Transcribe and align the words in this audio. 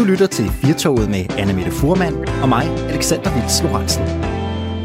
Du 0.00 0.04
lytter 0.04 0.26
til 0.26 0.44
Firtoget 0.50 1.10
med 1.10 1.24
Anna 1.38 1.52
Mette 1.52 1.70
Furman 1.70 2.28
og 2.42 2.48
mig, 2.48 2.64
Alexander 2.88 3.34
Vils 3.34 3.62
Lorentzen. 3.62 4.04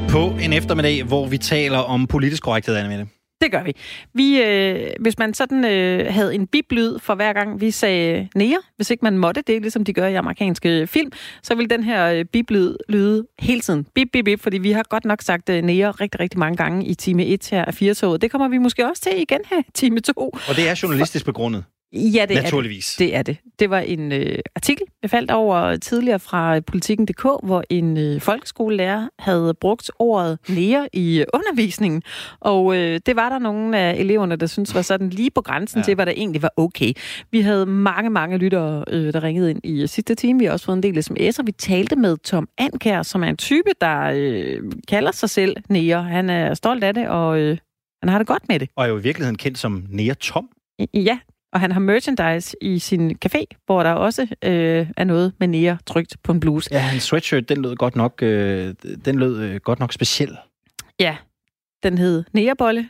På 0.09 0.43
en 0.43 0.53
eftermiddag, 0.53 1.03
hvor 1.03 1.27
vi 1.27 1.37
taler 1.37 1.77
om 1.77 2.07
politisk 2.07 2.43
korrekthed, 2.43 2.75
Anna 2.75 2.89
Mette. 2.89 3.07
Det 3.41 3.51
gør 3.51 3.63
vi. 3.63 3.73
vi 4.13 4.41
øh, 4.41 4.89
hvis 4.99 5.17
man 5.17 5.33
sådan 5.33 5.65
øh, 5.65 6.13
havde 6.13 6.35
en 6.35 6.47
biblyd 6.47 6.99
for 6.99 7.15
hver 7.15 7.33
gang 7.33 7.61
vi 7.61 7.71
sagde 7.71 8.29
nære, 8.35 8.57
hvis 8.75 8.89
ikke 8.89 9.05
man 9.05 9.17
måtte 9.17 9.41
det, 9.47 9.61
ligesom 9.61 9.83
de 9.83 9.93
gør 9.93 10.07
i 10.07 10.15
amerikanske 10.15 10.87
film, 10.87 11.11
så 11.43 11.55
vil 11.55 11.69
den 11.69 11.83
her 11.83 12.05
øh, 12.05 12.25
biblyd 12.25 12.75
lyde 12.89 13.27
hele 13.39 13.61
tiden. 13.61 13.85
Bip, 13.95 14.07
bip, 14.13 14.25
bip, 14.25 14.41
fordi 14.41 14.57
vi 14.57 14.71
har 14.71 14.83
godt 14.89 15.05
nok 15.05 15.21
sagt 15.21 15.49
øh, 15.49 15.63
nære 15.63 15.91
rigtig, 15.91 16.19
rigtig 16.19 16.39
mange 16.39 16.57
gange 16.57 16.85
i 16.85 16.93
time 16.93 17.25
1 17.25 17.49
her 17.51 17.65
af 17.65 17.73
4 17.73 18.17
Det 18.17 18.31
kommer 18.31 18.47
vi 18.47 18.57
måske 18.57 18.89
også 18.89 19.01
til 19.01 19.21
igen 19.21 19.39
her 19.49 19.59
i 19.59 19.71
time 19.73 19.99
2. 19.99 20.13
Og 20.17 20.55
det 20.55 20.69
er 20.69 20.79
journalistisk 20.83 21.25
begrundet. 21.25 21.63
Ja, 21.95 22.25
det 22.29 22.43
Naturligvis. 22.43 22.95
er 22.95 22.97
det. 22.97 23.07
Det 23.07 23.15
er 23.15 23.23
det. 23.23 23.37
Det 23.59 23.69
var 23.69 23.79
en 23.79 24.11
øh, 24.11 24.39
artikel, 24.55 24.85
jeg 25.01 25.09
faldt 25.09 25.31
over 25.31 25.77
tidligere 25.77 26.19
fra 26.19 26.59
politikken.dk, 26.59 27.21
hvor 27.21 27.63
en 27.69 27.97
øh, 27.97 28.21
folkeskolelærer 28.21 29.09
havde 29.19 29.53
brugt 29.61 29.91
ordet 29.99 30.39
nære 30.49 30.89
i 30.93 31.19
øh, 31.19 31.25
undervisningen. 31.33 32.03
Og 32.39 32.77
øh, 32.77 32.99
det 33.05 33.15
var 33.15 33.29
der 33.29 33.39
nogle 33.39 33.79
af 33.79 33.93
eleverne, 33.93 34.35
der 34.35 34.45
syntes 34.45 34.75
var 34.75 34.81
sådan 34.81 35.09
lige 35.09 35.31
på 35.31 35.41
grænsen 35.41 35.79
ja. 35.79 35.83
til, 35.83 35.95
hvad 35.95 36.05
der 36.05 36.11
egentlig 36.11 36.41
var 36.41 36.51
okay. 36.57 36.93
Vi 37.31 37.41
havde 37.41 37.65
mange, 37.65 38.09
mange 38.09 38.37
lyttere, 38.37 38.83
øh, 38.87 39.13
der 39.13 39.23
ringede 39.23 39.51
ind 39.51 39.61
i 39.63 39.87
sidste 39.87 40.15
time. 40.15 40.39
Vi 40.39 40.45
har 40.45 40.51
også 40.51 40.65
fået 40.65 40.75
en 40.75 40.83
del 40.83 40.97
sms'er. 40.97 41.43
Vi 41.43 41.51
talte 41.51 41.95
med 41.95 42.17
Tom 42.17 42.47
Ankær, 42.57 43.03
som 43.03 43.23
er 43.23 43.27
en 43.27 43.37
type, 43.37 43.69
der 43.81 44.11
øh, 44.15 44.61
kalder 44.87 45.11
sig 45.11 45.29
selv 45.29 45.55
nære. 45.69 46.03
Han 46.03 46.29
er 46.29 46.53
stolt 46.53 46.83
af 46.83 46.93
det, 46.93 47.07
og 47.07 47.39
øh, 47.39 47.57
han 48.03 48.09
har 48.09 48.17
det 48.17 48.27
godt 48.27 48.43
med 48.49 48.59
det. 48.59 48.69
Og 48.77 48.85
er 48.85 48.89
jo 48.89 48.97
i 48.97 49.01
virkeligheden 49.01 49.37
kendt 49.37 49.57
som 49.57 49.85
Nære 49.89 50.13
Tom. 50.13 50.49
Ja, 50.93 51.19
og 51.53 51.59
han 51.59 51.71
har 51.71 51.79
merchandise 51.79 52.57
i 52.61 52.79
sin 52.79 53.17
café, 53.25 53.43
hvor 53.65 53.83
der 53.83 53.91
også 53.91 54.21
øh, 54.43 54.87
er 54.97 55.03
noget 55.03 55.33
med 55.39 55.47
nære 55.47 55.77
trygt 55.85 56.17
på 56.23 56.31
en 56.31 56.39
bluse. 56.39 56.69
Ja, 56.71 56.79
hans 56.79 57.03
sweatshirt, 57.03 57.49
den 57.49 57.61
lød 57.61 57.75
godt 57.75 57.95
nok, 57.95 58.23
øh, 58.23 58.73
den 59.05 59.19
lød 59.19 59.39
øh, 59.39 59.55
godt 59.55 59.79
nok 59.79 59.93
speciel. 59.93 60.37
Ja, 60.99 61.17
den 61.83 61.97
hed 61.97 62.23
Nærebolle, 62.33 62.89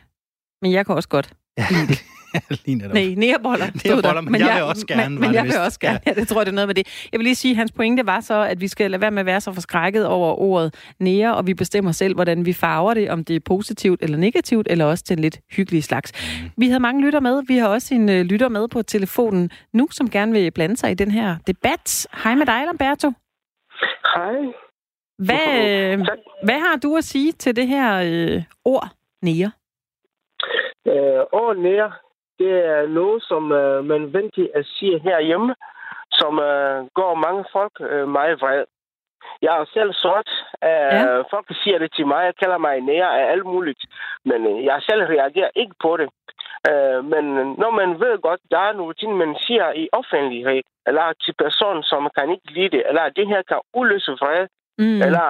men 0.62 0.72
jeg 0.72 0.86
kan 0.86 0.94
også 0.94 1.08
godt 1.08 1.32
ja. 1.58 1.66
lide 1.70 1.86
det. 1.86 2.04
Lige 2.66 2.74
netop. 2.74 2.94
Nej, 2.94 3.14
nærboller. 3.16 3.66
Nærboller, 3.84 4.20
men, 4.20 4.32
men 4.32 4.40
jeg, 4.40 4.48
jeg 4.48 4.56
vil 4.56 4.64
også 4.64 4.86
gerne. 4.86 5.10
Men, 5.10 5.20
men 5.20 5.34
jeg 5.34 5.44
vil 5.44 5.52
også 5.66 5.80
gerne. 5.80 6.00
Ja. 6.06 6.12
det 6.12 6.28
tror 6.28 6.40
jeg, 6.40 6.46
det 6.46 6.52
er 6.52 6.54
noget 6.54 6.68
med 6.68 6.74
det. 6.74 7.08
Jeg 7.12 7.18
vil 7.18 7.24
lige 7.24 7.34
sige, 7.34 7.52
at 7.52 7.56
hans 7.56 7.72
pointe 7.72 8.06
var 8.06 8.20
så, 8.20 8.34
at 8.42 8.60
vi 8.60 8.68
skal 8.68 8.90
lade 8.90 9.00
være 9.00 9.10
med 9.10 9.20
at 9.20 9.26
være 9.26 9.40
så 9.40 9.52
forskrækket 9.52 10.06
over 10.06 10.40
ordet 10.40 10.74
nære, 11.00 11.36
og 11.36 11.46
vi 11.46 11.54
bestemmer 11.54 11.92
selv, 11.92 12.14
hvordan 12.14 12.46
vi 12.46 12.52
farver 12.52 12.94
det, 12.94 13.10
om 13.10 13.24
det 13.24 13.36
er 13.36 13.40
positivt 13.40 14.02
eller 14.02 14.18
negativt, 14.18 14.66
eller 14.70 14.84
også 14.84 15.04
til 15.04 15.14
en 15.14 15.22
lidt 15.22 15.40
hyggelig 15.50 15.84
slags. 15.84 16.12
Mm. 16.42 16.50
Vi 16.56 16.66
havde 16.66 16.80
mange 16.80 17.02
lytter 17.04 17.20
med. 17.20 17.42
Vi 17.48 17.56
har 17.56 17.68
også 17.68 17.94
en 17.94 18.08
uh, 18.08 18.14
lytter 18.14 18.48
med 18.48 18.68
på 18.68 18.82
telefonen 18.82 19.50
nu, 19.72 19.88
som 19.90 20.10
gerne 20.10 20.32
vil 20.32 20.50
blande 20.50 20.76
sig 20.76 20.90
i 20.90 20.94
den 20.94 21.10
her 21.10 21.36
debat. 21.46 22.06
Hej 22.24 22.34
med 22.34 22.46
dig, 22.46 22.62
Lamberto. 22.66 23.12
Hej. 24.14 24.36
Hvad, 25.18 25.48
øh, 25.68 25.98
hvad 26.44 26.58
har 26.60 26.76
du 26.82 26.96
at 26.96 27.04
sige 27.04 27.32
til 27.32 27.56
det 27.56 27.66
her 27.68 27.88
øh, 28.04 28.42
ord, 28.64 28.88
nære? 29.22 29.50
Øh, 30.86 31.22
ord 31.32 31.56
nære, 31.56 31.92
det 32.38 32.52
er 32.74 32.86
noget, 32.86 33.22
som 33.22 33.52
øh, 33.52 33.84
man 33.84 34.12
venter 34.12 34.46
at 34.54 34.66
sige 34.66 34.98
herhjemme, 34.98 35.54
som 36.12 36.38
øh, 36.38 36.86
går 36.94 37.14
mange 37.14 37.44
folk 37.52 37.72
øh, 37.80 38.08
meget 38.08 38.40
vred. 38.42 38.64
Jeg 39.42 39.60
er 39.60 39.64
selv 39.64 39.92
sort. 39.92 40.30
Øh, 40.64 40.92
ja. 40.96 41.20
Folk 41.34 41.46
siger 41.62 41.78
det 41.78 41.90
til 41.96 42.06
mig. 42.06 42.24
Jeg 42.24 42.36
kalder 42.42 42.58
mig 42.58 42.80
nær 42.80 43.06
af 43.06 43.24
alt 43.32 43.46
muligt. 43.46 43.82
Men 44.24 44.46
øh, 44.46 44.64
jeg 44.64 44.82
selv 44.82 45.02
reagerer 45.02 45.50
ikke 45.54 45.74
på 45.82 45.96
det. 45.96 46.08
Øh, 46.68 47.04
men 47.12 47.24
når 47.62 47.70
man 47.80 48.00
ved 48.00 48.18
godt, 48.28 48.40
der 48.50 48.58
er 48.58 48.72
nogle 48.72 48.94
ting, 48.94 49.16
man 49.16 49.36
siger 49.46 49.72
i 49.72 49.88
offentlighed, 49.92 50.62
eller 50.86 51.12
til 51.24 51.34
personen, 51.44 51.82
som 51.82 52.10
kan 52.16 52.30
ikke 52.30 52.50
lide 52.56 52.70
det, 52.76 52.82
eller 52.88 53.08
det 53.08 53.26
her 53.28 53.42
kan 53.42 53.60
uløse 53.74 54.12
vred, 54.12 54.46
mm. 54.78 55.02
eller 55.06 55.26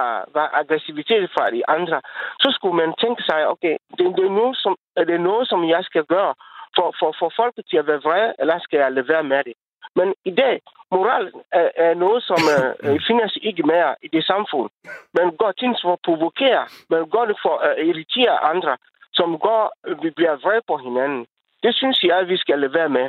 aggressivitet 0.61 1.29
fra 1.35 1.51
de 1.51 1.61
andre, 1.69 2.01
så 2.39 2.49
skulle 2.55 2.77
man 2.83 2.93
tænke 3.03 3.23
sig, 3.23 3.47
okay, 3.47 3.75
det, 3.97 4.05
det, 4.17 4.25
er, 4.25 4.35
noget, 4.39 4.57
som, 4.57 4.75
det 4.97 5.15
er 5.15 5.27
noget, 5.29 5.49
som 5.49 5.69
jeg 5.69 5.83
skal 5.83 6.05
gøre 6.05 6.33
for, 6.77 6.87
for, 6.99 7.11
for 7.19 7.29
folket 7.41 7.65
til 7.69 7.77
at 7.77 7.87
være 7.87 8.01
vrede, 8.07 8.33
eller 8.39 8.59
skal 8.59 8.79
jeg 8.79 8.91
lade 8.91 9.07
være 9.13 9.23
med 9.23 9.43
det? 9.47 9.55
Men 9.95 10.07
i 10.31 10.33
dag, 10.41 10.55
moral 10.91 11.25
er, 11.51 11.69
er 11.75 11.93
noget, 11.93 12.23
som 12.29 12.39
uh, 12.55 12.99
findes 13.07 13.37
ikke 13.41 13.63
mere 13.63 13.95
i 14.05 14.07
det 14.15 14.23
samfund. 14.31 14.69
Man 15.17 15.27
gør 15.39 15.51
ting 15.51 15.73
for 15.83 15.93
at 15.93 16.05
provokere, 16.07 16.63
man 16.89 17.09
gør 17.13 17.25
det 17.31 17.37
for 17.45 17.55
at 17.67 17.73
irritere 17.87 18.35
andre, 18.51 18.77
som 19.13 19.29
gør, 19.47 19.61
vi 20.03 20.09
bliver 20.17 20.35
vrede 20.43 20.63
på 20.67 20.77
hinanden. 20.77 21.25
Det 21.63 21.75
synes 21.75 22.03
jeg, 22.03 22.17
at 22.19 22.29
vi 22.29 22.37
skal 22.37 22.59
lade 22.59 22.73
være 22.73 22.89
med. 22.89 23.07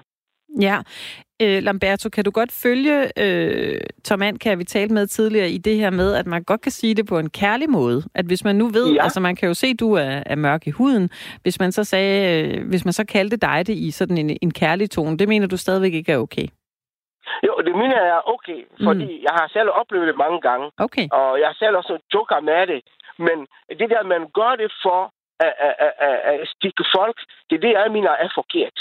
Ja, 0.60 0.78
øh, 1.42 1.62
Lamberto, 1.62 2.08
kan 2.08 2.24
du 2.24 2.30
godt 2.30 2.52
følge 2.52 2.96
øh, 3.22 3.80
Tom 4.04 4.20
kan 4.38 4.58
vi 4.58 4.64
tale 4.64 4.94
med 4.94 5.06
tidligere 5.06 5.50
i 5.50 5.58
det 5.58 5.76
her 5.76 5.90
med, 5.90 6.14
at 6.14 6.26
man 6.26 6.44
godt 6.44 6.60
kan 6.60 6.72
sige 6.72 6.94
det 6.94 7.06
på 7.08 7.18
en 7.18 7.30
kærlig 7.30 7.70
måde. 7.70 8.02
At 8.14 8.24
hvis 8.24 8.44
man 8.44 8.56
nu 8.56 8.66
ved, 8.68 8.94
ja. 8.94 9.02
altså 9.02 9.20
man 9.20 9.36
kan 9.36 9.48
jo 9.48 9.54
se, 9.54 9.66
at 9.66 9.80
du 9.80 9.92
er, 9.92 10.22
er 10.26 10.36
mørk 10.36 10.66
i 10.66 10.70
huden. 10.70 11.10
Hvis 11.42 11.60
man 11.60 11.72
så 11.72 11.84
sagde, 11.84 12.18
øh, 12.32 12.68
hvis 12.68 12.84
man 12.84 12.92
så 12.92 13.06
kaldte 13.06 13.36
dig 13.36 13.66
det 13.66 13.74
i 13.74 13.90
sådan 13.90 14.18
en, 14.18 14.38
en 14.42 14.52
kærlig 14.52 14.90
tone, 14.90 15.18
det 15.18 15.28
mener 15.28 15.46
du 15.46 15.56
stadigvæk 15.56 15.94
ikke 15.94 16.12
er 16.12 16.18
okay? 16.18 16.46
Jo, 17.46 17.52
det 17.66 17.74
mener 17.82 17.98
jeg 18.04 18.16
er 18.16 18.28
okay, 18.34 18.60
fordi 18.86 19.08
mm. 19.16 19.22
jeg 19.26 19.34
har 19.38 19.48
selv 19.52 19.68
oplevet 19.80 20.06
det 20.08 20.16
mange 20.16 20.40
gange. 20.40 20.70
Okay. 20.78 21.06
Og 21.12 21.40
jeg 21.40 21.46
har 21.48 21.56
selv 21.58 21.76
også 21.76 21.98
joker 22.14 22.40
med 22.40 22.66
det. 22.66 22.80
Men 23.18 23.38
det 23.78 23.90
der, 23.90 24.02
man 24.14 24.22
gør 24.38 24.52
det 24.62 24.70
for 24.84 25.00
at, 25.46 25.52
at, 25.66 25.92
at, 26.08 26.18
at 26.30 26.48
stikke 26.56 26.84
folk, 26.96 27.18
det 27.50 27.56
er 27.56 27.60
det, 27.66 27.72
jeg 27.72 27.92
mener 27.96 28.10
er 28.10 28.30
forkert. 28.34 28.78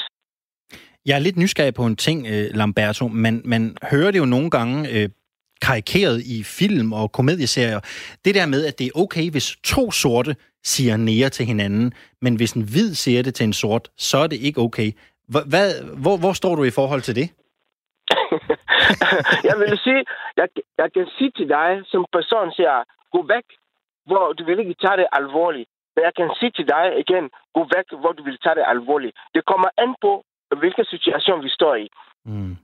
Jeg 1.08 1.16
er 1.16 1.20
lidt 1.20 1.38
nysgerrig 1.38 1.74
på 1.74 1.86
en 1.86 1.96
ting, 1.96 2.20
øh, 2.34 2.46
Lamberto. 2.60 3.08
Man, 3.08 3.42
man 3.46 3.78
hører 3.92 4.12
det 4.12 4.20
jo 4.20 4.26
nogle 4.26 4.50
gange 4.50 4.78
øh, 4.94 5.10
karikeret 5.68 6.18
i 6.36 6.38
film 6.60 6.94
og 6.94 7.12
komedieserier. 7.12 7.80
Det 8.26 8.36
der 8.36 8.46
med, 8.54 8.62
at 8.70 8.80
det 8.80 8.86
er 8.88 9.00
okay, 9.04 9.32
hvis 9.32 9.48
to 9.74 9.92
sorte 9.92 10.36
siger 10.64 10.98
nære 10.98 11.30
til 11.30 11.46
hinanden, 11.46 11.94
men 12.22 12.36
hvis 12.36 12.54
en 12.54 12.66
hvid 12.72 12.90
siger 13.04 13.22
det 13.24 13.36
til 13.36 13.44
en 13.44 13.54
sort, 13.54 13.86
så 13.98 14.18
er 14.18 14.28
det 14.28 14.40
ikke 14.48 14.62
okay. 14.68 14.90
Hvad, 15.54 15.70
hvor, 16.04 16.16
hvor 16.22 16.34
står 16.34 16.56
du 16.56 16.64
i 16.64 16.78
forhold 16.80 17.02
til 17.02 17.16
det? 17.16 17.28
jeg 19.50 19.56
vil 19.62 19.80
sige, 19.86 20.02
jeg, 20.38 20.48
jeg 20.78 20.90
kan 20.96 21.08
sige 21.18 21.32
til 21.38 21.48
dig, 21.50 21.70
som 21.92 22.06
person 22.18 22.52
siger, 22.58 22.76
gå 23.16 23.20
væk, 23.36 23.48
hvor 24.10 24.34
du 24.38 24.46
vil 24.46 24.60
ikke 24.60 24.76
tage 24.84 24.98
det 25.02 25.08
alvorligt. 25.20 25.70
Men 25.96 26.02
jeg 26.08 26.14
kan 26.20 26.30
sige 26.40 26.52
til 26.58 26.68
dig 26.76 26.86
igen, 27.04 27.26
gå 27.56 27.62
væk, 27.76 27.88
hvor 28.02 28.12
du 28.18 28.24
vil 28.24 28.38
tage 28.44 28.56
det 28.60 28.66
alvorligt. 28.74 29.16
Det 29.36 29.44
kommer 29.52 29.70
an 29.84 29.92
på, 30.06 30.12
hvilken 30.56 30.86
situation 30.86 31.44
vi 31.44 31.50
står 31.50 31.76
i. 31.76 31.88
Mm. 32.26 32.58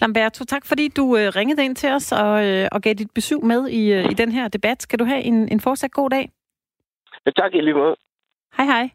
Lamberto, 0.00 0.44
tak 0.44 0.66
fordi 0.66 0.88
du 0.88 1.16
øh, 1.16 1.32
ringede 1.36 1.64
ind 1.64 1.76
til 1.76 1.90
os 1.90 2.12
og, 2.12 2.46
øh, 2.46 2.68
og 2.72 2.82
gav 2.82 2.94
dit 2.94 3.10
besøg 3.14 3.44
med 3.44 3.68
i, 3.68 3.92
øh, 3.92 4.04
i 4.04 4.14
den 4.14 4.32
her 4.32 4.48
debat. 4.48 4.82
Skal 4.82 4.98
du 4.98 5.04
have 5.04 5.22
en, 5.22 5.48
en 5.48 5.60
fortsat 5.60 5.90
god 5.90 6.10
dag? 6.10 6.30
Ja, 7.26 7.30
tak 7.30 7.54
i 7.54 7.60
lige 7.60 7.74
måde. 7.74 7.96
Hej 8.56 8.66
hej. 8.66 8.90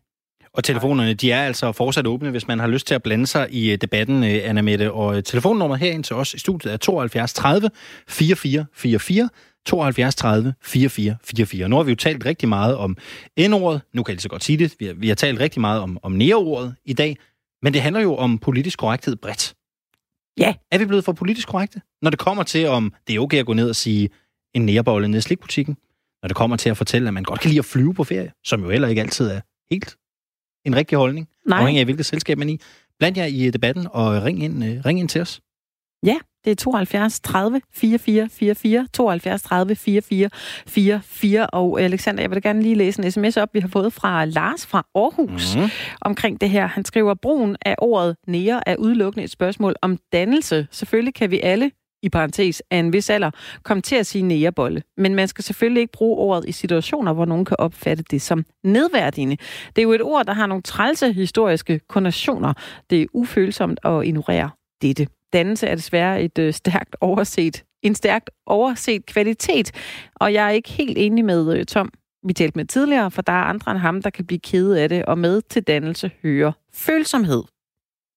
Og 0.54 0.64
telefonerne, 0.64 1.14
de 1.14 1.32
er 1.32 1.44
altså 1.44 1.72
fortsat 1.72 2.08
åbne, 2.08 2.32
hvis 2.32 2.48
man 2.48 2.60
har 2.60 2.68
lyst 2.68 2.88
til 2.88 2.96
at 2.96 3.04
blande 3.04 3.28
sig 3.28 3.48
i 3.52 3.76
debatten, 3.76 4.24
Anna 4.24 4.62
Mette. 4.62 4.92
Og 4.92 5.26
telefonnummeret 5.26 5.80
herind 5.80 6.04
til 6.04 6.16
os 6.16 6.34
i 6.34 6.40
studiet 6.40 6.74
er 6.74 6.78
72 6.78 7.34
30 7.34 7.70
44 8.08 8.66
44. 8.74 9.30
72 9.66 10.16
30 10.16 10.54
44 10.62 11.18
44. 11.24 11.70
Nu 11.70 11.76
har 11.76 11.84
vi 11.84 11.92
jo 11.92 11.96
talt 11.96 12.26
rigtig 12.26 12.50
meget 12.50 12.78
om 12.78 12.98
N-ordet. 13.40 13.82
Nu 13.94 14.04
kan 14.04 14.12
jeg 14.12 14.16
lige 14.16 14.22
så 14.22 14.30
godt 14.30 14.44
sige 14.44 14.58
det. 14.58 14.76
Vi 14.80 14.86
har, 14.86 14.94
vi 14.94 15.08
har 15.08 15.16
talt 15.16 15.40
rigtig 15.40 15.62
meget 15.62 15.82
om, 15.82 16.00
om 16.04 16.12
nære-ordet 16.12 16.76
i 16.86 16.94
dag. 16.94 17.18
Men 17.62 17.74
det 17.74 17.82
handler 17.82 18.02
jo 18.02 18.16
om 18.16 18.38
politisk 18.38 18.80
korrekthed 18.80 19.16
bredt. 19.16 19.56
Ja. 20.38 20.54
Er 20.72 20.78
vi 20.78 20.86
blevet 20.86 21.06
for 21.06 21.14
politisk 21.14 21.48
korrekte? 21.48 21.82
Når 22.02 22.10
det 22.10 22.20
kommer 22.20 22.44
til, 22.44 22.68
om 22.68 22.94
det 23.08 23.16
er 23.16 23.20
okay 23.20 23.38
at 23.38 23.46
gå 23.46 23.54
ned 23.54 23.70
og 23.70 23.76
sige 23.76 24.10
en 24.54 24.66
nærebolle 24.66 25.08
ned 25.08 25.20
i 25.20 25.22
slikbutikken. 25.22 25.78
Når 26.22 26.28
det 26.28 26.36
kommer 26.36 26.58
til 26.58 26.70
at 26.70 26.78
fortælle, 26.78 27.08
at 27.08 27.14
man 27.14 27.24
godt 27.24 27.40
kan 27.40 27.50
lide 27.50 27.60
at 27.60 27.66
flyve 27.66 27.94
på 27.94 28.04
ferie, 28.04 28.32
som 28.44 28.64
jo 28.64 28.70
heller 28.70 28.88
ikke 28.88 29.02
altid 29.02 29.30
er 29.30 29.42
helt 29.72 29.98
en 30.66 30.76
rigtig 30.76 30.98
holdning. 30.98 31.28
Nej. 31.48 31.60
Afhængig 31.60 31.80
af, 31.80 31.86
hvilket 31.86 32.06
selskab 32.06 32.38
man 32.38 32.50
er 32.50 32.54
i. 32.54 32.60
Bland 33.00 33.18
jer 33.18 33.26
i 33.26 33.50
debatten 33.50 33.88
og 33.92 34.24
ring 34.24 34.44
ind, 34.44 34.64
uh, 34.64 34.86
ring 34.86 35.00
ind 35.00 35.10
til 35.10 35.22
os. 35.22 35.42
Ja, 36.06 36.18
det 36.46 36.52
er 36.52 36.56
72 36.56 37.20
30 37.20 37.62
44 37.74 38.30
44, 38.30 38.88
72 38.94 39.42
30 39.42 39.76
44 39.76 40.30
44. 40.68 41.48
Og 41.48 41.82
Alexander, 41.82 42.24
jeg 42.24 42.32
vil 42.32 42.42
gerne 42.42 42.62
lige 42.62 42.76
læse 42.76 43.04
en 43.04 43.12
sms 43.12 43.38
op, 43.38 43.50
vi 43.54 43.60
har 43.60 43.68
fået 43.68 43.94
fra 43.94 44.26
Lars 44.26 44.66
fra 44.66 44.86
Aarhus 44.96 45.56
mm. 45.56 45.70
omkring 46.02 46.42
det 46.42 46.50
her. 46.50 46.68
Han 46.68 46.86
skriver, 46.86 47.14
brugen 47.14 47.58
af 47.66 47.76
ordet 47.78 48.16
nære 48.28 48.70
er 48.70 48.76
udelukkende 48.76 49.24
et 49.24 49.32
spørgsmål 49.32 49.76
om 49.82 49.98
dannelse. 50.12 50.68
Selvfølgelig 50.72 51.14
kan 51.14 51.32
vi 51.32 51.40
alle 51.40 51.72
i 52.04 52.10
parentes, 52.10 52.62
af 52.72 52.78
en 52.78 52.94
vis 52.94 53.10
alder, 53.10 53.32
komme 53.64 53.82
til 53.82 53.96
at 53.96 54.06
sige 54.06 54.22
nærebolle. 54.22 54.82
Men 54.98 55.16
man 55.16 55.28
skal 55.28 55.44
selvfølgelig 55.44 55.82
ikke 55.82 55.92
bruge 55.92 56.18
ordet 56.18 56.50
i 56.50 56.52
situationer, 56.52 57.14
hvor 57.14 57.26
nogen 57.26 57.46
kan 57.46 57.58
opfatte 57.60 58.04
det 58.12 58.22
som 58.22 58.46
nedværdigende. 58.64 59.38
Det 59.76 59.78
er 59.78 59.84
jo 59.84 59.92
et 59.92 60.02
ord, 60.02 60.26
der 60.26 60.34
har 60.34 60.48
nogle 60.48 60.64
trælse 60.64 61.14
historiske 61.14 61.80
konnotationer. 61.90 62.54
Det 62.90 63.02
er 63.02 63.06
ufølsomt 63.14 63.80
at 63.84 64.06
ignorere 64.06 64.50
dette 64.82 65.08
dannelse 65.34 65.68
er 65.68 65.76
desværre 65.76 66.24
et 66.24 66.40
øh, 66.40 66.54
stærkt 66.54 66.96
overset, 67.02 67.64
en 67.82 67.96
stærkt 67.96 68.30
overset 68.46 69.06
kvalitet. 69.06 69.72
Og 70.16 70.34
jeg 70.34 70.46
er 70.46 70.50
ikke 70.50 70.70
helt 70.70 70.98
enig 70.98 71.26
med 71.26 71.58
øh, 71.58 71.66
Tom, 71.66 71.92
vi 72.28 72.34
talte 72.34 72.58
med 72.58 72.66
tidligere, 72.66 73.12
for 73.12 73.22
der 73.22 73.34
er 73.34 73.44
andre 73.44 73.72
end 73.72 73.80
ham, 73.80 74.02
der 74.02 74.10
kan 74.10 74.26
blive 74.26 74.40
kede 74.40 74.82
af 74.82 74.90
det, 74.90 75.06
og 75.06 75.18
med 75.18 75.42
til 75.42 75.64
dannelse 75.64 76.12
hører 76.24 76.52
følsomhed. 76.74 77.44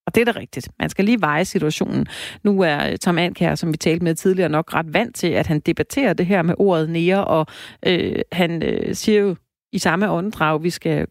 Og 0.07 0.15
det 0.15 0.21
er 0.21 0.33
da 0.33 0.41
rigtigt. 0.41 0.69
Man 0.79 0.91
skal 0.91 1.05
lige 1.05 1.21
veje 1.21 1.45
situationen. 1.45 2.07
Nu 2.43 2.63
er 2.63 2.91
øh, 2.91 2.99
Tom 2.99 3.19
Ankær, 3.19 3.55
som 3.55 3.73
vi 3.73 3.77
talte 3.77 4.05
med 4.05 4.15
tidligere, 4.15 4.49
nok 4.49 4.75
ret 4.75 4.95
vant 4.95 5.17
til, 5.17 5.27
at 5.27 5.47
han 5.47 5.61
debatterer 5.61 6.13
det 6.13 6.27
her 6.27 6.43
med 6.43 6.55
ordet 6.59 6.91
nære, 6.91 7.25
og 7.25 7.47
øh, 7.87 8.21
han 8.33 8.63
øh, 8.63 8.95
siger 8.95 9.21
jo 9.21 9.37
i 9.73 9.79
samme 9.79 10.11
åndedrag, 10.11 10.63
vi 10.63 10.71
skal 10.71 11.07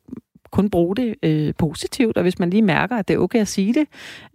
kun 0.52 0.70
bruge 0.70 0.96
det 0.96 1.16
øh, 1.24 1.54
positivt, 1.58 2.18
og 2.18 2.24
hvis 2.24 2.40
man 2.40 2.50
lige 2.50 2.62
mærker, 2.62 2.96
at 2.96 3.08
det 3.08 3.14
er 3.14 3.18
okay 3.18 3.40
at 3.40 3.48
sige 3.48 3.74
det, 3.74 3.88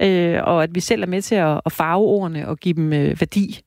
øh, 0.03 0.43
og 0.43 0.63
at 0.63 0.75
vi 0.75 0.81
selv 0.81 1.03
er 1.03 1.07
med 1.07 1.23
til 1.23 1.35
at, 1.35 1.61
at 1.67 1.73
farve 1.73 2.05
ordene 2.05 2.49
og 2.49 2.59
give 2.59 2.75
dem 2.75 2.93
øh, 2.93 3.21
værdi. 3.21 3.61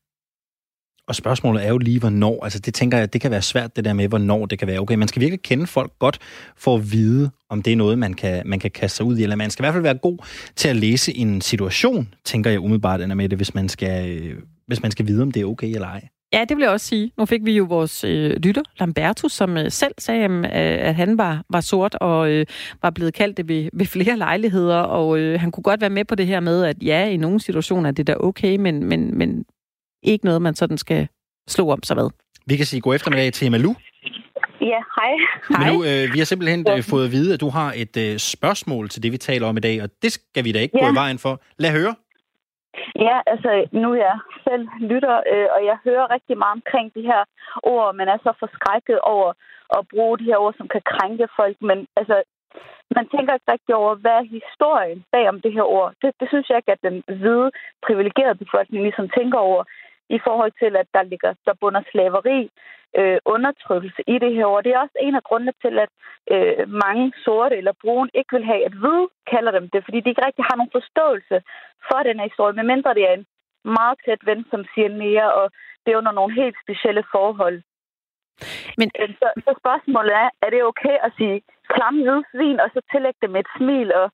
Og 1.08 1.16
spørgsmålet 1.16 1.66
er 1.66 1.70
jo 1.70 1.78
lige, 1.78 2.00
hvornår. 2.00 2.44
Altså 2.44 2.60
det 2.60 2.74
tænker 2.74 2.98
jeg, 2.98 3.14
det 3.14 3.22
kan 3.22 3.32
være 3.32 3.42
svært, 3.42 3.76
det 3.76 3.86
der 3.86 3.94
med, 3.94 4.08
hvornår 4.08 4.46
det 4.46 4.60
kan 4.60 4.68
være 4.68 4.80
okay. 4.80 4.96
Man 4.96 5.08
skal 5.08 5.20
virkelig 5.20 5.42
kende 5.42 5.68
folk 5.68 5.92
godt 6.00 6.20
for 6.58 6.76
at 6.76 6.92
vide, 6.92 7.32
om 7.50 7.62
det 7.62 7.74
er 7.74 7.78
noget, 7.78 8.00
man 8.00 8.14
kan, 8.14 8.44
man 8.46 8.60
kan 8.60 8.72
kaste 8.72 8.98
sig 8.98 9.06
ud 9.06 9.18
i. 9.18 9.24
Eller 9.24 9.36
man 9.36 9.50
skal 9.50 9.64
i 9.64 9.66
hvert 9.66 9.74
fald 9.74 9.84
være 9.84 9.98
god 9.98 10.18
til 10.56 10.70
at 10.70 10.76
læse 10.76 11.18
en 11.18 11.42
situation, 11.42 12.14
tænker 12.26 12.50
jeg 12.50 12.60
umiddelbart, 12.60 13.18
med 13.18 13.30
det, 13.30 13.38
hvis 13.38 13.54
man 13.54 13.70
skal, 13.70 14.10
øh, 14.10 14.38
hvis 14.68 14.82
man 14.82 14.92
skal 14.92 15.08
vide, 15.08 15.22
om 15.22 15.32
det 15.32 15.42
er 15.42 15.46
okay 15.46 15.68
eller 15.68 15.88
ej. 15.88 16.08
Ja, 16.34 16.46
det 16.50 16.58
vil 16.58 16.64
jeg 16.64 16.72
også 16.72 16.86
sige. 16.86 17.12
Nu 17.18 17.26
fik 17.26 17.46
vi 17.46 17.58
jo 17.58 17.64
vores 17.64 18.04
øh, 18.04 18.32
lytter, 18.32 18.62
Lambertus, 18.80 19.32
som 19.32 19.58
øh, 19.58 19.72
selv 19.72 19.94
sagde, 19.98 20.30
øh, 20.30 20.88
at 20.88 20.96
han 20.96 21.18
var, 21.18 21.44
var 21.50 21.62
sort 21.62 21.96
og 21.96 22.32
øh, 22.32 22.46
var 22.82 22.90
blevet 22.90 23.14
kaldt 23.14 23.38
det 23.38 23.48
ved, 23.48 23.70
ved 23.74 23.86
flere 23.86 24.18
lejligheder, 24.26 24.78
og 24.78 25.20
øh, 25.20 25.40
han 25.40 25.52
kunne 25.52 25.64
godt 25.64 25.82
være 25.82 25.90
med 25.90 26.06
på 26.06 26.16
det 26.16 26.28
her 26.28 26.40
med, 26.40 26.64
at 26.64 26.84
ja, 26.84 27.10
i 27.10 27.18
nogle 27.18 27.40
situationer 27.40 27.90
er 27.90 27.94
det 27.94 28.08
da 28.08 28.16
okay, 28.20 28.56
men, 28.56 28.84
men, 28.84 29.18
men 29.18 29.46
ikke 30.04 30.26
noget, 30.26 30.42
man 30.42 30.56
sådan 30.56 30.78
skal 30.78 31.08
slå 31.48 31.70
om 31.70 31.84
sig 31.84 31.94
hvad. 31.94 32.10
Vi 32.46 32.56
kan 32.56 32.66
sige 32.66 32.82
god 32.82 32.96
eftermiddag 32.96 33.34
til 33.34 33.52
Malu. 33.52 33.74
Ja, 34.62 34.66
hej. 34.68 35.12
hej. 35.50 35.72
Malu, 35.72 35.84
øh, 35.84 36.14
vi 36.14 36.18
har 36.18 36.26
simpelthen 36.26 36.66
øh, 36.70 36.84
fået 36.84 37.06
at 37.06 37.12
vide, 37.12 37.34
at 37.34 37.40
du 37.42 37.50
har 37.50 37.74
et 37.76 37.98
øh, 37.98 38.18
spørgsmål 38.18 38.90
til 38.90 39.04
det, 39.04 39.12
vi 39.12 39.18
taler 39.18 39.48
om 39.48 39.58
i 39.58 39.60
dag, 39.60 39.84
og 39.84 39.90
det 40.02 40.12
skal 40.12 40.44
vi 40.44 40.52
da 40.52 40.60
ikke 40.60 40.78
ja. 40.78 40.86
gå 40.86 40.92
i 40.92 40.96
vejen 40.96 41.20
for. 41.20 41.42
Lad 41.60 41.72
høre. 41.72 41.96
Ja, 42.96 43.16
altså 43.32 43.68
nu 43.72 43.88
er 43.94 44.02
jeg 44.10 44.20
selv 44.48 44.68
lytter, 44.92 45.18
øh, 45.34 45.48
og 45.56 45.62
jeg 45.70 45.78
hører 45.84 46.14
rigtig 46.16 46.38
meget 46.38 46.58
omkring 46.60 46.88
de 46.96 47.02
her 47.12 47.22
ord. 47.64 47.96
Man 47.96 48.08
er 48.08 48.18
så 48.18 48.32
forskrækket 48.40 49.00
over 49.00 49.34
at 49.78 49.88
bruge 49.94 50.20
de 50.20 50.30
her 50.30 50.38
ord, 50.38 50.54
som 50.58 50.68
kan 50.68 50.82
krænke 50.92 51.28
folk. 51.36 51.58
Men 51.62 51.88
altså, 51.96 52.24
man 52.98 53.06
tænker 53.14 53.34
ikke 53.34 53.52
rigtig 53.52 53.76
over, 53.76 53.96
hvad 53.96 54.12
er 54.12 54.34
historien 54.38 55.00
bag 55.12 55.30
om 55.30 55.42
det 55.42 55.54
her 55.54 55.68
ord. 55.78 55.94
Det, 56.02 56.10
det 56.20 56.28
synes 56.30 56.50
jeg 56.50 56.58
ikke, 56.58 56.72
at 56.72 56.86
den 56.88 57.04
hvide, 57.20 57.52
privilegerede 57.86 58.42
befolkning 58.44 58.84
ligesom 58.84 59.10
tænker 59.18 59.40
over 59.50 59.64
i 60.10 60.20
forhold 60.26 60.52
til, 60.62 60.76
at 60.76 60.88
der 60.94 61.04
ligger 61.04 61.34
der 61.46 61.54
bunder 61.62 61.84
slaveri, 61.92 62.50
øh, 62.98 63.18
undertrykkelse 63.26 64.02
i 64.08 64.16
det 64.24 64.32
her 64.36 64.46
år. 64.46 64.62
Det 64.62 64.72
er 64.74 64.80
også 64.80 64.98
en 65.02 65.16
af 65.16 65.24
grundene 65.24 65.54
til, 65.64 65.80
at 65.86 65.92
øh, 66.34 66.70
mange 66.86 67.14
sorte 67.26 67.56
eller 67.58 67.74
brune 67.82 68.10
ikke 68.14 68.36
vil 68.36 68.46
have, 68.46 68.66
at 68.66 68.74
hvide 68.82 69.08
kalder 69.34 69.52
dem 69.52 69.70
det, 69.70 69.82
fordi 69.86 70.00
de 70.00 70.10
ikke 70.10 70.26
rigtig 70.26 70.46
har 70.50 70.56
nogen 70.56 70.78
forståelse 70.78 71.38
for 71.88 72.00
den 72.04 72.20
her 72.20 72.28
historie, 72.30 72.56
medmindre 72.56 72.94
det 72.94 73.06
er 73.10 73.14
en 73.14 73.26
meget 73.64 73.98
tæt 74.06 74.22
ven, 74.26 74.46
som 74.52 74.62
siger 74.74 74.90
mere, 74.90 75.34
og 75.34 75.52
det 75.84 75.92
er 75.92 75.98
under 75.98 76.12
nogle 76.12 76.34
helt 76.42 76.58
specielle 76.64 77.04
forhold. 77.12 77.62
Men 78.80 78.92
øh, 79.00 79.10
så, 79.20 79.28
så 79.46 79.52
spørgsmålet 79.62 80.14
er, 80.24 80.30
er 80.44 80.50
det 80.50 80.64
okay 80.64 80.96
at 81.06 81.12
sige 81.18 81.42
klamme 81.74 82.02
hvide 82.04 82.24
svin, 82.32 82.60
og 82.64 82.70
så 82.74 82.82
tillægge 82.92 83.20
dem 83.26 83.36
et 83.36 83.50
smil 83.58 83.90
og 84.02 84.08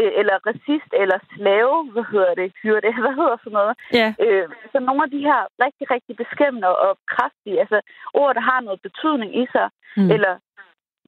øh, 0.00 0.12
eller 0.20 0.36
racist, 0.48 0.90
eller 1.02 1.18
slave, 1.34 1.76
hvad 1.92 2.06
hedder 2.12 2.34
det, 2.40 2.48
hyrde, 2.62 2.90
hvad 3.04 3.14
hedder 3.20 3.36
sådan 3.44 3.56
noget. 3.60 3.74
Ja. 4.00 4.08
Øh, 4.24 4.46
så 4.72 4.78
nogle 4.88 5.02
af 5.06 5.10
de 5.14 5.20
her 5.28 5.40
rigtig, 5.64 5.86
rigtig 5.94 6.14
beskæmmende 6.22 6.68
og 6.86 6.92
kraftige, 7.14 7.60
altså 7.64 7.78
ord, 8.20 8.34
der 8.34 8.44
har 8.50 8.60
noget 8.60 8.80
betydning 8.86 9.30
i 9.42 9.44
sig, 9.54 9.68
mm. 9.96 10.10
eller 10.14 10.32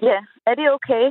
ja, 0.08 0.18
er 0.46 0.54
det 0.60 0.66
okay? 0.76 1.06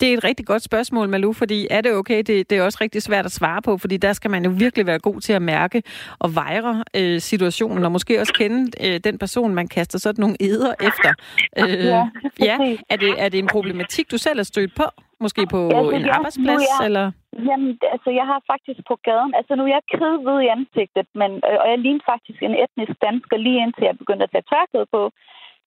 Det 0.00 0.08
er 0.08 0.16
et 0.16 0.24
rigtig 0.24 0.46
godt 0.46 0.62
spørgsmål, 0.62 1.08
Malu, 1.08 1.32
fordi 1.32 1.66
er 1.70 1.80
det 1.80 1.92
okay? 1.92 2.22
Det, 2.22 2.50
det 2.50 2.58
er 2.58 2.62
også 2.62 2.78
rigtig 2.80 3.02
svært 3.02 3.24
at 3.24 3.32
svare 3.32 3.62
på, 3.62 3.78
fordi 3.78 3.96
der 3.96 4.12
skal 4.12 4.30
man 4.30 4.44
jo 4.44 4.50
virkelig 4.58 4.86
være 4.86 4.98
god 4.98 5.20
til 5.20 5.32
at 5.32 5.42
mærke 5.42 5.82
og 6.18 6.34
vejre 6.34 6.84
øh, 6.96 7.20
situationen, 7.20 7.84
og 7.84 7.92
måske 7.92 8.20
også 8.20 8.32
kende 8.32 8.86
øh, 8.86 9.00
den 9.04 9.18
person, 9.18 9.54
man 9.54 9.68
kaster 9.68 9.98
sådan 9.98 10.22
nogle 10.22 10.36
eder 10.40 10.74
efter. 10.80 11.12
Øh, 11.58 11.84
ja, 11.84 12.08
ja. 12.40 12.76
Er, 12.88 12.96
det, 12.96 13.14
er 13.18 13.28
det 13.28 13.38
en 13.38 13.46
problematik, 13.46 14.10
du 14.10 14.18
selv 14.18 14.38
har 14.38 14.44
stødt 14.44 14.74
på? 14.76 14.84
Måske 15.24 15.42
på 15.54 15.60
ja, 15.74 15.80
en 15.96 16.06
ja, 16.06 16.14
arbejdsplads? 16.16 16.64
Jeg, 16.72 16.86
eller? 16.88 17.06
Jamen, 17.48 17.70
altså, 17.94 18.10
jeg 18.18 18.26
har 18.30 18.40
faktisk 18.52 18.80
på 18.90 18.96
gaden... 19.08 19.32
Altså, 19.38 19.52
nu 19.54 19.62
er 19.64 19.72
jeg 19.76 19.90
kridhvid 19.94 20.38
i 20.46 20.52
ansigtet, 20.56 21.08
men, 21.20 21.30
øh, 21.48 21.58
og 21.62 21.66
jeg 21.72 21.78
ligner 21.84 22.04
faktisk 22.12 22.38
en 22.42 22.54
etnisk 22.64 22.94
dansker 23.06 23.36
lige 23.44 23.62
indtil 23.64 23.88
jeg 23.88 24.00
begyndte 24.02 24.24
at 24.26 24.32
tage 24.32 24.48
tørklæde 24.52 24.88
på. 24.96 25.02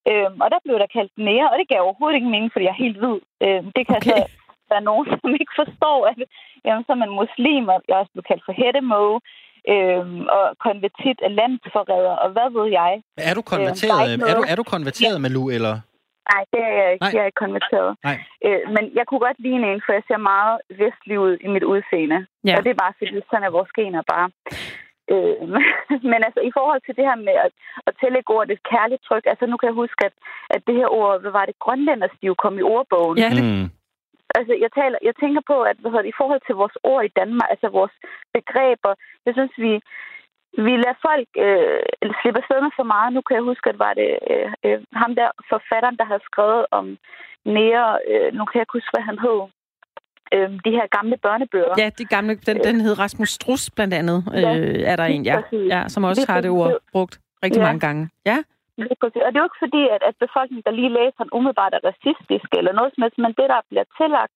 Øhm, 0.09 0.38
og 0.44 0.48
der 0.53 0.59
blev 0.65 0.75
der 0.83 0.95
kaldt 0.98 1.13
nære, 1.27 1.48
og 1.51 1.56
det 1.59 1.71
gav 1.71 1.80
overhovedet 1.81 2.18
ikke 2.18 2.33
mening, 2.33 2.51
fordi 2.51 2.65
jeg 2.65 2.75
er 2.75 2.83
helt 2.86 2.98
hvid. 3.01 3.18
Øhm, 3.45 3.68
det 3.75 3.83
kan 3.88 4.00
okay. 4.00 4.12
altså 4.12 4.25
være 4.74 4.83
nogen, 4.89 5.06
som 5.21 5.31
ikke 5.42 5.56
forstår, 5.62 6.00
at 6.09 6.18
jamen, 6.65 6.83
så 6.86 6.92
er 6.95 7.01
man 7.04 7.19
muslim, 7.24 7.63
og 7.71 7.77
jeg 7.88 7.94
er 7.95 8.01
også 8.04 8.13
blevet 8.13 8.30
kaldt 8.31 8.44
for 8.47 8.54
hættemåge, 8.62 9.18
øhm, 9.74 10.21
og 10.36 10.44
konvertit 10.68 11.19
af 11.27 11.31
landsforræder, 11.39 12.15
og 12.24 12.27
hvad 12.36 12.47
ved 12.57 12.68
jeg. 12.80 12.92
Er 13.30 13.33
du 13.39 13.44
konverteret, 13.54 14.06
øhm, 14.07 14.21
er, 14.21 14.27
er, 14.30 14.36
du, 14.39 14.44
er 14.51 14.56
du 14.62 14.65
konverteret, 14.75 15.18
ja. 15.19 15.24
Malu, 15.25 15.44
eller? 15.57 15.74
Nej, 16.33 16.44
det 16.54 16.62
er 16.69 16.74
jeg 16.81 16.89
ikke. 16.94 17.04
Nej. 17.06 17.12
Jeg 17.13 17.22
er 17.22 17.30
ikke 17.30 17.44
konverteret. 17.45 17.92
Nej. 18.07 18.18
Øh, 18.45 18.62
men 18.75 18.83
jeg 18.98 19.06
kunne 19.06 19.24
godt 19.28 19.39
ligne 19.45 19.66
en, 19.72 19.81
for 19.86 19.92
jeg 19.94 20.04
ser 20.07 20.30
meget 20.33 20.56
vestlig 20.83 21.18
ud 21.25 21.33
i 21.45 21.48
mit 21.56 21.66
udseende. 21.72 22.19
Ja. 22.48 22.56
Og 22.57 22.60
det 22.63 22.69
er 22.72 22.83
bare 22.83 22.98
fordi, 22.98 23.12
sådan 23.30 23.48
er 23.48 23.57
vores 23.57 23.72
gener 23.78 24.04
bare. 24.13 24.28
Øh, 25.13 25.42
men 26.12 26.19
altså, 26.28 26.42
i 26.50 26.51
forhold 26.57 26.81
til 26.83 26.95
det 26.98 27.06
her 27.10 27.19
med 27.28 27.36
at, 27.45 27.51
at 27.88 27.94
tillægge 28.01 28.33
ordet 28.36 28.51
et 28.51 28.68
kærligt 28.74 29.04
tryk, 29.07 29.25
altså 29.31 29.45
nu 29.45 29.56
kan 29.57 29.69
jeg 29.69 29.81
huske, 29.83 30.01
at, 30.10 30.16
at 30.56 30.62
det 30.68 30.75
her 30.80 30.89
ord, 31.00 31.22
hvad 31.22 31.33
var 31.39 31.45
det, 31.45 31.63
grønlænderstiv 31.66 32.31
kom 32.44 32.56
i 32.60 32.68
ordbogen. 32.75 33.18
Ja, 33.18 33.30
det... 33.38 33.44
Mm. 33.44 33.68
Altså, 34.39 34.54
jeg, 34.63 34.72
taler, 34.80 34.98
jeg 35.07 35.16
tænker 35.16 35.42
på, 35.51 35.57
at 35.69 35.78
hvad 35.80 35.92
hedder 35.92 36.06
det, 36.06 36.13
i 36.16 36.19
forhold 36.22 36.42
til 36.45 36.56
vores 36.62 36.78
ord 36.92 37.04
i 37.06 37.16
Danmark, 37.19 37.48
altså 37.54 37.68
vores 37.80 37.95
begreber, 38.38 38.94
jeg 39.25 39.33
synes, 39.38 39.54
vi, 39.66 39.72
vi 40.57 40.74
lader 40.83 40.98
folk 41.07 41.30
øh, 41.48 41.81
slippe 42.19 42.39
afsted 42.42 42.62
med 42.62 42.74
for 42.80 42.88
meget. 42.94 43.13
Nu 43.13 43.21
kan 43.21 43.36
jeg 43.36 43.44
huske, 43.51 43.69
at 43.69 43.80
var 43.80 43.94
det 43.94 44.09
øh, 44.31 44.50
øh, 44.65 44.80
ham 45.01 45.15
der 45.15 45.30
forfatteren, 45.50 45.98
der 45.98 46.06
havde 46.06 46.24
skrevet 46.30 46.65
om 46.71 46.86
nære, 47.45 48.00
øh, 48.09 48.27
nu 48.38 48.45
kan 48.45 48.56
jeg 48.57 48.65
ikke 48.65 48.77
huske, 48.80 48.94
hvad 48.94 49.06
han 49.09 49.18
hed, 49.25 49.39
øh, 50.36 50.50
de 50.65 50.71
her 50.77 50.88
gamle 50.98 51.18
børnebøger. 51.25 51.74
Ja, 51.77 51.89
de 51.98 52.06
gamle, 52.06 52.36
den, 52.36 52.57
den 52.68 52.81
hed 52.81 53.00
Rasmus 53.00 53.30
Struss 53.30 53.71
blandt 53.77 53.94
andet, 53.94 54.19
øh, 54.36 54.42
ja, 54.42 54.92
er 54.92 54.95
der 54.95 55.06
en, 55.06 55.24
ja, 55.25 55.38
ja, 55.74 55.81
som 55.88 56.03
også 56.03 56.25
har 56.30 56.42
det 56.42 56.51
ord 56.51 56.74
brugt 56.92 57.19
rigtig 57.44 57.59
ja. 57.59 57.65
mange 57.68 57.80
gange. 57.80 58.09
Ja. 58.25 58.38
Og 59.04 59.09
det 59.13 59.21
er 59.21 59.42
jo 59.44 59.50
ikke 59.50 59.63
fordi, 59.65 59.83
at, 59.95 60.01
at 60.09 60.15
befolkningen, 60.25 60.63
der 60.68 60.80
lige 60.80 60.95
læser 61.00 61.24
den 61.24 61.36
umiddelbart 61.38 61.74
er 61.74 61.83
racistisk 61.89 62.50
eller 62.59 62.74
noget 62.74 62.92
som 62.94 63.01
helst, 63.04 63.18
men 63.18 63.33
det, 63.39 63.47
der 63.54 63.62
bliver 63.69 63.86
tillagt 64.00 64.33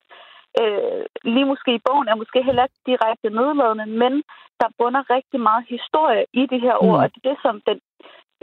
øh, 0.61 1.03
lige 1.33 1.49
måske 1.51 1.71
i 1.75 1.83
bogen, 1.87 2.07
er 2.07 2.21
måske 2.21 2.39
heller 2.47 2.63
ikke 2.63 2.81
direkte 2.91 3.29
nedladende, 3.29 3.85
men 3.85 4.13
der 4.61 4.69
bunder 4.77 5.03
rigtig 5.15 5.39
meget 5.39 5.63
historie 5.75 6.25
i 6.33 6.43
de 6.51 6.59
her 6.65 6.75
ord, 6.87 6.97
mm. 6.97 7.03
og 7.03 7.09
det 7.13 7.19
er 7.23 7.29
det, 7.29 7.37
som 7.45 7.55
den, 7.69 7.77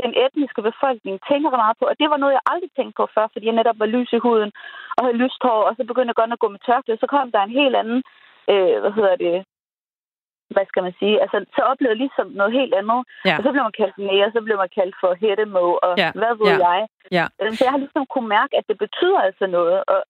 den 0.03 0.13
etniske 0.25 0.63
befolkning 0.71 1.17
tænker 1.31 1.51
meget 1.51 1.77
på. 1.79 1.85
Og 1.91 1.97
det 2.01 2.11
var 2.11 2.19
noget, 2.21 2.37
jeg 2.37 2.49
aldrig 2.53 2.71
tænkte 2.77 2.99
på 3.01 3.05
før, 3.15 3.27
fordi 3.33 3.47
jeg 3.47 3.59
netop 3.59 3.79
var 3.79 3.87
lys 3.95 4.13
i 4.13 4.25
huden 4.25 4.51
og 4.97 5.01
havde 5.05 5.21
lyst 5.25 5.41
hår, 5.47 5.63
og 5.69 5.75
så 5.77 5.83
begyndte 5.85 6.11
jeg 6.13 6.21
godt 6.21 6.33
at 6.33 6.43
gå 6.45 6.49
med 6.49 6.61
tørklæde. 6.67 7.03
Så 7.03 7.07
kom 7.07 7.33
der 7.33 7.43
en 7.43 7.59
helt 7.61 7.77
anden, 7.83 8.03
øh, 8.53 8.77
hvad 8.83 8.93
hedder 8.99 9.17
det, 9.27 9.37
hvad 10.55 10.67
skal 10.71 10.83
man 10.87 10.95
sige, 11.01 11.15
altså 11.25 11.39
så 11.57 11.63
oplevede 11.71 11.95
jeg 11.95 12.03
ligesom 12.05 12.27
noget 12.41 12.53
helt 12.59 12.75
andet. 12.81 13.01
Ja. 13.29 13.35
Og 13.37 13.43
så 13.43 13.49
blev 13.53 13.63
man 13.69 13.79
kaldt 13.81 13.99
nære, 13.99 14.33
så 14.37 14.41
blev 14.47 14.57
man 14.63 14.71
kaldt 14.79 14.97
for 15.01 15.11
hættemo, 15.23 15.67
og 15.87 15.93
ja. 16.03 16.11
hvad 16.21 16.33
ved 16.41 16.53
ja. 16.53 16.59
jeg. 16.69 16.81
Ja. 17.19 17.27
Så 17.57 17.63
jeg 17.65 17.73
har 17.75 17.83
ligesom 17.85 18.07
kunne 18.07 18.29
mærke, 18.39 18.53
at 18.59 18.65
det 18.71 18.79
betyder 18.85 19.21
altså 19.29 19.47
noget, 19.47 19.79
og 19.93 20.01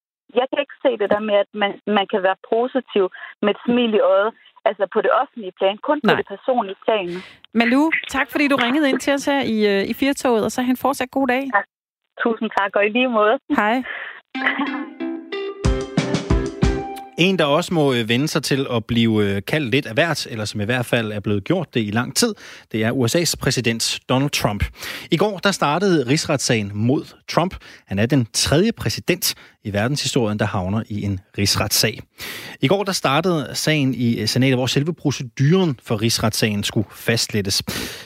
jeg 0.40 0.46
kan 0.50 0.58
ikke 0.64 0.76
se 0.84 0.90
det 1.02 1.08
der 1.14 1.22
med, 1.28 1.36
at 1.44 1.50
man, 1.62 1.72
man 1.98 2.06
kan 2.12 2.20
være 2.26 2.38
positiv 2.54 3.04
med 3.44 3.50
et 3.54 3.60
smil 3.66 3.92
i 3.94 4.02
øjet, 4.12 4.30
altså 4.68 4.84
på 4.94 4.98
det 5.04 5.12
offentlige 5.20 5.54
plan, 5.58 5.76
kun 5.88 6.00
Nej. 6.04 6.14
på 6.14 6.18
det 6.20 6.26
personlige 6.34 6.78
plan. 6.84 7.06
Malu, 7.58 7.90
tak 8.08 8.28
fordi 8.30 8.48
du 8.48 8.56
ringede 8.56 8.88
ind 8.90 9.00
til 9.00 9.12
os 9.16 9.24
her 9.24 9.42
i, 9.54 9.56
uh, 9.72 9.90
i 9.90 9.94
Firtoget, 10.00 10.44
og 10.44 10.50
så 10.52 10.62
have 10.62 10.74
en 10.76 10.84
fortsat 10.84 11.10
god 11.10 11.26
dag. 11.34 11.42
Tak. 11.56 11.66
Tusind 12.22 12.50
tak, 12.58 12.70
og 12.76 12.86
i 12.86 12.88
lige 12.88 13.08
måde. 13.08 13.34
Hej. 13.60 13.74
En, 17.18 17.38
der 17.38 17.44
også 17.44 17.74
må 17.74 17.92
øh, 17.92 18.08
vende 18.08 18.28
sig 18.28 18.42
til 18.42 18.66
at 18.70 18.84
blive 18.84 19.24
øh, 19.24 19.42
kaldt 19.46 19.70
lidt 19.70 19.86
af 19.86 19.94
hvert, 19.94 20.26
eller 20.26 20.44
som 20.44 20.60
i 20.60 20.64
hvert 20.64 20.86
fald 20.86 21.12
er 21.12 21.20
blevet 21.20 21.44
gjort 21.44 21.74
det 21.74 21.80
i 21.80 21.90
lang 21.90 22.16
tid, 22.16 22.34
det 22.72 22.84
er 22.84 22.92
USA's 22.92 23.34
præsident 23.40 24.00
Donald 24.08 24.30
Trump. 24.30 24.64
I 25.10 25.16
går 25.16 25.38
der 25.38 25.50
startede 25.50 26.08
rigsretssagen 26.08 26.70
mod 26.74 27.04
Trump. 27.28 27.54
Han 27.86 27.98
er 27.98 28.06
den 28.06 28.26
tredje 28.32 28.72
præsident 28.72 29.34
i 29.64 29.72
verdenshistorien, 29.72 30.38
der 30.38 30.44
havner 30.44 30.82
i 30.88 31.02
en 31.02 31.20
rigsretssag. 31.38 32.00
I 32.60 32.68
går 32.68 32.84
der 32.84 32.92
startede 32.92 33.50
sagen 33.54 33.94
i 33.94 34.20
øh, 34.20 34.28
senatet, 34.28 34.56
hvor 34.56 34.66
selve 34.66 34.94
proceduren 34.94 35.78
for 35.82 36.02
rigsretssagen 36.02 36.62
skulle 36.64 36.86
fastlægges. 36.94 37.62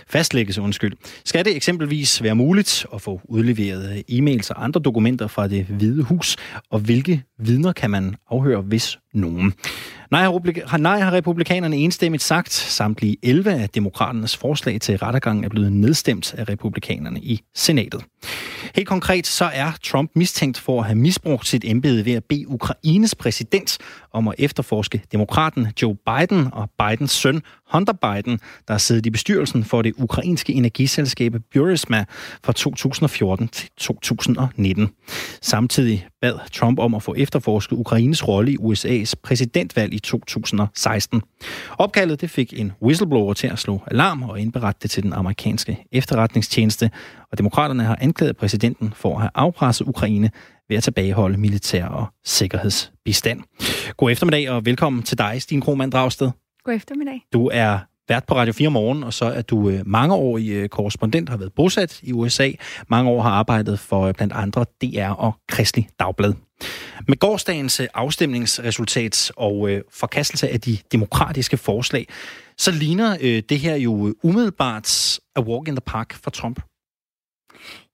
Fastlægges, 0.09 0.59
undskyld. 0.59 0.93
Skal 1.25 1.45
det 1.45 1.57
eksempelvis 1.57 2.23
være 2.23 2.35
muligt 2.35 2.87
at 2.95 3.03
få 3.03 3.21
udleveret 3.25 3.91
øh, 3.91 4.19
e-mails 4.19 4.51
og 4.51 4.65
andre 4.65 4.81
dokumenter 4.81 5.27
fra 5.27 5.49
det 5.49 5.65
hvide 5.65 6.03
hus, 6.03 6.37
og 6.71 6.79
hvilke 6.79 7.23
vidner 7.39 7.73
kan 7.73 7.91
man 7.91 8.17
afhøre, 8.31 8.61
hvis 8.61 8.99
nogen? 9.15 9.55
Nej 10.11 10.23
har, 10.67 10.77
nej, 10.77 11.01
har 11.01 11.13
republikanerne 11.13 11.77
enstemmigt 11.77 12.23
sagt. 12.23 12.53
Samtlige 12.53 13.17
11 13.23 13.53
af 13.53 13.69
demokraternes 13.69 14.37
forslag 14.37 14.81
til 14.81 14.99
rettergangen 14.99 15.45
er 15.45 15.49
blevet 15.49 15.73
nedstemt 15.73 16.35
af 16.35 16.49
republikanerne 16.49 17.21
i 17.21 17.41
senatet. 17.55 18.05
Helt 18.77 18.89
konkret 18.89 19.27
så 19.27 19.45
er 19.45 19.73
Trump 19.85 20.11
mistænkt 20.15 20.59
for 20.59 20.81
at 20.81 20.87
have 20.87 20.97
misbrugt 20.97 21.47
sit 21.47 21.65
embede 21.65 22.05
ved 22.05 22.13
at 22.13 22.25
bede 22.25 22.49
Ukraines 22.49 23.15
præsident 23.15 23.79
om 24.13 24.29
at 24.29 24.35
efterforske 24.39 25.03
demokraten 25.13 25.69
Joe 25.83 25.97
Biden 26.07 26.49
og 26.53 26.71
Bidens 26.79 27.11
søn 27.11 27.43
Hunter 27.73 27.93
Biden, 27.93 28.41
der 28.69 28.75
har 28.75 28.79
siddet 28.79 29.07
i 29.07 29.11
bestyrelsen 29.11 29.65
for 29.65 29.83
det 29.83 29.93
ukrainske 29.97 30.53
energiselskab 30.53 31.35
Burisma 31.53 32.05
fra 32.45 32.53
2014 32.53 33.49
til 33.49 33.69
2019. 33.77 34.89
Samtidig 35.43 36.07
bad 36.21 36.39
Trump 36.53 36.79
om 36.79 36.95
at 36.95 37.03
få 37.03 37.15
efterforsket 37.15 37.77
Ukraines 37.77 38.29
rolle 38.29 38.53
i 38.53 38.57
USA's 38.57 39.13
præsidentvalg 39.23 39.95
i 39.95 39.99
2016. 39.99 41.23
Opkaldet 41.79 42.21
det 42.21 42.31
fik 42.31 42.61
en 42.61 42.73
whistleblower 42.83 43.35
til 43.35 43.47
at 43.47 43.59
slå 43.59 43.83
alarm 43.87 44.23
og 44.23 44.41
indberette 44.41 44.79
det 44.83 44.91
til 44.91 45.03
den 45.03 45.13
amerikanske 45.13 45.87
efterretningstjeneste, 45.93 46.91
og 47.33 47.39
demokraterne 47.39 47.85
har 47.85 47.99
anklaget 48.01 48.37
præsidenten 48.37 48.66
for 48.95 49.15
at 49.15 49.21
have 49.21 49.31
afpresset 49.35 49.87
Ukraine 49.89 50.31
ved 50.69 50.77
at 50.77 50.83
tilbageholde 50.83 51.39
militær 51.39 51.87
og 51.87 52.07
sikkerhedsbistand. 52.25 53.41
God 53.97 54.11
eftermiddag 54.11 54.51
og 54.51 54.65
velkommen 54.65 55.03
til 55.03 55.19
dig, 55.19 55.43
Stine 55.43 55.63
Krohmann 55.63 55.93
Dragsted. 55.93 56.31
God 56.65 56.75
eftermiddag. 56.75 57.21
Du 57.33 57.51
er 57.53 57.79
vært 58.09 58.25
på 58.25 58.35
Radio 58.35 58.53
4 58.53 58.71
morgen, 58.71 59.05
og 59.05 59.15
så 59.15 59.25
er 59.25 59.43
du 59.43 59.71
øh, 59.71 59.81
mange 59.87 60.15
år 60.15 60.39
i 60.39 60.49
øh, 60.49 60.69
korrespondent, 60.69 61.29
har 61.29 61.37
været 61.37 61.53
bosat 61.53 62.01
i 62.03 62.13
USA, 62.13 62.51
mange 62.89 63.11
år 63.11 63.23
har 63.23 63.31
arbejdet 63.31 63.79
for 63.79 64.03
øh, 64.03 64.15
blandt 64.15 64.33
andre 64.33 64.65
DR 64.83 65.09
og 65.09 65.35
Kristelig 65.49 65.89
Dagblad. 66.01 66.35
Med 67.09 67.17
gårdsdagens 67.17 67.81
afstemningsresultat 67.95 69.33
og 69.37 69.71
forkastelse 69.93 70.49
af 70.49 70.61
de 70.61 70.79
demokratiske 70.93 71.57
forslag, 71.57 72.07
så 72.59 72.71
ligner 72.71 73.17
det 73.49 73.59
her 73.59 73.77
jo 73.77 74.15
umiddelbart 74.23 75.19
a 75.37 75.41
walk 75.41 75.69
in 75.69 75.75
the 75.75 75.83
park 75.87 76.15
for 76.15 76.31
Trump. 76.31 76.61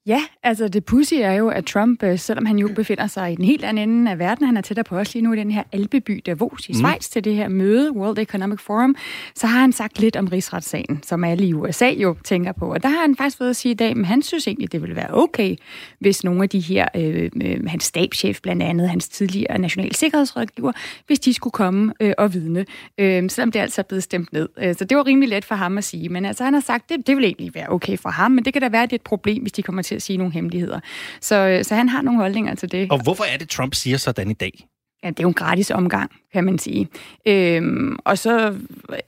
Ja, 0.07 0.23
altså 0.43 0.69
det 0.69 0.85
pussy 0.85 1.15
er 1.15 1.33
jo, 1.33 1.49
at 1.49 1.65
Trump, 1.65 2.03
øh, 2.03 2.19
selvom 2.19 2.47
han 2.47 2.59
jo 2.59 2.69
befinder 2.77 3.07
sig 3.07 3.33
i 3.33 3.35
den 3.35 3.45
helt 3.45 3.65
anden 3.65 3.89
ende 3.91 4.11
af 4.11 4.19
verden, 4.19 4.47
han 4.47 4.57
er 4.57 4.61
tættere 4.61 4.85
på 4.85 4.99
os 4.99 5.15
lige 5.15 5.23
nu 5.23 5.33
i 5.33 5.37
den 5.37 5.51
her 5.51 5.63
alpeby 5.73 6.23
Davos 6.27 6.69
i 6.69 6.73
mm. 6.73 6.79
Schweiz 6.79 7.09
mm. 7.09 7.13
til 7.13 7.25
det 7.25 7.35
her 7.35 7.49
møde, 7.49 7.93
World 7.93 8.19
Economic 8.19 8.61
Forum, 8.61 8.97
så 9.35 9.47
har 9.47 9.61
han 9.61 9.73
sagt 9.73 9.99
lidt 9.99 10.17
om 10.17 10.27
rigsretssagen, 10.27 11.03
som 11.03 11.25
alle 11.25 11.47
i 11.47 11.55
USA 11.55 11.89
jo 11.89 12.17
tænker 12.25 12.53
på. 12.53 12.73
Og 12.73 12.83
der 12.83 12.89
har 12.89 13.01
han 13.01 13.17
faktisk 13.17 13.39
fået 13.39 13.51
at 13.51 13.57
sige 13.57 13.73
i 13.73 13.75
dag, 13.75 13.91
at 13.91 14.07
han 14.07 14.23
synes 14.23 14.47
egentlig, 14.47 14.73
det 14.73 14.83
ville 14.83 14.97
være 14.97 15.15
okay, 15.15 15.57
hvis 15.99 16.25
nogle 16.25 16.43
af 16.43 16.49
de 16.49 16.61
her, 16.61 16.89
øh, 16.97 17.31
øh, 17.43 17.67
hans 17.67 17.85
stabschef 17.85 18.41
blandt 18.43 18.63
andet, 18.63 18.89
hans 18.89 19.09
tidligere 19.09 19.59
national 19.59 19.95
sikkerhedsrådgiver, 19.95 20.73
hvis 21.07 21.21
de 21.21 21.35
skulle 21.35 21.53
komme 21.53 21.93
øh, 22.01 22.13
og 22.19 22.35
vidne, 22.35 22.67
øh, 22.99 23.31
selvom 23.31 23.53
det 23.53 23.61
altså 23.61 23.81
er 23.81 23.85
blevet 23.85 24.03
stemt 24.03 24.33
ned. 24.33 24.49
Øh, 24.59 24.75
så 24.75 24.85
det 24.85 24.97
var 24.97 25.07
rimelig 25.07 25.29
let 25.29 25.45
for 25.45 25.55
ham 25.55 25.79
at 25.79 25.85
sige. 25.85 26.09
Men 26.09 26.25
altså 26.25 26.45
han 26.45 26.55
har 26.55 26.61
sagt, 26.61 26.89
det, 26.89 27.07
det 27.07 27.17
vil 27.17 27.25
egentlig 27.25 27.55
være 27.55 27.69
okay 27.69 27.97
for 27.97 28.09
ham, 28.09 28.31
men 28.31 28.45
det 28.45 28.53
kan 28.53 28.63
da 28.63 28.69
være, 28.69 28.83
at 28.83 28.91
det 28.91 28.97
er 28.97 28.99
et 28.99 29.03
problem, 29.03 29.43
hvis 29.43 29.53
de 29.53 29.63
kommer 29.63 29.83
til 29.83 29.92
til 29.93 29.97
at 29.97 30.03
sige 30.03 30.17
nogle 30.17 30.33
hemmeligheder. 30.33 30.81
Så, 31.21 31.37
øh, 31.37 31.65
så 31.65 31.75
han 31.75 31.89
har 31.89 32.03
nogle 32.03 32.21
holdninger 32.21 32.55
til 32.55 32.73
det. 32.73 32.91
Og 32.91 33.03
hvorfor 33.03 33.25
er 33.25 33.37
det, 33.37 33.49
Trump 33.49 33.75
siger 33.75 33.97
sådan 33.97 34.31
i 34.31 34.35
dag? 34.35 34.67
Ja, 35.05 35.09
det 35.09 35.19
er 35.19 35.23
jo 35.23 35.29
en 35.29 35.35
gratis 35.35 35.71
omgang, 35.71 36.11
kan 36.33 36.45
man 36.45 36.59
sige. 36.59 36.89
Øhm, 37.27 37.97
og 38.05 38.19
så, 38.19 38.55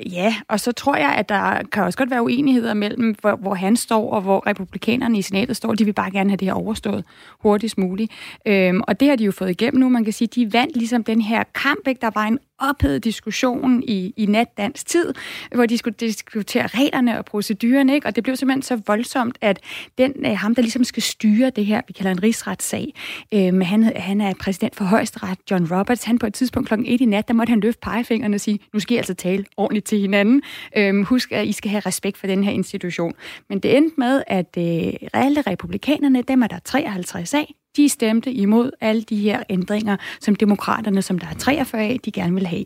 ja, 0.07 0.35
og 0.49 0.61
så 0.61 0.73
tror 0.73 0.97
jeg, 0.97 1.14
at 1.19 1.29
der 1.29 1.62
kan 1.73 1.83
også 1.83 1.99
godt 1.99 2.11
være 2.11 2.23
uenigheder 2.23 2.75
mellem, 2.75 3.14
hvor, 3.21 3.37
hvor 3.37 3.55
han 3.55 3.76
står, 3.76 4.11
og 4.11 4.21
hvor 4.21 4.47
republikanerne 4.47 5.19
i 5.19 5.23
senatet 5.23 5.57
står. 5.57 5.75
De 5.75 5.85
vil 5.85 5.93
bare 5.93 6.11
gerne 6.11 6.31
have 6.31 6.37
det 6.37 6.49
her 6.49 6.55
overstået 6.55 7.05
hurtigst 7.41 7.79
muligt. 7.79 8.12
Øhm, 8.47 8.81
og 8.88 9.00
det 9.00 9.09
har 9.09 9.17
de 9.17 9.25
jo 9.25 9.33
fået 9.33 9.50
igennem 9.50 9.81
nu. 9.81 9.88
Man 9.88 10.05
kan 10.05 10.12
sige, 10.12 10.29
de 10.29 10.53
vandt 10.53 10.76
ligesom 10.76 11.05
den 11.05 11.21
her 11.21 11.45
kamp. 11.55 11.88
Ikke? 11.88 12.00
Der 12.00 12.11
var 12.14 12.25
en 12.25 12.38
ophedet 12.59 13.05
diskussion 13.05 13.83
i, 13.83 14.15
i 14.17 14.27
natdansk 14.27 14.87
tid, 14.87 15.15
hvor 15.55 15.67
de 15.67 15.79
skulle 15.79 15.97
diskutere 16.01 16.67
reglerne 16.67 17.19
og 17.19 17.25
procedurerne, 17.25 17.95
ikke? 17.95 18.07
og 18.07 18.17
det 18.17 18.25
blev 18.25 18.37
simpelthen 18.37 18.63
så 18.63 18.81
voldsomt, 18.87 19.39
at 19.41 19.61
den, 19.99 20.13
øh, 20.27 20.39
ham, 20.39 20.55
der 20.55 20.63
ligesom 20.63 20.85
skal 20.85 21.03
styre 21.03 21.51
det 21.51 21.67
her, 21.67 21.81
vi 21.87 21.93
kalder 21.93 22.11
en 22.11 22.23
rigsretssag, 22.23 22.95
øh, 23.35 23.61
han, 23.61 23.83
han 23.97 24.21
er 24.21 24.35
præsident 24.41 24.77
for 24.77 24.85
højesteret, 24.85 25.39
John 25.51 25.73
Roberts, 25.73 26.05
han 26.05 26.19
på 26.19 26.27
et 26.27 26.35
tidspunkt 26.35 26.69
klokken 26.69 26.87
1 26.87 27.01
i 27.01 27.05
nat, 27.05 27.29
der 27.29 27.35
måtte 27.35 27.51
han 27.51 27.61
løfte 27.61 27.81
pegefingeren 27.81 28.35
og 28.35 28.41
sige, 28.41 28.59
nu 28.73 28.81
skal 28.81 28.95
I 28.95 28.97
altså 28.97 29.15
tale 29.15 29.45
ordentligt 29.57 29.87
til 29.87 29.99
hinanden. 29.99 30.43
Øh, 30.77 31.03
husk, 31.03 31.33
at 31.33 31.47
I 31.47 31.53
skal 31.53 31.71
have 31.71 31.81
respekt 31.81 32.19
for 32.19 32.27
den 32.27 32.45
her 32.45 32.53
institution. 32.53 33.13
Men 33.49 33.59
det 33.59 33.77
endte 33.77 33.95
med, 33.99 34.23
at 34.27 34.57
øh, 34.59 35.09
alle 35.13 35.43
republikanerne, 35.43 36.23
dem 36.23 36.43
er 36.43 36.47
der 36.47 36.59
53 36.65 37.35
af, 37.35 37.55
de 37.76 37.88
stemte 37.88 38.33
imod 38.33 38.71
alle 38.81 39.02
de 39.02 39.16
her 39.16 39.43
ændringer, 39.49 39.97
som 40.21 40.37
demokraterne, 40.37 41.02
som 41.02 41.19
der 41.19 41.26
er 41.26 41.35
43 41.35 41.83
af, 41.83 41.99
de 42.04 42.12
gerne 42.12 42.35
vil 42.35 42.47
have. 42.47 42.64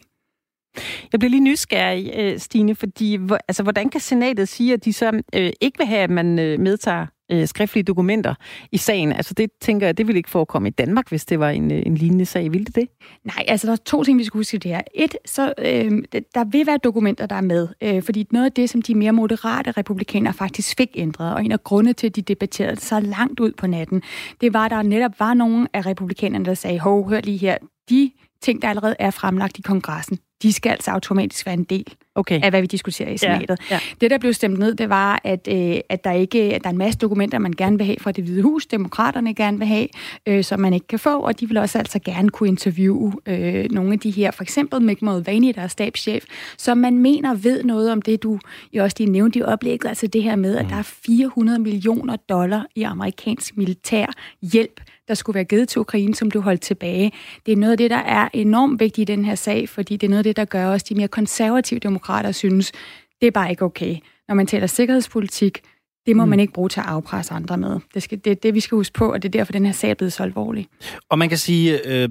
Jeg 1.12 1.20
bliver 1.20 1.30
lige 1.30 1.40
nysgerrig, 1.40 2.12
øh, 2.16 2.38
Stine, 2.38 2.74
fordi 2.74 3.18
altså, 3.48 3.62
hvordan 3.62 3.88
kan 3.88 4.00
senatet 4.00 4.48
sige, 4.48 4.72
at 4.72 4.84
de 4.84 4.92
så 4.92 5.22
øh, 5.34 5.50
ikke 5.60 5.78
vil 5.78 5.86
have, 5.86 6.00
at 6.00 6.10
man 6.10 6.38
øh, 6.38 6.60
medtager 6.60 7.06
øh, 7.30 7.48
skriftlige 7.48 7.84
dokumenter 7.84 8.34
i 8.72 8.76
sagen. 8.76 9.12
Altså 9.12 9.34
det 9.34 9.50
tænker 9.60 9.86
jeg, 9.86 9.98
det 9.98 10.06
ville 10.06 10.16
ikke 10.16 10.30
forekomme 10.30 10.68
i 10.68 10.70
Danmark, 10.70 11.08
hvis 11.08 11.24
det 11.24 11.40
var 11.40 11.50
en, 11.50 11.70
øh, 11.72 11.82
en 11.86 11.94
lignende 11.94 12.24
sag. 12.26 12.52
Ville 12.52 12.64
det 12.64 12.74
det? 12.74 12.88
Nej, 13.24 13.44
altså 13.48 13.66
der 13.66 13.72
er 13.72 13.76
to 13.76 14.04
ting, 14.04 14.18
vi 14.18 14.24
skal 14.24 14.38
huske 14.38 14.58
det 14.58 14.70
her. 14.70 14.80
Et, 14.94 15.16
så 15.26 15.54
øh, 15.58 15.90
der 16.34 16.44
vil 16.44 16.66
være 16.66 16.78
dokumenter, 16.78 17.26
der 17.26 17.36
er 17.36 17.40
med. 17.40 17.68
Øh, 17.82 18.02
fordi 18.02 18.26
noget 18.30 18.46
af 18.46 18.52
det, 18.52 18.70
som 18.70 18.82
de 18.82 18.94
mere 18.94 19.12
moderate 19.12 19.70
republikanere 19.70 20.32
faktisk 20.32 20.76
fik 20.76 20.88
ændret, 20.94 21.34
og 21.34 21.44
en 21.44 21.52
af 21.52 21.64
grunde 21.64 21.92
til, 21.92 22.06
at 22.06 22.16
de 22.16 22.22
debatterede 22.22 22.80
så 22.80 23.00
langt 23.00 23.40
ud 23.40 23.52
på 23.52 23.66
natten, 23.66 24.02
det 24.40 24.54
var, 24.54 24.64
at 24.64 24.70
der 24.70 24.82
netop 24.82 25.20
var 25.20 25.34
nogen 25.34 25.68
af 25.74 25.86
republikanerne, 25.86 26.44
der 26.44 26.54
sagde, 26.54 26.78
hov, 26.78 27.08
hør 27.08 27.20
lige 27.20 27.38
her, 27.38 27.56
de 27.90 28.10
ting, 28.42 28.62
der 28.62 28.68
allerede 28.68 28.96
er 28.98 29.10
fremlagt 29.10 29.58
i 29.58 29.62
kongressen, 29.62 30.18
de 30.42 30.52
skal 30.52 30.70
altså 30.70 30.90
automatisk 30.90 31.46
være 31.46 31.54
en 31.54 31.64
del 31.64 31.94
okay. 32.14 32.40
af, 32.42 32.50
hvad 32.50 32.60
vi 32.60 32.66
diskuterer 32.66 33.10
i 33.10 33.16
senatet. 33.16 33.58
Ja, 33.70 33.74
ja. 33.74 33.80
Det, 34.00 34.10
der 34.10 34.18
blev 34.18 34.32
stemt 34.32 34.58
ned, 34.58 34.74
det 34.74 34.88
var, 34.88 35.20
at, 35.24 35.48
øh, 35.50 35.76
at, 35.88 36.04
der 36.04 36.12
ikke, 36.12 36.38
at 36.54 36.62
der 36.62 36.68
er 36.68 36.72
en 36.72 36.78
masse 36.78 36.98
dokumenter, 36.98 37.38
man 37.38 37.52
gerne 37.52 37.76
vil 37.78 37.86
have 37.86 37.96
fra 38.00 38.12
det 38.12 38.24
hvide 38.24 38.42
hus, 38.42 38.66
demokraterne 38.66 39.34
gerne 39.34 39.58
vil 39.58 39.66
have, 39.66 39.88
øh, 40.26 40.44
som 40.44 40.60
man 40.60 40.72
ikke 40.72 40.86
kan 40.86 40.98
få, 40.98 41.20
og 41.20 41.40
de 41.40 41.48
vil 41.48 41.56
også 41.56 41.78
altså 41.78 41.98
gerne 41.98 42.28
kunne 42.28 42.48
interviewe 42.48 43.12
øh, 43.26 43.70
nogle 43.70 43.92
af 43.92 43.98
de 43.98 44.10
her, 44.10 44.30
for 44.30 44.42
eksempel 44.42 44.82
Mick 44.82 45.02
Mulvaney, 45.02 45.52
der 45.54 45.62
er 45.62 45.68
stabschef, 45.68 46.24
som 46.58 46.78
man 46.78 46.98
mener 46.98 47.34
ved 47.34 47.64
noget 47.64 47.92
om 47.92 48.02
det, 48.02 48.22
du 48.22 48.38
jo 48.72 48.82
også 48.82 48.96
lige 48.98 49.10
nævnte 49.10 49.38
i 49.38 49.42
oplægget, 49.42 49.88
altså 49.88 50.06
det 50.06 50.22
her 50.22 50.36
med, 50.36 50.56
at 50.56 50.64
mm. 50.64 50.70
der 50.70 50.76
er 50.76 50.82
400 50.82 51.58
millioner 51.58 52.16
dollar 52.16 52.66
i 52.74 52.82
amerikansk 52.82 53.56
militær 53.56 54.06
hjælp 54.42 54.80
der 55.08 55.14
skulle 55.14 55.34
være 55.34 55.44
givet 55.44 55.68
til 55.68 55.80
Ukraine, 55.80 56.14
som 56.14 56.28
blev 56.28 56.42
holdt 56.42 56.60
tilbage. 56.60 57.12
Det 57.46 57.52
er 57.52 57.56
noget 57.56 57.72
af 57.72 57.78
det, 57.78 57.90
der 57.90 57.96
er 57.96 58.28
enormt 58.32 58.80
vigtigt 58.80 59.10
i 59.10 59.12
den 59.14 59.24
her 59.24 59.34
sag, 59.34 59.68
fordi 59.68 59.96
det 59.96 60.06
er 60.06 60.10
noget 60.10 60.18
af 60.18 60.24
det, 60.24 60.36
der 60.36 60.44
gør 60.44 60.66
også 60.66 60.86
de 60.88 60.94
mere 60.94 61.08
konservative 61.08 61.80
demokrater 61.80 62.32
synes, 62.32 62.72
det 63.20 63.26
er 63.26 63.30
bare 63.30 63.50
ikke 63.50 63.64
okay. 63.64 63.96
Når 64.28 64.34
man 64.34 64.46
taler 64.46 64.66
sikkerhedspolitik, 64.66 65.60
det 66.06 66.16
må 66.16 66.24
mm. 66.24 66.30
man 66.30 66.40
ikke 66.40 66.52
bruge 66.52 66.68
til 66.68 66.80
at 66.80 66.86
afpresse 66.86 67.34
andre 67.34 67.56
med. 67.58 67.80
Det, 67.94 68.02
skal, 68.02 68.20
det 68.24 68.30
er 68.30 68.34
det, 68.34 68.54
vi 68.54 68.60
skal 68.60 68.76
huske 68.76 68.94
på, 68.94 69.12
og 69.12 69.22
det 69.22 69.28
er 69.28 69.38
derfor, 69.38 69.52
den 69.52 69.66
her 69.66 69.72
sag 69.72 69.90
er 69.90 69.94
blevet 69.94 70.12
så 70.12 70.22
alvorlig. 70.22 70.66
Og 71.08 71.18
man 71.18 71.28
kan 71.28 71.38
sige, 71.38 71.86
øh, 71.86 72.08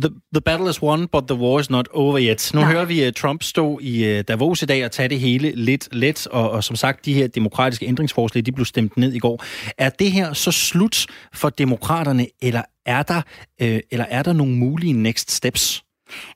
The, 0.00 0.10
the 0.34 0.40
battle 0.40 0.68
is 0.68 0.82
won, 0.82 1.06
but 1.06 1.24
the 1.28 1.34
war 1.34 1.60
is 1.60 1.70
not 1.70 1.88
over 1.92 2.18
yet. 2.20 2.50
Nu 2.54 2.60
Nej. 2.60 2.72
hører 2.72 2.84
vi 2.84 3.06
uh, 3.06 3.12
Trump 3.12 3.42
stå 3.42 3.78
i 3.82 4.18
uh, 4.18 4.24
Davos 4.28 4.62
i 4.62 4.66
dag 4.66 4.84
og 4.84 4.90
tage 4.90 5.08
det 5.08 5.20
hele 5.20 5.52
lidt 5.54 5.88
let, 5.92 6.26
og, 6.26 6.50
og 6.50 6.64
som 6.64 6.76
sagt, 6.76 7.04
de 7.04 7.14
her 7.14 7.26
demokratiske 7.26 7.86
ændringsforslag, 7.86 8.46
de 8.46 8.52
blev 8.52 8.64
stemt 8.64 8.96
ned 8.96 9.12
i 9.12 9.18
går. 9.18 9.44
Er 9.78 9.90
det 9.90 10.12
her 10.12 10.32
så 10.32 10.50
slut 10.50 11.06
for 11.34 11.50
demokraterne, 11.50 12.26
eller 12.42 12.62
er 12.86 13.02
der, 13.02 13.22
uh, 13.62 13.78
eller 13.90 14.04
er 14.04 14.22
der 14.22 14.32
nogle 14.32 14.52
mulige 14.52 14.92
next 14.92 15.30
steps? 15.30 15.84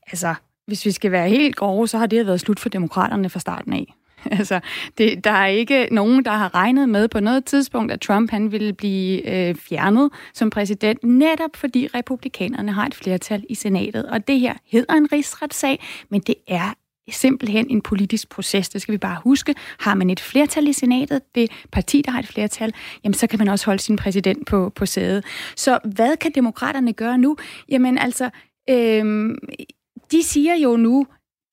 Altså, 0.06 0.34
hvis 0.66 0.86
vi 0.86 0.90
skal 0.90 1.12
være 1.12 1.28
helt 1.28 1.56
grove, 1.56 1.88
så 1.88 1.98
har 1.98 2.06
det 2.06 2.26
været 2.26 2.40
slut 2.40 2.60
for 2.60 2.68
demokraterne 2.68 3.30
fra 3.30 3.40
starten 3.40 3.72
af. 3.72 3.94
Altså, 4.38 4.60
det, 4.98 5.24
der 5.24 5.30
er 5.30 5.46
ikke 5.46 5.88
nogen, 5.90 6.24
der 6.24 6.30
har 6.30 6.54
regnet 6.54 6.88
med 6.88 7.08
på 7.08 7.20
noget 7.20 7.44
tidspunkt, 7.44 7.92
at 7.92 8.00
Trump 8.00 8.30
han 8.30 8.52
ville 8.52 8.72
blive 8.72 9.30
øh, 9.30 9.54
fjernet 9.54 10.10
som 10.34 10.50
præsident, 10.50 11.04
netop 11.04 11.56
fordi 11.56 11.88
republikanerne 11.94 12.72
har 12.72 12.86
et 12.86 12.94
flertal 12.94 13.44
i 13.48 13.54
senatet. 13.54 14.06
Og 14.06 14.28
det 14.28 14.40
her 14.40 14.54
hedder 14.66 14.94
en 14.94 15.12
rigsretssag, 15.12 15.84
men 16.10 16.20
det 16.20 16.34
er 16.48 16.74
simpelthen 17.10 17.66
en 17.70 17.82
politisk 17.82 18.28
proces. 18.28 18.68
Det 18.68 18.82
skal 18.82 18.92
vi 18.92 18.98
bare 18.98 19.20
huske. 19.24 19.54
Har 19.80 19.94
man 19.94 20.10
et 20.10 20.20
flertal 20.20 20.68
i 20.68 20.72
senatet, 20.72 21.22
det 21.34 21.50
parti, 21.72 22.02
der 22.02 22.10
har 22.10 22.18
et 22.18 22.26
flertal, 22.26 22.74
jamen 23.04 23.14
så 23.14 23.26
kan 23.26 23.38
man 23.38 23.48
også 23.48 23.66
holde 23.66 23.82
sin 23.82 23.96
præsident 23.96 24.46
på, 24.46 24.72
på 24.74 24.86
sædet. 24.86 25.24
Så 25.56 25.78
hvad 25.84 26.16
kan 26.16 26.32
demokraterne 26.34 26.92
gøre 26.92 27.18
nu? 27.18 27.36
Jamen 27.68 27.98
altså, 27.98 28.30
øh, 28.70 29.34
de 30.10 30.22
siger 30.22 30.54
jo 30.54 30.76
nu, 30.76 31.06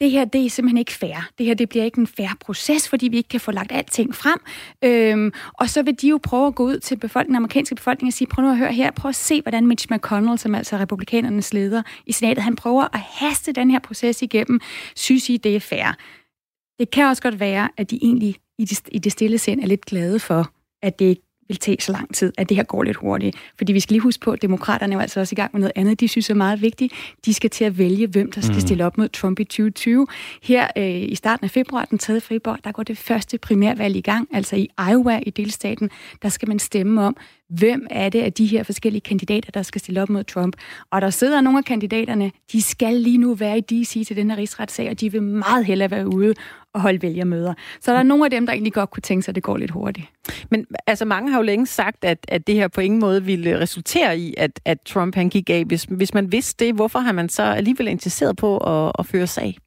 det 0.04 0.12
her 0.12 0.26
det 0.26 0.46
er 0.46 0.50
simpelthen 0.50 0.78
ikke 0.78 0.92
fair. 0.92 1.30
Det 1.38 1.46
her 1.46 1.54
det 1.54 1.70
bliver 1.70 1.86
ikke 1.86 2.00
en 2.00 2.08
fair 2.08 2.38
proces, 2.40 2.90
fordi 2.90 3.08
vi 3.08 3.18
ikke 3.18 3.30
kan 3.30 3.40
få 3.40 3.52
lagt 3.52 3.72
alting 3.72 4.16
frem. 4.16 4.40
Øhm, 4.84 5.34
og 5.54 5.70
så 5.70 5.84
vil 5.84 6.02
de 6.02 6.08
jo 6.10 6.20
prøve 6.24 6.48
at 6.48 6.56
gå 6.56 6.64
ud 6.64 6.80
til 6.80 6.98
befolkningen, 6.98 7.34
den 7.34 7.36
amerikanske 7.36 7.76
befolkning 7.76 8.10
og 8.10 8.14
sige, 8.14 8.28
prøv 8.28 8.46
nu 8.46 8.52
at 8.52 8.58
høre 8.58 8.74
her, 8.74 8.92
prøv 8.92 9.10
at 9.10 9.16
se, 9.16 9.42
hvordan 9.42 9.68
Mitch 9.68 9.88
McConnell, 9.92 10.38
som 10.38 10.56
altså 10.56 10.76
er 10.76 10.80
republikanernes 10.80 11.54
leder 11.54 11.82
i 12.06 12.12
senatet, 12.12 12.44
han 12.44 12.56
prøver 12.56 12.84
at 12.94 13.00
haste 13.00 13.52
den 13.52 13.72
her 13.72 13.80
proces 13.80 14.22
igennem. 14.22 14.60
Synes 14.96 15.30
I, 15.30 15.38
det 15.38 15.56
er 15.56 15.60
fair? 15.60 15.98
Det 16.80 16.92
kan 16.92 17.06
også 17.06 17.22
godt 17.22 17.40
være, 17.40 17.70
at 17.78 17.92
de 17.92 18.00
egentlig 18.02 18.36
i 18.60 18.66
det, 18.66 18.82
i 18.92 19.00
det 19.00 19.12
stille 19.12 19.38
sind 19.38 19.62
er 19.62 19.68
lidt 19.68 19.86
glade 19.86 20.20
for, 20.20 20.52
at 20.82 21.00
det 21.00 21.06
ikke 21.06 21.33
vil 21.48 21.58
tage 21.58 21.78
så 21.80 21.92
lang 21.92 22.16
tid, 22.16 22.34
at 22.38 22.50
det 22.50 22.58
her 22.58 22.64
går 22.64 22.84
lidt 22.84 22.98
hurtigt. 22.98 23.38
Fordi 23.58 23.74
vi 23.74 23.80
skal 23.80 23.94
lige 23.94 24.02
huske 24.02 24.22
på, 24.22 24.32
at 24.32 24.42
demokraterne 24.42 24.96
er 24.96 25.00
altså 25.00 25.20
også 25.20 25.34
i 25.34 25.36
gang 25.36 25.50
med 25.54 25.60
noget 25.60 25.72
andet, 25.76 26.00
de 26.00 26.08
synes 26.08 26.30
er 26.30 26.34
meget 26.34 26.62
vigtigt. 26.62 26.94
De 27.26 27.34
skal 27.34 27.50
til 27.50 27.64
at 27.64 27.78
vælge, 27.78 28.08
hvem 28.08 28.32
der 28.32 28.42
skal 28.42 28.54
mm. 28.54 28.60
stille 28.60 28.86
op 28.86 28.98
mod 28.98 29.10
Trump 29.10 29.40
i 29.40 29.44
2020. 29.44 30.08
Her 30.44 30.68
øh, 30.78 31.02
i 31.02 31.16
starten 31.16 31.44
af 31.44 31.52
februar, 31.52 31.86
den 31.86 31.98
3. 31.98 32.22
februar, 32.22 32.60
der 32.64 32.72
går 32.72 32.84
det 32.84 32.98
første 32.98 33.38
primærvalg 33.38 33.96
i 33.96 34.02
gang, 34.02 34.28
altså 34.34 34.56
i 34.56 34.70
Iowa 34.90 35.20
i 35.26 35.30
delstaten. 35.30 35.90
Der 36.22 36.30
skal 36.30 36.48
man 36.48 36.60
stemme 36.60 37.02
om, 37.02 37.18
hvem 37.60 37.88
er 37.90 38.10
det 38.10 38.22
af 38.22 38.34
de 38.34 38.46
her 38.46 38.64
forskellige 38.64 39.02
kandidater, 39.02 39.52
der 39.52 39.62
skal 39.62 39.82
stille 39.82 40.02
op 40.02 40.10
mod 40.10 40.24
Trump. 40.24 40.56
Og 40.92 41.02
der 41.02 41.10
sidder 41.10 41.42
nogle 41.42 41.58
af 41.60 41.66
kandidaterne, 41.66 42.32
de 42.52 42.62
skal 42.62 42.94
lige 42.94 43.18
nu 43.18 43.34
være 43.34 43.58
i 43.58 43.62
D.C. 43.62 44.08
til 44.08 44.16
den 44.16 44.30
her 44.30 44.38
rigsretssag, 44.38 44.90
og 44.90 45.00
de 45.00 45.12
vil 45.12 45.24
meget 45.24 45.66
hellere 45.66 45.92
være 45.92 46.08
ude 46.08 46.34
og 46.74 46.82
holde 46.82 47.02
vælgermøder. 47.02 47.54
Så 47.82 47.92
der 47.92 48.00
er 48.00 48.04
nogle 48.04 48.26
af 48.26 48.32
dem, 48.32 48.46
der 48.46 48.54
egentlig 48.54 48.74
godt 48.74 48.90
kunne 48.90 49.02
tænke 49.02 49.24
sig, 49.24 49.32
at 49.32 49.36
det 49.36 49.44
går 49.44 49.58
lidt 49.58 49.72
hurtigt. 49.72 50.08
Men 50.50 50.66
altså, 50.88 51.06
mange 51.06 51.32
har 51.32 51.38
jo 51.38 51.44
længe 51.44 51.68
sagt, 51.68 52.06
at, 52.06 52.26
at 52.28 52.48
det 52.48 52.56
her 52.56 52.68
på 52.68 52.82
ingen 52.82 53.00
måde 53.00 53.24
ville 53.24 53.60
resultere 53.60 54.20
i, 54.20 54.34
at, 54.38 54.60
at 54.66 54.78
Trump 54.86 55.16
han 55.16 55.30
gik 55.30 55.50
af. 55.50 55.64
Hvis, 55.66 55.84
hvis 55.84 56.14
man 56.14 56.32
vidste 56.32 56.66
det, 56.66 56.76
hvorfor 56.76 57.00
har 57.00 57.12
man 57.12 57.30
så 57.30 57.44
alligevel 57.44 57.88
interesseret 57.88 58.36
på 58.36 58.58
at, 58.58 58.92
at 59.00 59.06
føre 59.06 59.28
sag? 59.28 59.58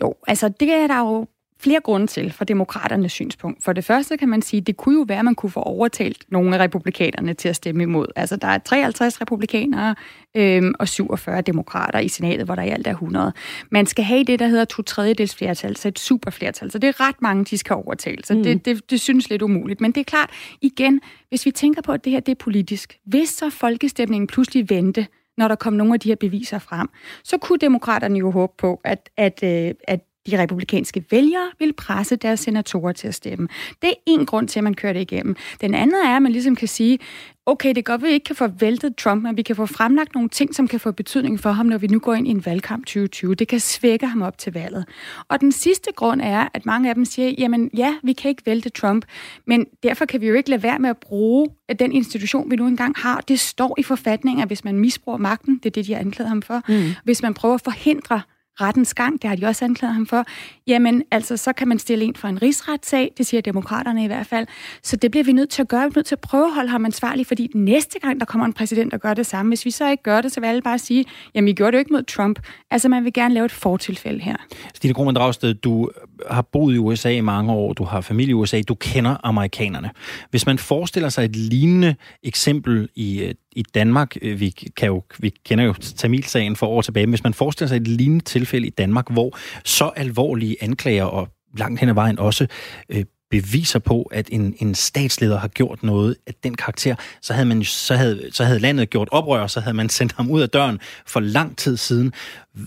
Jo, 0.00 0.14
altså 0.26 0.48
det 0.48 0.72
er 0.72 0.86
der 0.86 0.98
jo 0.98 1.26
flere 1.60 1.80
grunde 1.80 2.06
til 2.06 2.32
fra 2.32 2.44
demokraternes 2.44 3.12
synspunkt. 3.12 3.64
For 3.64 3.72
det 3.72 3.84
første 3.84 4.16
kan 4.16 4.28
man 4.28 4.42
sige, 4.42 4.60
at 4.60 4.66
det 4.66 4.76
kunne 4.76 4.94
jo 4.94 5.04
være, 5.08 5.18
at 5.18 5.24
man 5.24 5.34
kunne 5.34 5.50
få 5.50 5.60
overtalt 5.60 6.24
nogle 6.28 6.56
af 6.56 6.60
republikanerne 6.60 7.34
til 7.34 7.48
at 7.48 7.56
stemme 7.56 7.82
imod. 7.82 8.06
Altså 8.16 8.36
der 8.36 8.48
er 8.48 8.58
53 8.58 9.20
republikanere 9.20 9.94
øhm, 10.36 10.74
og 10.78 10.88
47 10.88 11.40
demokrater 11.40 11.98
i 11.98 12.08
senatet, 12.08 12.46
hvor 12.46 12.54
der 12.54 12.62
i 12.62 12.68
alt 12.68 12.86
er 12.86 12.90
100. 12.90 13.32
Man 13.70 13.86
skal 13.86 14.04
have 14.04 14.24
det, 14.24 14.38
der 14.38 14.46
hedder 14.46 14.64
to 14.64 14.82
tredjedels 14.82 15.34
flertal, 15.34 15.76
så 15.76 15.88
et 15.88 15.98
superflertal. 15.98 16.70
Så 16.70 16.78
det 16.78 16.88
er 16.88 17.08
ret 17.08 17.22
mange, 17.22 17.44
de 17.44 17.58
skal 17.58 17.76
overtale. 17.76 18.24
Så 18.24 18.34
mm. 18.34 18.42
det, 18.42 18.64
det, 18.64 18.90
det 18.90 19.00
synes 19.00 19.30
lidt 19.30 19.42
umuligt. 19.42 19.80
Men 19.80 19.92
det 19.92 20.00
er 20.00 20.04
klart, 20.04 20.30
igen, 20.60 21.00
hvis 21.28 21.46
vi 21.46 21.50
tænker 21.50 21.82
på, 21.82 21.92
at 21.92 22.04
det 22.04 22.12
her 22.12 22.20
det 22.20 22.32
er 22.32 22.36
politisk. 22.44 22.98
Hvis 23.04 23.28
så 23.28 23.50
folkestemningen 23.50 24.26
pludselig 24.26 24.70
vendte, 24.70 25.06
når 25.38 25.48
der 25.48 25.54
kom 25.54 25.72
nogle 25.72 25.94
af 25.94 26.00
de 26.00 26.08
her 26.08 26.16
beviser 26.16 26.58
frem, 26.58 26.88
så 27.24 27.38
kunne 27.38 27.58
demokraterne 27.58 28.18
jo 28.18 28.30
håbe 28.30 28.52
på, 28.58 28.80
at, 28.84 29.10
at, 29.16 29.40
øh, 29.42 29.74
at 29.88 30.00
de 30.26 30.42
republikanske 30.42 31.04
vælgere 31.10 31.50
vil 31.58 31.72
presse 31.72 32.16
deres 32.16 32.40
senatorer 32.40 32.92
til 32.92 33.08
at 33.08 33.14
stemme. 33.14 33.48
Det 33.82 33.90
er 33.90 33.94
en 34.06 34.26
grund 34.26 34.48
til, 34.48 34.60
at 34.60 34.64
man 34.64 34.74
kører 34.74 34.92
det 34.92 35.00
igennem. 35.00 35.36
Den 35.60 35.74
anden 35.74 35.96
er, 36.04 36.16
at 36.16 36.22
man 36.22 36.32
ligesom 36.32 36.56
kan 36.56 36.68
sige, 36.68 36.98
okay, 37.46 37.74
det 37.74 37.84
går, 37.84 37.94
at 37.94 38.02
vi 38.02 38.08
ikke 38.08 38.24
kan 38.24 38.36
få 38.36 38.46
væltet 38.46 38.96
Trump, 38.96 39.22
men 39.22 39.36
vi 39.36 39.42
kan 39.42 39.56
få 39.56 39.66
fremlagt 39.66 40.14
nogle 40.14 40.28
ting, 40.28 40.54
som 40.54 40.68
kan 40.68 40.80
få 40.80 40.92
betydning 40.92 41.40
for 41.40 41.50
ham, 41.50 41.66
når 41.66 41.78
vi 41.78 41.86
nu 41.86 41.98
går 41.98 42.14
ind 42.14 42.28
i 42.28 42.30
en 42.30 42.46
valgkamp 42.46 42.86
2020. 42.86 43.34
Det 43.34 43.48
kan 43.48 43.60
svække 43.60 44.06
ham 44.06 44.22
op 44.22 44.38
til 44.38 44.52
valget. 44.52 44.84
Og 45.28 45.40
den 45.40 45.52
sidste 45.52 45.92
grund 45.92 46.20
er, 46.20 46.48
at 46.54 46.66
mange 46.66 46.88
af 46.88 46.94
dem 46.94 47.04
siger, 47.04 47.34
jamen 47.38 47.70
ja, 47.76 47.94
vi 48.02 48.12
kan 48.12 48.28
ikke 48.28 48.42
vælte 48.46 48.68
Trump, 48.68 49.04
men 49.46 49.66
derfor 49.82 50.04
kan 50.04 50.20
vi 50.20 50.26
jo 50.26 50.34
ikke 50.34 50.50
lade 50.50 50.62
være 50.62 50.78
med 50.78 50.90
at 50.90 50.96
bruge 50.96 51.48
den 51.78 51.92
institution, 51.92 52.50
vi 52.50 52.56
nu 52.56 52.66
engang 52.66 52.94
har. 52.96 53.20
Det 53.20 53.40
står 53.40 53.74
i 53.78 53.82
forfatningen, 53.82 54.42
at 54.42 54.48
hvis 54.48 54.64
man 54.64 54.78
misbruger 54.78 55.18
magten, 55.18 55.58
det 55.58 55.66
er 55.66 55.70
det, 55.70 55.86
de 55.86 55.92
har 55.92 56.00
anklaget 56.00 56.28
ham 56.28 56.42
for, 56.42 56.62
mm. 56.68 56.90
hvis 57.04 57.22
man 57.22 57.34
prøver 57.34 57.54
at 57.54 57.60
forhindre 57.60 58.20
rettens 58.60 58.94
gang, 58.94 59.22
det 59.22 59.30
har 59.30 59.36
de 59.36 59.46
også 59.46 59.64
anklaget 59.64 59.94
ham 59.94 60.06
for, 60.06 60.24
jamen 60.66 61.02
altså, 61.10 61.36
så 61.36 61.52
kan 61.52 61.68
man 61.68 61.78
stille 61.78 62.04
en 62.04 62.16
for 62.16 62.28
en 62.28 62.42
rigsretssag, 62.42 63.12
det 63.18 63.26
siger 63.26 63.40
demokraterne 63.40 64.04
i 64.04 64.06
hvert 64.06 64.26
fald. 64.26 64.46
Så 64.82 64.96
det 64.96 65.10
bliver 65.10 65.24
vi 65.24 65.32
nødt 65.32 65.50
til 65.50 65.62
at 65.62 65.68
gøre, 65.68 65.80
vi 65.80 65.86
er 65.86 65.92
nødt 65.96 66.06
til 66.06 66.14
at 66.14 66.20
prøve 66.20 66.46
at 66.46 66.54
holde 66.54 66.70
ham 66.70 66.84
ansvarlig, 66.84 67.26
fordi 67.26 67.50
næste 67.54 67.98
gang, 67.98 68.20
der 68.20 68.26
kommer 68.26 68.46
en 68.46 68.52
præsident 68.52 68.94
og 68.94 69.00
gør 69.00 69.14
det 69.14 69.26
samme, 69.26 69.50
hvis 69.50 69.64
vi 69.64 69.70
så 69.70 69.90
ikke 69.90 70.02
gør 70.02 70.20
det, 70.20 70.32
så 70.32 70.40
vil 70.40 70.46
alle 70.46 70.62
bare 70.62 70.78
sige, 70.78 71.04
jamen 71.34 71.48
I 71.48 71.52
gjorde 71.52 71.72
det 71.72 71.76
jo 71.76 71.78
ikke 71.78 71.92
mod 71.92 72.02
Trump. 72.02 72.38
Altså 72.70 72.88
man 72.88 73.04
vil 73.04 73.12
gerne 73.12 73.34
lave 73.34 73.44
et 73.44 73.52
fortilfælde 73.52 74.20
her. 74.20 74.36
Stine 74.74 74.94
Krohmann 74.94 75.16
Dragsted, 75.16 75.54
du 75.54 75.90
har 76.30 76.42
boet 76.42 76.74
i 76.74 76.78
USA 76.78 77.10
i 77.10 77.20
mange 77.20 77.52
år, 77.52 77.72
du 77.72 77.84
har 77.84 78.00
familie 78.00 78.30
i 78.30 78.34
USA, 78.34 78.62
du 78.68 78.74
kender 78.74 79.16
amerikanerne. 79.24 79.90
Hvis 80.30 80.46
man 80.46 80.58
forestiller 80.58 81.08
sig 81.08 81.24
et 81.24 81.36
lignende 81.36 81.94
eksempel 82.22 82.88
i 82.94 83.22
øh, 83.22 83.34
i 83.58 83.62
Danmark, 83.74 84.16
øh, 84.22 84.40
vi, 84.40 84.50
kan 84.50 84.86
jo, 84.86 85.02
vi 85.18 85.34
kender 85.44 85.64
jo 85.64 85.72
Tamilsagen 85.72 86.56
for 86.56 86.66
år 86.66 86.82
tilbage, 86.82 87.06
hvis 87.06 87.24
man 87.24 87.34
forestiller 87.34 87.68
sig 87.68 87.76
et 87.76 87.88
lignende 87.88 88.24
tilfælde 88.24 88.66
i 88.66 88.70
Danmark, 88.70 89.10
hvor 89.10 89.38
så 89.64 89.90
alvorlige 89.96 90.56
anklager 90.60 91.04
og 91.04 91.28
langt 91.56 91.80
hen 91.80 91.88
ad 91.88 91.94
vejen 91.94 92.18
også 92.18 92.46
øh, 92.88 93.04
beviser 93.30 93.78
på, 93.78 94.02
at 94.02 94.28
en, 94.32 94.54
en 94.58 94.74
statsleder 94.74 95.38
har 95.38 95.48
gjort 95.48 95.82
noget 95.82 96.16
af 96.26 96.34
den 96.42 96.54
karakter, 96.54 96.94
så 97.22 97.32
havde, 97.32 97.46
man, 97.46 97.64
så, 97.64 97.94
havde, 97.94 98.28
så 98.32 98.44
havde 98.44 98.58
landet 98.58 98.90
gjort 98.90 99.08
oprør, 99.12 99.46
så 99.46 99.60
havde 99.60 99.76
man 99.76 99.88
sendt 99.88 100.12
ham 100.12 100.30
ud 100.30 100.40
af 100.40 100.48
døren 100.48 100.80
for 101.06 101.20
lang 101.20 101.56
tid 101.56 101.76
siden. 101.76 102.12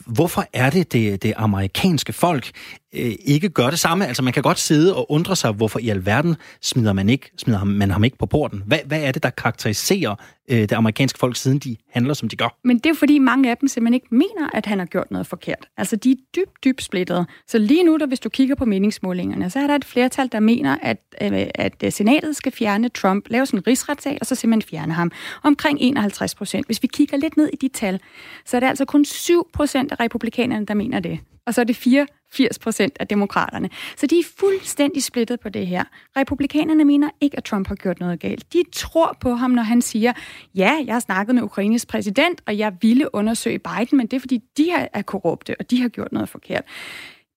Hvorfor 0.06 0.46
er 0.54 0.70
det, 0.70 0.94
det, 0.94 1.24
det 1.24 1.34
amerikanske 1.38 2.14
folk 2.14 2.52
øh, 2.94 3.14
ikke 3.26 3.50
gør 3.50 3.70
det 3.70 3.80
samme? 3.80 4.08
Altså 4.08 4.24
man 4.24 4.34
kan 4.34 4.44
godt 4.44 4.60
sidde 4.60 4.96
og 4.96 5.12
undre 5.12 5.36
sig, 5.36 5.52
hvorfor 5.52 5.80
i 5.80 5.90
alverden 5.90 6.36
smider 6.62 6.94
man, 6.94 7.10
ikke, 7.10 7.32
smider 7.38 7.64
man 7.64 7.92
ham 7.92 8.04
ikke 8.04 8.18
på 8.18 8.26
porten. 8.26 8.64
Hvad, 8.66 8.80
hvad 8.86 9.02
er 9.02 9.12
det, 9.12 9.24
der 9.24 9.30
karakteriserer 9.30 10.16
øh, 10.50 10.60
det 10.60 10.72
amerikanske 10.72 11.20
folk, 11.20 11.36
siden 11.36 11.60
de 11.60 11.76
handler, 11.90 12.14
som 12.14 12.30
de 12.30 12.36
gør? 12.36 12.58
Men 12.64 12.80
det 12.80 12.90
er 12.90 12.94
fordi, 12.94 13.20
mange 13.20 13.52
af 13.52 13.58
dem 13.58 13.68
simpelthen 13.68 13.94
ikke 13.94 14.08
mener, 14.12 14.50
at 14.54 14.66
han 14.66 14.80
har 14.80 14.86
gjort 14.86 15.12
noget 15.12 15.28
forkert. 15.28 15.68
Altså 15.78 15.96
de 15.96 16.12
er 16.12 16.16
dybt, 16.36 16.64
dybt 16.64 16.84
splittede. 16.84 17.26
Så 17.48 17.58
lige 17.58 17.84
nu, 17.84 17.98
der, 17.98 18.06
hvis 18.06 18.20
du 18.20 18.30
kigger 18.30 18.56
på 18.56 18.66
meningsmålingerne, 18.66 19.50
så 19.50 19.60
er 19.60 19.68
der 19.68 19.76
et 19.76 19.86
flertal, 19.86 20.30
der 20.32 20.40
mener, 20.40 20.78
at, 20.82 20.98
øh, 21.22 21.48
at 21.56 21.84
øh, 21.84 21.92
senatet 21.92 22.36
skal 22.36 22.52
fjerne 22.52 22.90
Trump, 22.90 23.26
lave 23.30 23.46
sådan 23.46 23.60
en 23.60 23.68
rigsretssag, 23.68 24.18
og 24.22 24.26
så 24.28 24.36
simpelthen 24.36 24.70
fjerne 24.70 24.94
ham. 24.94 25.12
Omkring 25.44 25.78
51 25.82 26.36
procent. 26.36 26.66
Hvis 26.66 26.84
vi 26.84 26.88
kigger 26.88 27.18
lidt 27.18 27.38
ned 27.38 27.50
i 27.54 27.56
de 27.56 27.68
tal, 27.68 28.00
så 28.46 28.58
er 28.58 28.60
det 28.60 28.68
altså 28.68 28.86
kun 28.86 29.06
7 29.06 29.48
procent 29.54 29.81
procent 29.82 30.00
af 30.00 30.04
republikanerne, 30.04 30.66
der 30.66 30.74
mener 30.74 31.00
det. 31.00 31.20
Og 31.46 31.54
så 31.54 31.62
er 31.62 31.66
det 31.66 31.76
84 31.76 32.60
procent 32.60 32.98
af 33.00 33.08
demokraterne. 33.08 33.70
Så 33.98 34.08
de 34.08 34.20
er 34.20 34.24
fuldstændig 34.40 35.04
splittet 35.04 35.40
på 35.40 35.50
det 35.50 35.68
her. 35.68 35.84
Republikanerne 36.18 36.86
mener 36.86 37.10
ikke, 37.22 37.38
at 37.38 37.44
Trump 37.44 37.68
har 37.68 37.76
gjort 37.76 38.00
noget 38.00 38.20
galt. 38.20 38.54
De 38.54 38.64
tror 38.74 39.18
på 39.22 39.34
ham, 39.34 39.52
når 39.52 39.64
han 39.64 39.82
siger, 39.82 40.14
ja, 40.56 40.84
jeg 40.86 40.96
har 40.96 41.00
snakket 41.00 41.36
med 41.36 41.44
Ukraines 41.44 41.86
præsident, 41.86 42.42
og 42.48 42.58
jeg 42.58 42.74
ville 42.82 43.16
undersøge 43.16 43.60
Biden, 43.60 43.98
men 43.98 44.08
det 44.08 44.14
er 44.14 44.20
fordi, 44.20 44.40
de 44.58 44.72
er 44.94 45.02
korrupte, 45.02 45.56
og 45.60 45.72
de 45.72 45.82
har 45.82 45.90
gjort 45.90 46.12
noget 46.12 46.30
forkert. 46.30 46.64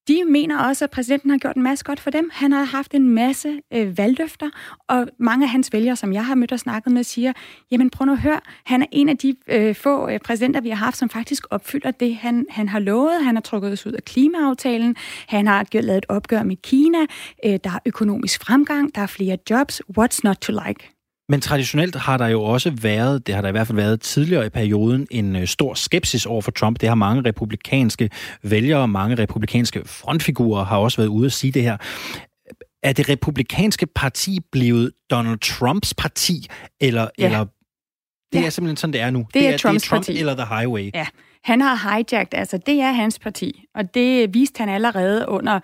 De 0.08 0.24
mener 0.24 0.58
også, 0.58 0.84
at 0.84 0.90
præsidenten 0.90 1.30
har 1.30 1.38
gjort 1.38 1.56
en 1.56 1.62
masse 1.62 1.84
godt 1.84 2.00
for 2.00 2.10
dem. 2.10 2.30
Han 2.32 2.52
har 2.52 2.64
haft 2.64 2.94
en 2.94 3.08
masse 3.10 3.60
øh, 3.72 3.98
valgløfter, 3.98 4.50
og 4.88 5.08
mange 5.18 5.44
af 5.44 5.50
hans 5.50 5.72
vælgere, 5.72 5.96
som 5.96 6.12
jeg 6.12 6.26
har 6.26 6.34
mødt 6.34 6.52
og 6.52 6.60
snakket 6.60 6.92
med, 6.92 7.04
siger, 7.04 7.32
jamen 7.70 7.90
prøv 7.90 8.04
nu 8.04 8.12
at 8.12 8.18
høre, 8.18 8.40
han 8.64 8.82
er 8.82 8.86
en 8.92 9.08
af 9.08 9.18
de 9.18 9.36
øh, 9.48 9.74
få 9.74 10.08
øh, 10.08 10.18
præsidenter, 10.18 10.60
vi 10.60 10.68
har 10.68 10.76
haft, 10.76 10.96
som 10.96 11.08
faktisk 11.08 11.46
opfylder 11.50 11.90
det, 11.90 12.16
han, 12.16 12.46
han 12.50 12.68
har 12.68 12.78
lovet. 12.78 13.24
Han 13.24 13.36
har 13.36 13.42
trukket 13.42 13.72
os 13.72 13.86
ud 13.86 13.92
af 13.92 14.04
klimaaftalen, 14.04 14.96
han 15.28 15.46
har 15.46 15.66
lavet 15.72 15.98
et 15.98 16.06
opgør 16.08 16.42
med 16.42 16.56
Kina, 16.56 16.98
øh, 17.44 17.58
der 17.64 17.70
er 17.70 17.78
økonomisk 17.86 18.44
fremgang, 18.44 18.94
der 18.94 19.00
er 19.00 19.06
flere 19.06 19.38
jobs. 19.50 19.82
What's 19.98 20.20
not 20.24 20.36
to 20.36 20.52
like? 20.66 20.93
Men 21.28 21.40
traditionelt 21.40 21.96
har 21.96 22.16
der 22.16 22.26
jo 22.26 22.42
også 22.42 22.70
været, 22.70 23.26
det 23.26 23.34
har 23.34 23.42
der 23.42 23.48
i 23.48 23.52
hvert 23.52 23.66
fald 23.66 23.76
været 23.76 24.00
tidligere 24.00 24.46
i 24.46 24.48
perioden, 24.48 25.06
en 25.10 25.36
øh, 25.36 25.46
stor 25.46 25.74
skepsis 25.74 26.26
over 26.26 26.42
for 26.42 26.50
Trump. 26.50 26.80
Det 26.80 26.88
har 26.88 26.96
mange 26.96 27.22
republikanske 27.24 28.10
vælgere, 28.42 28.88
mange 28.88 29.16
republikanske 29.18 29.82
frontfigurer 29.86 30.64
har 30.64 30.78
også 30.78 30.96
været 30.96 31.08
ude 31.08 31.26
at 31.26 31.32
sige 31.32 31.52
det 31.52 31.62
her. 31.62 31.76
Er 32.82 32.92
det 32.92 33.08
republikanske 33.08 33.86
parti 33.86 34.38
blevet 34.52 34.92
Donald 35.10 35.38
Trumps 35.38 35.94
parti, 35.94 36.46
eller, 36.80 37.08
ja. 37.18 37.24
eller 37.24 37.46
det 38.32 38.40
ja. 38.40 38.46
er 38.46 38.50
simpelthen 38.50 38.76
sådan, 38.76 38.92
det 38.92 39.00
er 39.00 39.10
nu. 39.10 39.18
Det, 39.18 39.34
det 39.34 39.46
er, 39.46 39.52
er 39.52 39.58
Trumps 39.58 39.82
det 39.82 39.88
er 39.88 39.90
Trump 39.90 40.06
parti. 40.06 40.18
eller 40.18 40.34
The 40.34 40.56
Highway. 40.56 40.90
Ja. 40.94 41.06
Han 41.44 41.60
har 41.60 41.90
hijacked, 41.90 42.38
altså 42.38 42.58
det 42.58 42.80
er 42.80 42.92
hans 42.92 43.18
parti, 43.18 43.64
og 43.74 43.94
det 43.94 44.34
viste 44.34 44.58
han 44.58 44.68
allerede 44.68 45.24
under, 45.28 45.54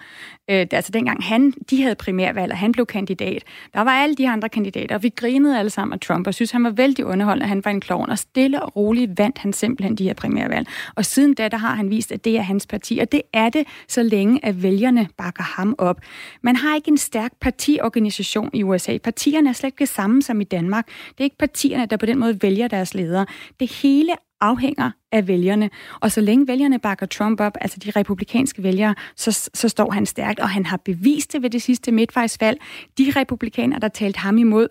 øh, 0.51 0.67
altså 0.73 0.93
dengang 0.93 1.25
han, 1.25 1.51
de 1.71 1.83
havde 1.83 1.95
primærvalg, 1.95 2.53
og 2.53 2.59
han 2.59 2.73
blev 2.73 2.87
kandidat. 2.87 3.45
Der 3.75 3.81
var 3.81 3.91
alle 3.91 4.15
de 4.15 4.29
andre 4.29 4.49
kandidater, 4.49 4.95
og 4.95 5.03
vi 5.03 5.09
grinede 5.09 5.59
alle 5.59 5.71
sammen 5.71 5.93
af 5.93 6.01
Trump, 6.01 6.27
og 6.27 6.35
synes 6.35 6.51
han 6.51 6.65
var 6.65 6.71
vældig 6.71 7.05
underholdende, 7.05 7.49
han 7.49 7.65
var 7.65 7.71
en 7.71 7.81
klovn, 7.81 8.11
og 8.11 8.19
stille 8.19 8.63
og 8.63 8.77
roligt 8.77 9.19
vandt 9.19 9.39
han 9.39 9.53
simpelthen 9.53 9.95
de 9.97 10.05
her 10.05 10.15
primærvalg. 10.15 10.67
Og 10.95 11.05
siden 11.05 11.35
da, 11.35 11.49
der 11.49 11.57
har 11.57 11.75
han 11.75 11.91
vist, 11.91 12.13
at 12.13 12.25
det 12.25 12.37
er 12.37 12.43
hans 12.43 12.67
parti, 12.67 12.99
og 12.99 13.13
det 13.13 13.23
er 13.33 13.49
det, 13.49 13.67
så 13.89 14.03
længe 14.03 14.45
at 14.45 14.63
vælgerne 14.63 15.09
bakker 15.17 15.43
ham 15.43 15.75
op. 15.79 16.01
Man 16.43 16.57
har 16.57 16.75
ikke 16.75 16.89
en 16.89 16.99
stærk 16.99 17.33
partiorganisation 17.41 18.51
i 18.53 18.63
USA. 18.63 18.99
Partierne 18.99 19.49
er 19.49 19.53
slet 19.53 19.69
ikke 19.69 19.79
det 19.79 19.89
samme 19.89 20.23
som 20.23 20.41
i 20.41 20.45
Danmark. 20.45 20.87
Det 20.87 21.21
er 21.21 21.25
ikke 21.25 21.39
partierne, 21.39 21.87
der 21.87 21.97
på 21.97 22.07
den 22.07 22.19
måde 22.19 22.43
vælger 22.43 22.69
deres 22.69 22.95
ledere. 22.95 23.27
Det 23.61 23.73
hele 23.73 24.13
afhænger 24.41 24.91
af 25.13 25.29
vælgerne. 25.29 25.71
Og 26.01 26.13
så 26.13 26.21
længe 26.21 26.49
vælgerne 26.49 26.79
bakker 26.79 27.07
Trump 27.07 27.41
op, 27.41 27.53
altså 27.61 27.79
de 27.79 27.91
republikanske 27.91 28.63
vælgere, 28.63 28.95
så, 29.17 29.51
så 29.55 29.69
står 29.69 29.91
han 29.91 30.07
stærkt, 30.07 30.41
og 30.41 30.51
han 30.51 30.67
har 30.67 30.77
bevist 30.77 31.33
det 31.33 31.43
ved 31.43 31.51
det 31.51 31.63
sidste 31.63 31.93
midtvejsvalg. 31.93 32.61
De 32.99 33.13
republikanere, 33.17 33.81
der 33.81 33.89
talte 33.89 34.19
ham 34.19 34.39
imod, 34.39 34.69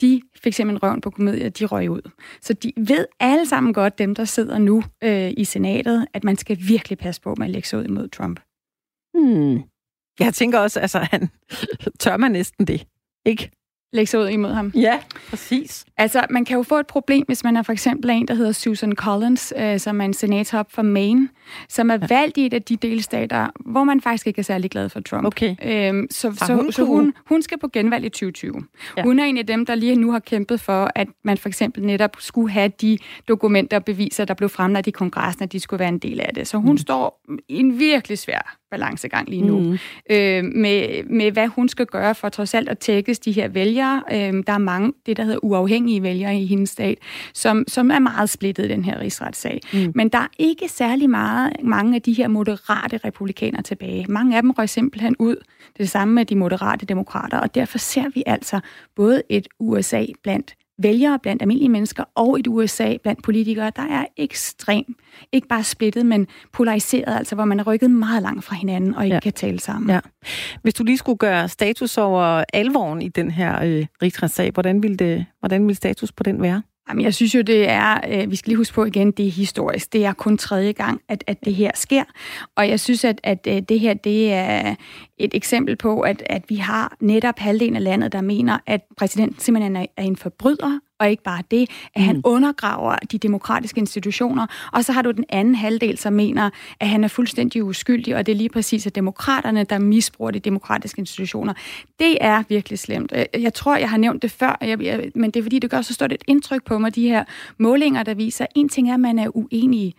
de 0.00 0.22
fik 0.42 0.52
simpelthen 0.52 0.82
røven 0.82 1.00
på 1.00 1.10
komedier, 1.10 1.48
de 1.48 1.66
røg 1.66 1.90
ud. 1.90 2.10
Så 2.40 2.52
de 2.52 2.72
ved 2.76 3.06
alle 3.20 3.46
sammen 3.46 3.72
godt, 3.72 3.98
dem 3.98 4.14
der 4.14 4.24
sidder 4.24 4.58
nu 4.58 4.82
øh, 5.04 5.32
i 5.36 5.44
senatet, 5.44 6.06
at 6.12 6.24
man 6.24 6.36
skal 6.36 6.58
virkelig 6.68 6.98
passe 6.98 7.20
på 7.20 7.34
med 7.38 7.46
at 7.46 7.52
lægge 7.52 7.68
sig 7.68 7.78
ud 7.78 7.84
imod 7.84 8.08
Trump. 8.08 8.40
Hmm. 9.14 9.62
Jeg 10.20 10.34
tænker 10.34 10.58
også, 10.58 10.80
altså 10.80 10.98
han 10.98 11.28
tør 12.00 12.16
man 12.16 12.32
næsten 12.32 12.66
det, 12.66 12.86
ikke? 13.26 13.50
Lægge 13.92 14.10
sig 14.10 14.20
ud 14.20 14.28
imod 14.28 14.52
ham. 14.52 14.72
Ja, 14.74 14.98
præcis. 15.30 15.84
Altså, 15.96 16.26
man 16.30 16.44
kan 16.44 16.56
jo 16.56 16.62
få 16.62 16.78
et 16.78 16.86
problem, 16.86 17.24
hvis 17.26 17.44
man 17.44 17.56
er 17.56 17.62
for 17.62 17.72
eksempel 17.72 18.10
en, 18.10 18.28
der 18.28 18.34
hedder 18.34 18.52
Susan 18.52 18.92
Collins, 18.92 19.52
øh, 19.56 19.80
som 19.80 20.00
er 20.00 20.04
en 20.04 20.14
senator 20.14 20.66
fra 20.70 20.82
Maine, 20.82 21.28
som 21.68 21.90
er 21.90 22.06
valgt 22.08 22.36
i 22.36 22.46
et 22.46 22.54
af 22.54 22.62
de 22.62 22.76
delstater, 22.76 23.48
hvor 23.60 23.84
man 23.84 24.00
faktisk 24.00 24.26
ikke 24.26 24.38
er 24.38 24.42
særlig 24.42 24.70
glad 24.70 24.88
for 24.88 25.00
Trump. 25.00 25.26
Okay. 25.26 25.56
Øhm, 25.62 26.06
så 26.10 26.32
Så 26.32 26.46
så, 26.46 26.54
hun 26.54 26.72
så 26.72 26.84
hun, 26.84 27.14
hun 27.26 27.42
skal 27.42 27.58
på 27.58 27.68
genvalg 27.68 28.04
i 28.04 28.08
2020. 28.08 28.54
Ja. 28.54 28.60
Ja. 28.96 29.02
Hun 29.02 29.18
er 29.18 29.24
en 29.24 29.38
af 29.38 29.46
dem, 29.46 29.66
der 29.66 29.74
lige 29.74 29.96
nu 29.96 30.12
har 30.12 30.18
kæmpet 30.18 30.60
for, 30.60 30.90
at 30.94 31.08
man 31.24 31.38
for 31.38 31.48
eksempel 31.48 31.84
netop 31.84 32.16
skulle 32.18 32.50
have 32.50 32.68
de 32.80 32.98
dokumenter 33.28 33.76
og 33.76 33.84
beviser, 33.84 34.24
der 34.24 34.34
blev 34.34 34.48
fremlagt 34.48 34.86
i 34.86 34.90
kongressen, 34.90 35.42
at 35.42 35.52
de 35.52 35.60
skulle 35.60 35.80
være 35.80 35.88
en 35.88 35.98
del 35.98 36.20
af 36.20 36.34
det. 36.34 36.46
Så 36.46 36.56
hun 36.56 36.70
mm. 36.70 36.78
står 36.78 37.22
i 37.48 37.58
en 37.58 37.78
virkelig 37.78 38.18
svær 38.18 38.56
balancegang 38.70 39.28
lige 39.28 39.42
nu, 39.42 39.58
Mm. 39.60 39.78
øh, 40.10 40.44
med, 40.44 41.04
med 41.04 41.32
hvad 41.32 41.48
hun 41.48 41.68
skal 41.68 41.86
gøre 41.86 42.14
for 42.14 42.28
trods 42.28 42.54
alt 42.54 42.68
at 42.68 42.78
tækkes 42.78 43.18
de 43.18 43.32
her 43.32 43.48
vælgere. 43.48 44.02
Øh, 44.12 44.42
der 44.46 44.52
er 44.52 44.58
mange, 44.58 44.92
det 45.06 45.16
der 45.16 45.24
hedder 45.24 45.44
uafhængige 45.44 46.02
vælgere 46.02 46.36
i 46.36 46.46
hendes 46.46 46.70
stat, 46.70 46.98
som, 47.34 47.64
som 47.68 47.90
er 47.90 47.98
meget 47.98 48.30
splittet 48.30 48.64
i 48.64 48.68
den 48.68 48.84
her 48.84 49.00
rigsretssag. 49.00 49.60
Mm. 49.72 49.92
Men 49.94 50.08
der 50.08 50.18
er 50.18 50.28
ikke 50.38 50.68
særlig 50.68 51.10
meget, 51.10 51.52
mange 51.62 51.94
af 51.94 52.02
de 52.02 52.12
her 52.12 52.28
moderate 52.28 52.96
republikanere 53.04 53.62
tilbage. 53.62 54.06
Mange 54.08 54.36
af 54.36 54.42
dem 54.42 54.50
røg 54.50 54.68
simpelthen 54.68 55.16
ud. 55.18 55.36
Det 55.78 55.86
det 55.86 55.90
samme 55.92 56.14
med 56.14 56.24
de 56.24 56.36
moderate 56.36 56.86
demokrater, 56.86 57.38
og 57.38 57.54
derfor 57.54 57.78
ser 57.78 58.08
vi 58.14 58.22
altså 58.26 58.60
både 58.96 59.22
et 59.28 59.48
USA 59.60 60.04
blandt 60.22 60.54
vælgere, 60.78 61.18
blandt 61.18 61.42
almindelige 61.42 61.68
mennesker, 61.68 62.04
og 62.14 62.38
et 62.38 62.46
USA 62.46 62.96
blandt 63.02 63.22
politikere, 63.22 63.72
der 63.76 63.82
er 63.82 64.04
ekstremt, 64.16 64.96
ikke 65.32 65.48
bare 65.48 65.64
splittet, 65.64 66.06
men 66.06 66.26
polariseret, 66.52 67.16
altså 67.16 67.34
hvor 67.34 67.44
man 67.44 67.60
er 67.60 67.64
rykket 67.64 67.90
meget 67.90 68.22
langt 68.22 68.44
fra 68.44 68.56
hinanden 68.56 68.94
og 68.94 69.04
ikke 69.04 69.14
ja. 69.14 69.20
kan 69.20 69.32
tale 69.32 69.60
sammen. 69.60 69.90
Ja. 69.90 70.00
Hvis 70.62 70.74
du 70.74 70.84
lige 70.84 70.98
skulle 70.98 71.18
gøre 71.18 71.48
status 71.48 71.98
over 71.98 72.44
alvoren 72.52 73.02
i 73.02 73.08
den 73.08 73.30
her 73.30 73.62
øh, 73.64 73.86
rigsretssag, 74.02 74.50
hvordan 74.50 74.82
ville, 74.82 74.96
det, 74.96 75.26
hvordan 75.40 75.62
ville 75.62 75.76
status 75.76 76.12
på 76.12 76.22
den 76.22 76.42
være? 76.42 76.62
Jamen, 76.88 77.04
jeg 77.04 77.14
synes 77.14 77.34
jo, 77.34 77.42
det 77.42 77.68
er, 77.68 78.00
øh, 78.08 78.30
vi 78.30 78.36
skal 78.36 78.50
lige 78.50 78.56
huske 78.56 78.74
på 78.74 78.84
igen, 78.84 79.10
det 79.10 79.26
er 79.26 79.30
historisk. 79.30 79.92
Det 79.92 80.04
er 80.04 80.12
kun 80.12 80.38
tredje 80.38 80.72
gang, 80.72 81.00
at, 81.08 81.24
at 81.26 81.44
det 81.44 81.54
her 81.54 81.70
sker. 81.74 82.04
Og 82.56 82.68
jeg 82.68 82.80
synes, 82.80 83.04
at, 83.04 83.20
at 83.22 83.46
øh, 83.48 83.62
det 83.68 83.80
her, 83.80 83.94
det 83.94 84.32
er 84.32 84.74
et 85.18 85.34
eksempel 85.34 85.76
på, 85.76 86.00
at, 86.00 86.22
at 86.26 86.44
vi 86.48 86.56
har 86.56 86.96
netop 87.00 87.38
halvdelen 87.38 87.76
af 87.76 87.84
landet, 87.84 88.12
der 88.12 88.20
mener, 88.20 88.58
at 88.66 88.80
præsidenten 88.96 89.40
simpelthen 89.40 89.76
er, 89.76 89.86
er 89.96 90.02
en 90.02 90.16
forbryder, 90.16 90.78
og 90.98 91.10
ikke 91.10 91.22
bare 91.22 91.42
det, 91.50 91.70
at 91.94 92.02
han 92.02 92.20
undergraver 92.24 92.96
de 93.12 93.18
demokratiske 93.18 93.78
institutioner. 93.78 94.46
Og 94.72 94.84
så 94.84 94.92
har 94.92 95.02
du 95.02 95.10
den 95.10 95.24
anden 95.28 95.54
halvdel, 95.54 95.98
som 95.98 96.12
mener, 96.12 96.50
at 96.80 96.88
han 96.88 97.04
er 97.04 97.08
fuldstændig 97.08 97.64
uskyldig, 97.64 98.16
og 98.16 98.26
det 98.26 98.32
er 98.32 98.36
lige 98.36 98.48
præcis 98.48 98.86
at 98.86 98.94
demokraterne, 98.94 99.64
der 99.64 99.78
misbruger 99.78 100.30
de 100.30 100.38
demokratiske 100.38 100.98
institutioner. 100.98 101.54
Det 101.98 102.18
er 102.20 102.42
virkelig 102.48 102.78
slemt. 102.78 103.12
Øh, 103.16 103.42
Jeg 103.42 103.54
tror, 103.54 103.76
jeg 103.76 103.90
har 103.90 103.96
nævnt 103.96 104.22
det 104.22 104.30
før, 104.30 104.76
men 105.18 105.30
det 105.30 105.40
er 105.40 105.42
fordi, 105.42 105.58
det 105.58 105.70
gør 105.70 105.82
så 105.82 105.94
stort 105.94 106.12
et 106.12 106.24
indtryk 106.26 106.64
på 106.64 106.78
mig, 106.78 106.94
de 106.94 107.08
her 107.08 107.24
målinger, 107.58 108.02
der 108.02 108.14
viser, 108.14 108.44
at 108.44 108.52
en 108.54 108.68
ting 108.68 108.90
er, 108.90 108.94
at 108.94 109.00
man 109.00 109.18
er 109.18 109.36
uenig, 109.36 109.94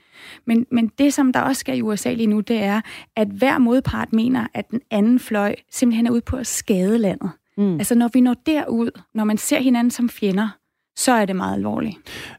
men, 0.45 0.65
men 0.71 0.91
det, 0.97 1.13
som 1.13 1.33
der 1.33 1.39
også 1.39 1.59
sker 1.59 1.73
i 1.73 1.81
USA 1.81 2.13
lige 2.13 2.27
nu, 2.27 2.39
det 2.39 2.63
er, 2.63 2.81
at 3.15 3.27
hver 3.27 3.57
modpart 3.57 4.13
mener, 4.13 4.47
at 4.53 4.71
den 4.71 4.81
anden 4.91 5.19
fløj 5.19 5.55
simpelthen 5.71 6.07
er 6.07 6.11
ude 6.11 6.21
på 6.21 6.37
at 6.37 6.47
skade 6.47 6.97
landet. 6.97 7.29
Mm. 7.57 7.73
Altså, 7.73 7.95
når 7.95 8.09
vi 8.13 8.21
når 8.21 8.33
derud, 8.45 9.01
når 9.13 9.23
man 9.23 9.37
ser 9.37 9.59
hinanden 9.59 9.91
som 9.91 10.09
fjender, 10.09 10.49
så 10.97 11.11
er 11.11 11.25
det 11.25 11.35
meget 11.35 11.53
alvorligt. 11.53 11.95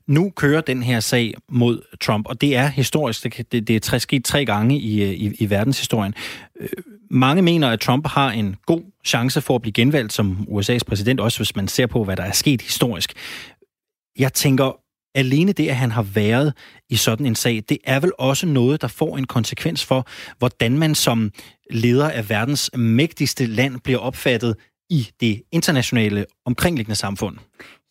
Nu 0.06 0.30
kører 0.30 0.60
den 0.60 0.82
her 0.82 1.00
sag 1.00 1.34
mod 1.48 1.96
Trump, 2.00 2.26
og 2.28 2.40
det 2.40 2.56
er 2.56 2.66
historisk. 2.66 3.22
Det, 3.52 3.68
det, 3.68 3.70
er 3.70 3.80
tre, 3.80 4.00
sket 4.00 4.24
tre 4.24 4.44
gange 4.44 4.78
i, 4.78 5.02
øh, 5.02 5.10
i, 5.10 5.34
i 5.38 5.50
verdenshistorien. 5.50 6.14
Øh, 6.60 6.68
mange 7.10 7.42
mener, 7.42 7.68
at 7.68 7.80
Trump 7.80 8.06
har 8.06 8.30
en 8.30 8.56
god 8.66 8.82
chance 9.04 9.40
for 9.40 9.54
at 9.54 9.62
blive 9.62 9.72
genvalgt 9.72 10.12
som 10.12 10.46
USA's 10.50 10.78
præsident, 10.86 11.20
også 11.20 11.38
hvis 11.38 11.56
man 11.56 11.68
ser 11.68 11.86
på, 11.86 12.04
hvad 12.04 12.16
der 12.16 12.22
er 12.22 12.32
sket 12.32 12.62
historisk. 12.62 13.12
Jeg 14.18 14.32
tænker, 14.32 14.72
alene 15.14 15.52
det, 15.52 15.68
at 15.68 15.76
han 15.76 15.90
har 15.90 16.02
været 16.02 16.54
i 16.90 16.96
sådan 16.96 17.26
en 17.26 17.34
sag, 17.34 17.62
det 17.68 17.78
er 17.84 18.00
vel 18.00 18.12
også 18.18 18.46
noget, 18.46 18.82
der 18.82 18.88
får 18.88 19.16
en 19.16 19.26
konsekvens 19.26 19.84
for, 19.84 20.06
hvordan 20.38 20.78
man 20.78 20.94
som 20.94 21.30
leder 21.70 22.10
af 22.10 22.30
verdens 22.30 22.70
mægtigste 22.74 23.46
land 23.46 23.80
bliver 23.80 23.98
opfattet 23.98 24.56
i 24.90 25.08
det 25.20 25.42
internationale 25.52 26.24
omkringliggende 26.46 26.96
samfund. 26.96 27.36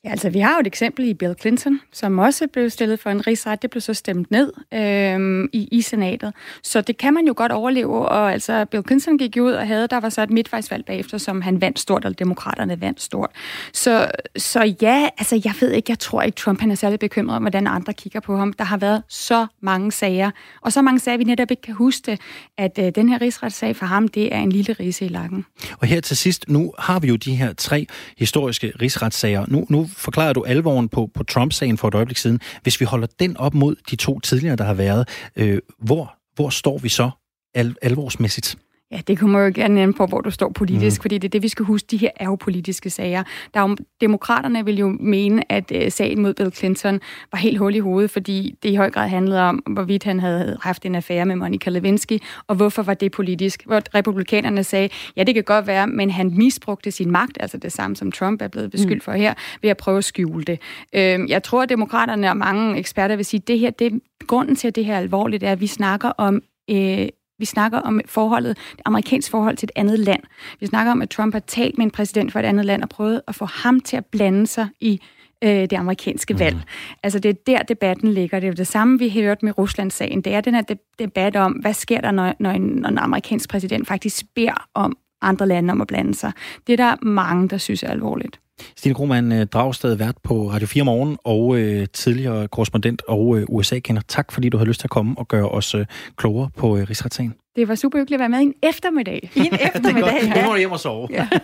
Ja, 0.08 0.12
altså 0.12 0.30
vi 0.30 0.40
har 0.40 0.54
jo 0.54 0.60
et 0.60 0.68
eksempel 0.68 1.06
i 1.06 1.14
Bill 1.14 1.36
Clinton, 1.42 1.80
som 1.94 2.20
også 2.20 2.48
blev 2.54 2.70
stillet 2.70 3.00
for 3.00 3.10
en 3.10 3.28
rigsret. 3.28 3.62
Det 3.62 3.70
blev 3.70 3.82
så 3.82 3.94
stemt 3.94 4.32
ned 4.32 4.54
øh, 4.74 5.50
i, 5.54 5.68
i 5.72 5.82
senatet. 5.82 6.34
Så 6.64 6.82
det 6.82 6.98
kan 6.98 7.14
man 7.14 7.28
jo 7.28 7.34
godt 7.38 7.52
overleve. 7.52 8.10
Og 8.10 8.34
altså 8.34 8.66
Bill 8.66 8.84
Clinton 8.88 9.18
gik 9.18 9.38
ud 9.42 9.52
og 9.52 9.68
havde, 9.68 9.88
der 9.88 10.00
var 10.00 10.10
så 10.10 10.22
et 10.22 10.30
midtvejsvalg 10.30 10.86
bagefter, 10.86 11.18
som 11.18 11.42
han 11.42 11.62
vandt 11.62 11.80
stort, 11.80 12.06
eller 12.06 12.16
demokraterne 12.16 12.82
vandt 12.82 13.02
stort. 13.02 13.30
Så, 13.74 14.12
så 14.38 14.76
ja, 14.82 15.10
altså 15.18 15.42
jeg 15.46 15.54
ved 15.62 15.72
ikke, 15.72 15.92
jeg 15.92 16.00
tror 16.00 16.22
ikke, 16.22 16.36
Trump 16.36 16.60
han 16.60 16.72
er 16.72 16.76
særlig 16.76 17.00
bekymret 17.00 17.36
om, 17.36 17.44
hvordan 17.44 17.68
andre 17.68 17.94
kigger 17.94 18.20
på 18.20 18.38
ham. 18.38 18.54
Der 18.54 18.64
har 18.64 18.78
været 18.78 19.04
så 19.10 19.48
mange 19.62 19.92
sager, 19.92 20.32
og 20.62 20.74
så 20.74 20.82
mange 20.82 21.00
sager, 21.00 21.18
vi 21.18 21.24
netop 21.24 21.52
ikke 21.52 21.62
kan 21.62 21.74
huske 21.74 22.18
at 22.58 22.80
øh, 22.80 22.92
den 22.96 23.10
her 23.10 23.22
rigsretssag 23.22 23.76
for 23.76 23.86
ham, 23.86 24.08
det 24.08 24.36
er 24.36 24.40
en 24.40 24.52
lille 24.52 24.74
rise 24.74 25.06
i 25.06 25.08
lakken. 25.08 25.46
Og 25.80 25.88
her 25.88 26.02
til 26.02 26.18
sidst, 26.18 26.46
nu 26.48 26.74
har 26.80 27.00
vi 27.00 27.08
jo 27.08 27.16
de 27.16 27.36
her 27.36 27.54
tre 27.54 27.88
historiske 28.18 28.74
rigsretssager. 28.82 29.46
Nu, 29.48 29.66
nu 29.70 29.90
forklarer 29.98 30.34
du 30.34 30.44
alvoren 30.44 30.90
på, 30.90 31.10
på 31.14 31.24
Trump-sagen 31.24 31.78
for 31.78 31.88
et 31.88 31.96
øjeblik 31.96 32.18
siden. 32.18 32.40
Hvis 32.62 32.80
vi 32.80 32.86
holder 32.86 33.08
den 33.20 33.38
op 33.38 33.54
mod 33.54 33.76
de 33.90 33.96
to 33.96 34.20
tidligere, 34.20 34.56
der 34.56 34.64
har 34.64 34.74
været, 34.74 35.10
øh, 35.36 35.60
hvor, 35.80 36.16
hvor 36.36 36.50
står 36.50 36.78
vi 36.78 36.90
så 36.90 37.10
al, 37.56 37.76
alvorsmæssigt? 37.82 38.58
Ja, 38.92 39.02
det 39.08 39.20
kommer 39.20 39.40
jo 39.40 39.52
gerne 39.56 39.82
an 39.82 39.94
på, 39.94 40.06
hvor 40.06 40.22
du 40.22 40.32
står 40.32 40.50
politisk, 40.50 41.00
mm. 41.00 41.02
fordi 41.02 41.18
det 41.18 41.28
er 41.28 41.30
det, 41.30 41.42
vi 41.42 41.48
skal 41.48 41.66
huske. 41.66 41.88
De 41.92 41.98
her 41.98 42.10
er 42.16 42.26
jo 42.26 42.36
politiske 42.36 42.90
sager. 42.90 43.24
Der 43.54 43.60
er 43.60 43.70
jo, 43.70 43.76
demokraterne 44.02 44.66
vil 44.66 44.78
jo 44.78 44.98
mene, 45.00 45.52
at 45.52 45.72
øh, 45.76 45.92
sagen 45.92 46.22
mod 46.22 46.34
Bill 46.34 46.52
Clinton 46.52 47.00
var 47.32 47.40
helt 47.40 47.58
hul 47.58 47.76
i 47.76 47.80
hovedet, 47.80 48.12
fordi 48.12 48.56
det 48.64 48.70
i 48.70 48.76
høj 48.76 48.90
grad 48.90 49.10
handlede 49.10 49.42
om, 49.42 49.56
hvorvidt 49.56 50.04
han 50.04 50.20
havde 50.20 50.58
haft 50.62 50.86
en 50.86 50.96
affære 50.96 51.26
med 51.26 51.36
Monica 51.36 51.70
Lewinsky, 51.70 52.20
og 52.48 52.56
hvorfor 52.56 52.84
var 52.84 52.94
det 52.94 53.12
politisk. 53.12 53.66
Hvor 53.66 53.82
republikanerne 53.96 54.64
sagde, 54.64 54.90
ja, 55.16 55.24
det 55.24 55.34
kan 55.34 55.44
godt 55.44 55.68
være, 55.68 55.88
men 55.88 56.12
han 56.12 56.32
misbrugte 56.38 56.92
sin 56.92 57.12
magt, 57.12 57.38
altså 57.40 57.58
det 57.58 57.72
samme 57.72 57.96
som 57.96 58.12
Trump 58.12 58.42
er 58.42 58.48
blevet 58.48 58.72
beskyldt 58.72 59.04
for 59.04 59.12
her, 59.12 59.34
ved 59.62 59.70
at 59.70 59.78
prøve 59.78 59.98
at 59.98 60.04
skjule 60.04 60.44
det. 60.44 60.60
Øh, 60.94 61.30
jeg 61.30 61.44
tror, 61.44 61.64
at 61.64 61.70
demokraterne 61.70 62.30
og 62.30 62.38
mange 62.38 62.78
eksperter 62.78 63.16
vil 63.16 63.26
sige, 63.26 63.42
at 63.42 63.48
det 63.48 63.60
her, 63.60 63.70
det, 63.70 64.02
grunden 64.28 64.56
til, 64.56 64.68
at 64.68 64.76
det 64.76 64.86
her 64.86 64.94
er 64.94 65.00
alvorligt, 65.00 65.44
er, 65.44 65.52
at 65.52 65.62
vi 65.62 65.68
snakker 65.68 66.10
om 66.10 66.42
øh, 66.70 67.08
vi 67.40 67.46
snakker 67.46 67.80
om 67.80 68.02
forholdet, 68.06 68.58
det 68.72 68.82
amerikanske 68.86 69.32
forhold 69.32 69.58
til 69.58 69.68
et 69.68 69.72
andet 69.76 70.00
land. 70.00 70.24
Vi 70.60 70.66
snakker 70.66 70.92
om, 70.92 71.02
at 71.02 71.10
Trump 71.10 71.34
har 71.34 71.40
talt 71.40 71.78
med 71.78 71.86
en 71.86 71.92
præsident 71.92 72.32
for 72.32 72.40
et 72.40 72.46
andet 72.46 72.66
land 72.66 72.84
og 72.84 72.90
prøvet 72.90 73.22
at 73.28 73.36
få 73.36 73.46
ham 73.46 73.80
til 73.80 73.98
at 73.98 74.06
blande 74.06 74.48
sig 74.48 74.68
i 74.80 75.02
øh, 75.44 75.50
det 75.50 75.74
amerikanske 75.74 76.40
valg. 76.40 76.58
Altså 77.04 77.20
det 77.20 77.30
er 77.30 77.34
der, 77.48 77.64
debatten 77.64 78.14
ligger. 78.14 78.40
Det 78.40 78.48
er 78.48 78.52
jo 78.52 78.56
det 78.56 78.68
samme, 78.68 79.00
vi 79.00 79.10
har 79.10 79.22
hørt 79.22 79.44
med 79.44 79.58
Ruslandssagen. 79.58 80.22
Det 80.22 80.34
er 80.34 80.42
den 80.42 80.56
her 80.56 80.62
de- 80.62 80.78
debat 81.00 81.36
om, 81.36 81.52
hvad 81.52 81.74
sker 81.74 82.02
der, 82.02 82.12
når, 82.12 82.34
når, 82.40 82.52
en, 82.52 82.62
når 82.62 82.90
en 82.90 82.98
amerikansk 82.98 83.50
præsident 83.50 83.88
faktisk 83.88 84.26
beder 84.36 84.68
om 84.74 84.98
andre 85.22 85.48
lande 85.48 85.72
om 85.72 85.82
at 85.82 85.88
blande 85.88 86.16
sig. 86.16 86.32
Det 86.68 86.74
er 86.74 86.78
der 86.78 87.06
mange, 87.06 87.50
der 87.50 87.58
synes 87.58 87.84
er 87.84 87.88
alvorligt. 87.88 88.40
Stine 88.78 88.96
Krohmann 88.96 89.32
øh, 89.32 89.46
Dragsted, 89.48 89.96
vært 89.96 90.16
på 90.24 90.52
Radio 90.52 90.68
4 90.68 90.84
Morgen 90.84 91.18
og 91.24 91.58
øh, 91.58 91.88
tidligere 91.94 92.48
korrespondent 92.48 93.02
og 93.08 93.38
øh, 93.38 93.46
USA-kender. 93.50 94.02
Tak, 94.08 94.32
fordi 94.32 94.50
du 94.50 94.58
havde 94.58 94.68
lyst 94.68 94.80
til 94.80 94.88
at 94.88 94.92
komme 94.92 95.16
og 95.18 95.28
gøre 95.28 95.50
os 95.50 95.76
øh, 95.76 95.86
klogere 96.18 96.50
på 96.58 96.78
øh, 96.78 96.90
rigsretssagen. 96.90 97.34
Det 97.56 97.68
var 97.68 97.76
super 97.76 98.00
hyggeligt 98.00 98.16
at 98.16 98.20
være 98.20 98.30
med 98.30 98.40
i 98.40 98.44
en 98.44 98.54
eftermiddag. 98.64 99.32
I 99.36 99.40
en 99.40 99.54
eftermiddag, 99.76 100.30
Nu 100.36 100.46
må 100.48 100.52
du 100.54 100.58
hjem 100.58 100.72
og 100.72 100.80
sove. 100.80 101.08
Ja. 101.12 101.28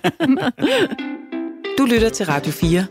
Du 1.77 1.85
lytter 1.85 2.09
til 2.09 2.25
Radio 2.25 2.51
4. 2.51 2.85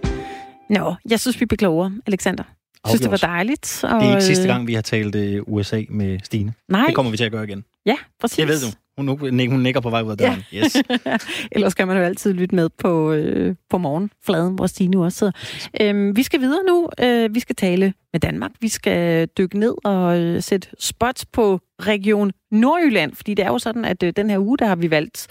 Nå, 0.70 0.94
jeg 1.10 1.20
synes, 1.20 1.40
vi 1.40 1.46
blev 1.46 1.56
klogere, 1.56 1.92
Alexander. 2.06 2.44
Jeg 2.84 2.88
synes, 2.90 3.00
det 3.00 3.10
var 3.10 3.16
dejligt. 3.16 3.84
Og, 3.84 4.00
Det 4.00 4.08
er 4.08 4.10
ikke 4.10 4.24
sidste 4.24 4.42
øh, 4.44 4.48
gang, 4.48 4.66
vi 4.66 4.74
har 4.74 4.82
talt 4.82 5.14
øh, 5.14 5.42
USA 5.46 5.82
med 5.90 6.18
Stine. 6.22 6.52
Nej, 6.68 6.86
Det 6.86 6.94
kommer 6.94 7.10
vi 7.10 7.16
til 7.16 7.24
at 7.24 7.32
gøre 7.32 7.44
igen. 7.44 7.64
ja, 7.86 7.96
præcis. 8.20 8.36
Det 8.36 8.48
ved 8.48 8.60
du. 8.60 8.66
Hun, 8.96 9.08
hun, 9.08 9.48
hun 9.50 9.60
nikker 9.60 9.80
på 9.80 9.90
vej 9.90 10.02
ud 10.02 10.10
af 10.10 10.16
døren. 10.16 10.42
Ja. 10.52 10.58
Yes. 10.58 10.76
Ellers 11.52 11.74
kan 11.74 11.88
man 11.88 11.96
jo 11.96 12.02
altid 12.02 12.32
lytte 12.32 12.54
med 12.54 12.68
på, 12.68 13.12
øh, 13.12 13.54
på 13.70 13.78
morgenfladen, 13.78 14.54
hvor 14.54 14.66
Stine 14.66 15.04
også 15.04 15.18
sidder. 15.18 15.32
Øhm, 15.80 16.16
vi 16.16 16.22
skal 16.22 16.40
videre 16.40 16.62
nu. 16.68 16.88
Øh, 17.02 17.34
vi 17.34 17.40
skal 17.40 17.56
tale 17.56 17.94
med 18.12 18.20
Danmark. 18.20 18.50
Vi 18.60 18.68
skal 18.68 19.26
dykke 19.26 19.58
ned 19.58 19.74
og 19.84 20.20
øh, 20.20 20.42
sætte 20.42 20.68
spots 20.78 21.26
på 21.26 21.60
Region 21.80 22.32
Nordjylland, 22.50 23.14
fordi 23.14 23.34
det 23.34 23.44
er 23.44 23.48
jo 23.48 23.58
sådan, 23.58 23.84
at 23.84 24.02
øh, 24.02 24.12
den 24.16 24.30
her 24.30 24.38
uge, 24.38 24.58
der 24.58 24.66
har 24.66 24.76
vi 24.76 24.90
valgt 24.90 25.26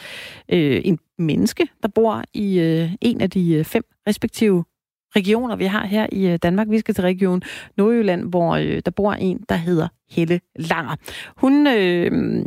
øh, 0.50 0.82
en 0.86 1.00
menneske, 1.18 1.68
der 1.84 1.88
bor 1.88 2.24
i 2.34 2.60
øh, 2.60 2.92
en 3.02 3.22
af 3.22 3.30
de 3.30 3.54
øh, 3.54 3.66
fem 3.66 3.84
respektive 4.08 4.64
regioner, 5.16 5.56
vi 5.56 5.66
har 5.66 5.86
her 5.86 6.08
i 6.12 6.28
øh, 6.28 6.40
Danmark. 6.44 6.68
Vi 6.70 6.80
skal 6.80 6.96
til 6.96 7.02
Region 7.02 7.42
Nordjylland, 7.78 8.30
hvor 8.30 8.56
øh, 8.56 8.82
der 8.86 8.92
bor 8.92 9.14
en, 9.14 9.44
der 9.50 9.56
hedder 9.56 9.88
Helle 10.10 10.42
Langer. 10.56 10.96
Hun, 11.38 11.68
øh, 11.68 12.46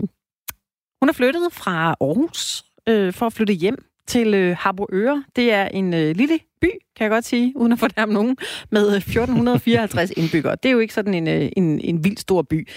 hun 1.04 1.08
er 1.08 1.12
flyttet 1.12 1.52
fra 1.52 1.96
Aarhus 2.00 2.64
øh, 2.88 3.12
for 3.12 3.26
at 3.26 3.32
flytte 3.32 3.54
hjem 3.54 3.84
til 4.06 4.34
øh, 4.34 4.56
Harboøre. 4.58 5.24
Det 5.36 5.52
er 5.52 5.64
en 5.68 5.94
øh, 5.94 6.16
lille 6.16 6.38
by, 6.60 6.66
kan 6.96 7.04
jeg 7.04 7.10
godt 7.10 7.24
sige, 7.24 7.52
uden 7.56 7.72
at 7.72 7.78
fornærme 7.78 8.12
nogen, 8.12 8.36
med 8.70 8.88
øh, 8.88 8.96
1454 8.96 10.10
indbyggere. 10.16 10.56
Det 10.62 10.68
er 10.68 10.72
jo 10.72 10.78
ikke 10.78 10.94
sådan 10.94 11.14
en, 11.14 11.28
øh, 11.28 11.50
en, 11.56 11.80
en 11.80 12.04
vild 12.04 12.16
stor 12.16 12.42
by. 12.42 12.68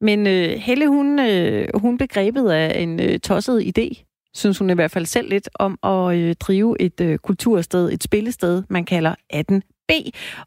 Men 0.00 0.26
øh, 0.26 0.50
Helle, 0.50 0.88
hun, 0.88 1.18
øh, 1.18 1.68
hun 1.74 1.96
blev 1.96 2.08
grebet 2.08 2.50
af 2.50 2.82
en 2.82 3.00
øh, 3.00 3.18
tosset 3.18 3.78
idé, 3.78 4.04
synes 4.34 4.58
hun 4.58 4.70
i 4.70 4.74
hvert 4.74 4.90
fald 4.90 5.06
selv 5.06 5.28
lidt, 5.28 5.48
om 5.54 5.78
at 5.82 6.16
øh, 6.16 6.34
drive 6.34 6.80
et 6.80 7.00
øh, 7.00 7.18
kultursted, 7.18 7.92
et 7.92 8.02
spillested, 8.02 8.62
man 8.68 8.84
kalder 8.84 9.14
18 9.30 9.62
B. 9.88 9.92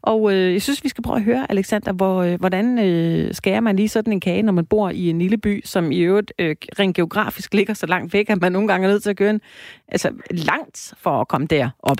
Og 0.02 0.32
øh, 0.32 0.52
jeg 0.52 0.62
synes, 0.62 0.84
vi 0.84 0.88
skal 0.88 1.02
prøve 1.02 1.16
at 1.16 1.22
høre, 1.22 1.46
Alexander, 1.50 1.92
hvor, 1.92 2.22
øh, 2.22 2.38
hvordan 2.40 2.78
øh, 2.78 3.34
skærer 3.34 3.60
man 3.60 3.76
lige 3.76 3.88
sådan 3.88 4.12
en 4.12 4.20
kage, 4.20 4.42
når 4.42 4.52
man 4.52 4.66
bor 4.66 4.90
i 4.90 5.10
en 5.10 5.18
lille 5.18 5.38
by, 5.38 5.62
som 5.64 5.92
i 5.92 5.98
øvrigt 5.98 6.32
øh, 6.38 6.56
rent 6.78 6.96
geografisk 6.96 7.54
ligger 7.54 7.74
så 7.74 7.86
langt 7.86 8.12
væk, 8.12 8.30
at 8.30 8.40
man 8.40 8.52
nogle 8.52 8.68
gange 8.68 8.86
er 8.86 8.90
nødt 8.90 9.02
til 9.02 9.10
at 9.10 9.16
køre 9.16 9.30
en, 9.30 9.40
altså, 9.88 10.12
langt 10.30 10.94
for 10.98 11.20
at 11.20 11.28
komme 11.28 11.46
derop. 11.46 11.96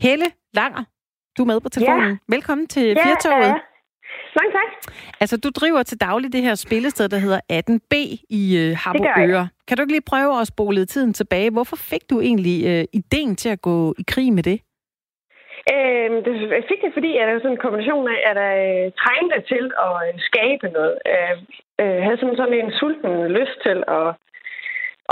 Helle 0.00 0.24
Langer, 0.54 0.84
du 1.38 1.42
er 1.42 1.46
med 1.46 1.60
på 1.60 1.68
telefonen. 1.68 2.10
Ja. 2.10 2.16
Velkommen 2.34 2.66
til 2.66 2.82
ja, 2.82 3.06
Firtoget. 3.06 3.46
Ja. 3.46 3.54
Mange 4.40 4.52
tak. 4.52 4.94
Altså, 5.20 5.36
du 5.36 5.50
driver 5.50 5.82
til 5.82 6.00
daglig 6.00 6.32
det 6.32 6.42
her 6.42 6.54
spillested, 6.54 7.08
der 7.08 7.18
hedder 7.18 7.40
18B 7.52 8.24
i 8.30 8.56
øh, 8.56 8.76
Harboøre. 8.76 9.48
Kan 9.68 9.76
du 9.76 9.82
ikke 9.82 9.92
lige 9.92 10.02
prøve 10.06 10.40
at 10.40 10.46
spole 10.46 10.86
tiden 10.86 11.12
tilbage? 11.12 11.50
Hvorfor 11.50 11.76
fik 11.76 12.10
du 12.10 12.20
egentlig 12.20 12.66
øh, 12.66 12.84
ideen 12.92 13.36
til 13.36 13.48
at 13.48 13.62
gå 13.62 13.94
i 13.98 14.02
krig 14.06 14.32
med 14.32 14.42
det? 14.42 14.60
Øh, 15.72 16.10
det 16.26 16.64
fik 16.70 16.80
jeg, 16.82 16.92
fordi 16.92 17.10
jeg 17.16 17.24
er 17.24 17.38
sådan 17.38 17.50
en 17.50 17.64
kombination 17.64 18.06
af, 18.14 18.18
at 18.30 18.36
jeg 18.46 18.58
øh, 18.68 18.92
trængte 19.02 19.38
til 19.52 19.64
at 19.86 19.94
øh, 20.06 20.14
skabe 20.28 20.66
noget. 20.76 20.94
Jeg 21.06 21.36
øh, 21.82 21.98
havde 22.04 22.18
sådan, 22.18 22.36
sådan 22.36 22.58
en 22.58 22.72
sulten 22.78 23.14
lyst 23.38 23.58
til 23.66 23.78
at, 23.98 24.08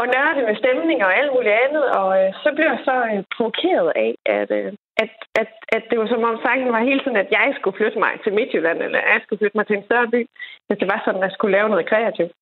at 0.00 0.06
nørde 0.14 0.42
med 0.48 0.56
stemninger 0.62 1.06
og 1.06 1.16
alt 1.20 1.32
muligt 1.34 1.60
andet, 1.64 1.84
og 1.98 2.08
øh, 2.18 2.28
så 2.42 2.48
blev 2.56 2.66
jeg 2.72 2.80
så 2.88 2.96
øh, 3.10 3.22
provokeret 3.36 3.88
af, 4.04 4.12
at, 4.38 4.50
øh, 4.58 4.72
at, 5.02 5.12
at, 5.40 5.50
at 5.76 5.82
det 5.90 5.98
var 5.98 6.06
som 6.06 6.24
om 6.30 6.38
sangen 6.44 6.72
var 6.72 6.88
hele 6.88 7.00
tiden, 7.00 7.22
at 7.24 7.30
jeg 7.38 7.48
skulle 7.56 7.78
flytte 7.78 7.98
mig 8.04 8.12
til 8.24 8.32
Midtjylland, 8.32 8.78
eller 8.82 9.00
jeg 9.12 9.20
skulle 9.22 9.40
flytte 9.40 9.56
mig 9.58 9.66
til 9.66 9.76
en 9.76 9.88
større 9.88 10.08
by, 10.14 10.20
hvis 10.66 10.78
det 10.80 10.88
var 10.92 11.00
sådan, 11.04 11.22
at 11.22 11.26
jeg 11.28 11.34
skulle 11.34 11.56
lave 11.56 11.68
noget 11.68 11.90
kreativt. 11.92 12.32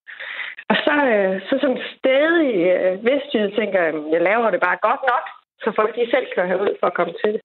Og 0.70 0.76
så, 0.86 0.94
øh, 1.12 1.34
så 1.48 1.54
som 1.64 1.74
stedig 1.94 2.54
øh, 2.74 2.94
vestjyd 3.08 3.48
tænker 3.58 3.78
jeg, 3.84 3.92
jeg 4.14 4.22
laver 4.28 4.50
det 4.50 4.60
bare 4.68 4.84
godt 4.88 5.02
nok, 5.12 5.24
så 5.62 5.68
folk 5.78 5.92
de 5.96 6.10
selv 6.14 6.26
kører 6.34 6.50
herud 6.52 6.72
for 6.80 6.86
at 6.86 6.98
komme 6.98 7.14
til 7.22 7.32
det. 7.34 7.42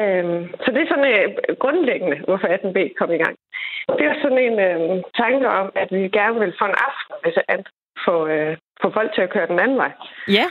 Øhm, 0.00 0.40
så 0.62 0.68
det 0.74 0.80
er 0.82 0.90
sådan 0.92 1.10
øh, 1.14 1.28
grundlæggende, 1.62 2.18
hvorfor 2.26 2.48
18B 2.56 2.78
kom 3.00 3.10
i 3.16 3.22
gang. 3.24 3.36
Det 3.98 4.04
er 4.10 4.14
sådan 4.22 4.42
en 4.48 4.56
øh, 4.68 5.02
tanke 5.22 5.46
om, 5.60 5.66
at 5.82 5.88
vi 5.96 6.02
gerne 6.18 6.38
vil 6.42 6.52
få 6.60 6.64
en 6.72 6.78
aften, 6.88 7.14
hvis 7.22 7.36
at 7.48 7.64
få, 8.06 8.26
øh, 8.34 8.56
få 8.82 8.86
folk 8.98 9.10
til 9.14 9.22
at 9.22 9.32
køre 9.34 9.46
den 9.52 9.58
anden 9.64 9.78
vej. 9.84 9.92
Ja, 10.38 10.46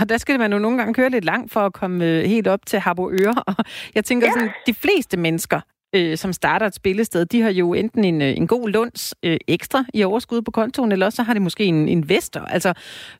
og 0.00 0.08
der 0.08 0.18
skal 0.18 0.38
man 0.38 0.52
jo 0.52 0.58
nogle 0.58 0.78
gange 0.78 0.94
køre 0.94 1.10
lidt 1.10 1.24
langt 1.24 1.52
for 1.52 1.60
at 1.60 1.72
komme 1.72 2.04
øh, 2.04 2.24
helt 2.24 2.48
op 2.48 2.66
til 2.66 2.78
Harboøre. 2.78 3.34
Og 3.46 3.54
jeg 3.96 4.04
tænker 4.04 4.26
ja. 4.26 4.32
sådan, 4.32 4.50
de 4.66 4.74
fleste 4.74 5.16
mennesker, 5.16 5.60
øh, 5.96 6.16
som 6.16 6.32
starter 6.32 6.66
et 6.66 6.74
spillested, 6.74 7.26
de 7.26 7.40
har 7.40 7.50
jo 7.50 7.74
enten 7.74 8.04
en, 8.04 8.22
øh, 8.22 8.36
en 8.36 8.46
god 8.46 8.68
lunds 8.68 9.14
øh, 9.24 9.36
ekstra 9.48 9.84
i 9.94 10.04
overskud 10.04 10.42
på 10.42 10.50
kontoen, 10.50 10.92
eller 10.92 11.06
også 11.06 11.16
så 11.16 11.22
har 11.22 11.34
de 11.34 11.40
måske 11.40 11.64
en 11.64 11.88
investor. 11.88 12.40
Altså, 12.40 12.70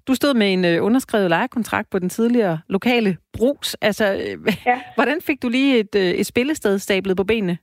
du 0.09 0.15
stod 0.15 0.35
med 0.35 0.53
en 0.53 0.65
øh, 0.65 0.85
underskrevet 0.85 1.31
lejekontrakt 1.31 1.91
på 1.91 1.99
den 1.99 2.09
tidligere 2.09 2.59
lokale 2.69 3.17
brugs. 3.39 3.75
Altså, 3.75 4.05
øh, 4.15 4.55
ja. 4.67 4.81
hvordan 4.99 5.21
fik 5.21 5.43
du 5.43 5.49
lige 5.49 5.79
et, 5.79 5.95
øh, 5.97 6.11
et 6.21 6.27
spillested 6.27 6.79
stablet 6.79 7.17
på 7.17 7.25
benene? 7.25 7.59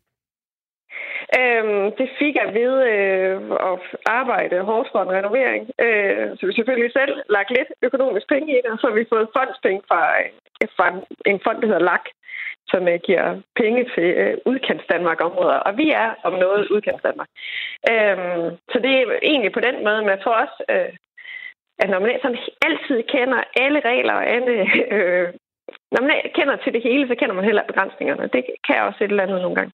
Øhm, 1.40 1.86
det 2.00 2.10
fik 2.20 2.36
jeg 2.42 2.50
ved 2.60 2.74
øh, 2.94 3.38
at 3.72 3.80
arbejde 4.22 4.56
hårdt 4.70 4.90
for 4.92 5.02
en 5.04 5.16
renovering. 5.18 5.64
Øh, 5.86 6.38
så 6.38 6.42
vi 6.48 6.54
selvfølgelig 6.54 6.92
selv 6.92 7.14
lagt 7.30 7.52
lidt 7.58 7.70
økonomisk 7.88 8.28
penge 8.34 8.48
i 8.52 8.62
det, 8.64 8.72
og 8.74 8.80
så 8.80 8.88
har 8.88 8.96
vi 9.00 9.12
fået 9.14 9.34
fondspenge 9.38 9.82
fra, 9.90 10.02
fra 10.78 10.86
en 11.32 11.40
fond, 11.46 11.58
der 11.62 11.68
hedder 11.68 11.88
LAK, 11.92 12.06
som 12.68 12.88
øh, 12.88 13.00
giver 13.08 13.42
penge 13.56 13.82
til 13.96 14.10
øh, 14.22 14.38
udkants 14.46 14.86
Danmark-områder. 14.94 15.60
Og 15.68 15.78
vi 15.78 15.92
er 15.92 16.10
om 16.24 16.34
noget 16.34 16.68
udkants 16.68 17.04
Danmark. 17.08 17.30
Øhm, 17.92 18.58
så 18.72 18.78
det 18.84 18.92
er 18.92 19.06
egentlig 19.24 19.52
på 19.54 19.60
den 19.68 19.84
måde, 19.84 20.02
men 20.02 20.10
jeg 20.10 20.22
tror 20.22 20.36
også, 20.44 20.58
øh, 20.70 20.94
at 21.80 21.90
når 21.90 22.00
man 22.00 22.20
sådan 22.22 22.38
altid 22.68 23.04
kender 23.04 23.44
alle 23.64 23.80
regler 23.80 24.14
og 24.14 24.26
alle... 24.36 24.54
Øh, 24.96 25.28
når 25.92 26.02
man 26.02 26.16
kender 26.38 26.56
til 26.56 26.74
det 26.74 26.84
hele, 26.84 27.08
så 27.08 27.16
kender 27.16 27.36
man 27.36 27.46
heller 27.46 27.64
begrænsningerne. 27.68 28.30
Det 28.34 28.44
kan 28.68 28.82
også 28.82 29.04
et 29.04 29.10
eller 29.10 29.24
andet 29.24 29.42
nogle 29.42 29.56
gange. 29.56 29.72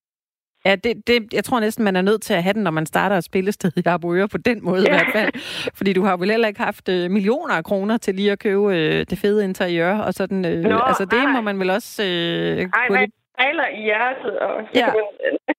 Ja, 0.66 0.76
det, 0.76 1.08
det, 1.08 1.34
jeg 1.34 1.44
tror 1.44 1.60
næsten, 1.60 1.84
man 1.84 1.96
er 1.96 2.02
nødt 2.02 2.22
til 2.22 2.34
at 2.34 2.44
have 2.44 2.54
den, 2.54 2.64
når 2.64 2.72
man 2.72 2.86
starter 2.86 3.18
et 3.18 3.24
spillested 3.24 3.72
i 3.76 3.82
Arboøre 3.86 4.28
på 4.28 4.38
den 4.38 4.60
måde 4.66 4.82
ja. 4.82 4.88
i 4.88 4.90
hvert 4.90 5.14
fald. 5.14 5.32
Fordi 5.78 5.94
du 5.94 6.04
har 6.04 6.18
vel 6.18 6.32
heller 6.32 6.48
ikke 6.48 6.62
haft 6.62 6.90
øh, 6.90 7.12
millioner 7.12 7.54
af 7.54 7.64
kroner 7.64 7.98
til 7.98 8.16
lige 8.16 8.32
at 8.32 8.40
købe 8.40 8.76
øh, 8.76 9.06
det 9.10 9.18
fede 9.18 9.44
interiør. 9.44 9.98
Og 9.98 10.14
sådan, 10.14 10.46
øh, 10.46 10.64
Nå, 10.64 10.80
altså 10.80 11.06
det 11.06 11.20
ej. 11.20 11.32
må 11.32 11.42
man 11.42 11.60
vel 11.60 11.70
også... 11.70 12.04
Øh, 12.04 12.08
ej, 12.08 12.88
nej, 12.90 13.08
fejler 13.42 13.68
i 13.68 13.82
hjertet, 13.82 14.40
og 14.40 14.62
så 14.74 14.80
ja. 14.80 14.86
kan 14.86 14.94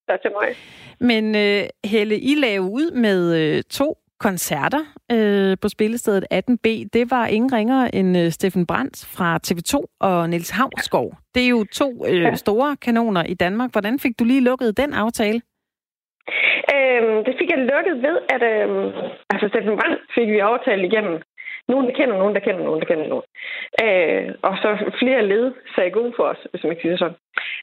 man 0.09 0.19
til 0.23 0.31
mig. 0.41 0.55
Men 0.99 1.35
øh, 1.35 1.63
Helle, 1.85 2.19
I 2.19 2.35
lave 2.35 2.61
ud 2.61 2.91
med 2.91 3.35
øh, 3.35 3.63
to 3.63 3.97
koncerter 4.27 4.83
øh, 5.15 5.53
på 5.61 5.67
spillestedet 5.75 6.25
18B, 6.39 6.67
det 6.95 7.11
var 7.11 7.25
ingen 7.35 7.51
ringere 7.57 7.95
end 7.95 8.17
øh, 8.17 8.29
Steffen 8.37 8.65
Brandt 8.69 8.95
fra 9.15 9.29
TV2 9.47 9.73
og 10.09 10.29
Niels 10.29 10.51
Havsgaard. 10.57 11.11
Det 11.33 11.41
er 11.45 11.49
jo 11.57 11.61
to 11.81 11.89
øh, 12.11 12.35
store 12.35 12.75
kanoner 12.85 13.23
i 13.33 13.33
Danmark. 13.33 13.69
Hvordan 13.71 13.95
fik 14.03 14.19
du 14.19 14.23
lige 14.23 14.47
lukket 14.49 14.77
den 14.77 14.93
aftale? 14.93 15.39
Øhm, 16.75 17.17
det 17.25 17.33
fik 17.39 17.49
jeg 17.53 17.59
lukket 17.71 17.95
ved, 18.05 18.17
at 18.33 18.43
øh, 18.53 18.67
altså 19.31 19.45
Steffen 19.51 19.77
Brandt 19.79 19.99
fik 20.15 20.27
vi 20.35 20.39
aftalt 20.39 20.83
igennem 20.89 21.15
nogen, 21.71 21.85
der 21.87 21.93
kender 21.99 22.17
nogen, 22.17 22.35
der 22.35 22.41
kender 22.47 22.63
nogen, 22.63 22.81
der 22.81 22.87
kender 22.91 23.07
nogen. 23.13 23.27
Øh, 23.83 24.25
og 24.47 24.53
så 24.63 24.69
flere 25.01 25.27
led 25.31 25.45
sagde 25.75 25.91
gode 25.91 26.13
for 26.17 26.23
os, 26.23 26.41
hvis 26.51 26.63
man 26.63 26.71
ikke 26.71 26.85
siger 26.85 26.97
sådan. 26.97 27.17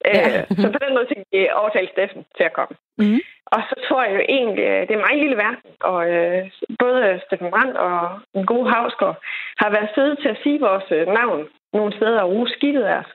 Øh, 0.09 0.33
ja. 0.37 0.43
så 0.63 0.67
på 0.75 0.81
den 0.85 0.95
måde 0.95 1.07
fik 1.13 1.23
vi 1.33 1.41
overtalt 1.61 1.91
Steffen 1.91 2.23
til 2.37 2.45
at 2.49 2.57
komme. 2.59 2.75
Mm. 2.99 3.21
Og 3.55 3.61
så 3.69 3.75
tror 3.87 4.05
jeg 4.05 4.15
jo 4.15 4.23
egentlig, 4.29 4.67
at 4.67 4.89
det 4.89 4.95
er 4.95 5.07
meget 5.07 5.23
lille 5.23 5.37
verden, 5.37 5.71
og 5.81 6.01
øh, 6.15 6.51
både 6.79 7.21
Steffen 7.25 7.51
Brandt 7.51 7.77
og 7.77 8.21
en 8.35 8.47
god 8.47 8.65
havsgård 8.75 9.17
har 9.63 9.71
været 9.71 9.95
søde 9.95 10.17
til 10.17 10.29
at 10.29 10.41
sige 10.43 10.61
vores 10.61 10.89
øh, 10.91 11.07
navn 11.07 11.49
nogle 11.73 11.97
steder 11.97 12.21
og 12.21 12.31
ruse 12.31 12.53
skidtet 12.53 12.83
af 12.83 12.97
os. 13.03 13.11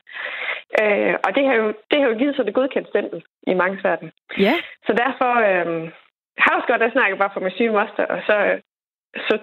Øh, 0.82 1.14
og 1.24 1.30
det 1.36 1.46
har, 1.46 1.54
jo, 1.54 1.66
det 1.90 2.00
har 2.00 2.08
jo 2.08 2.18
givet 2.18 2.36
sig 2.36 2.46
det 2.46 2.54
godkendt 2.54 2.88
stempel 2.88 3.22
i 3.46 3.54
mange 3.54 3.78
verden. 3.82 4.12
Ja. 4.38 4.54
Så 4.86 4.92
derfor, 5.02 5.32
øh, 5.48 5.90
Havsgård, 6.38 6.80
der 6.80 6.90
snakker 6.90 7.16
bare 7.16 7.30
for 7.34 7.40
min 7.40 7.56
syge 7.56 7.70
moster, 7.70 8.04
og 8.04 8.20
så 8.26 8.36
øh, 8.48 8.60
så 9.28 9.38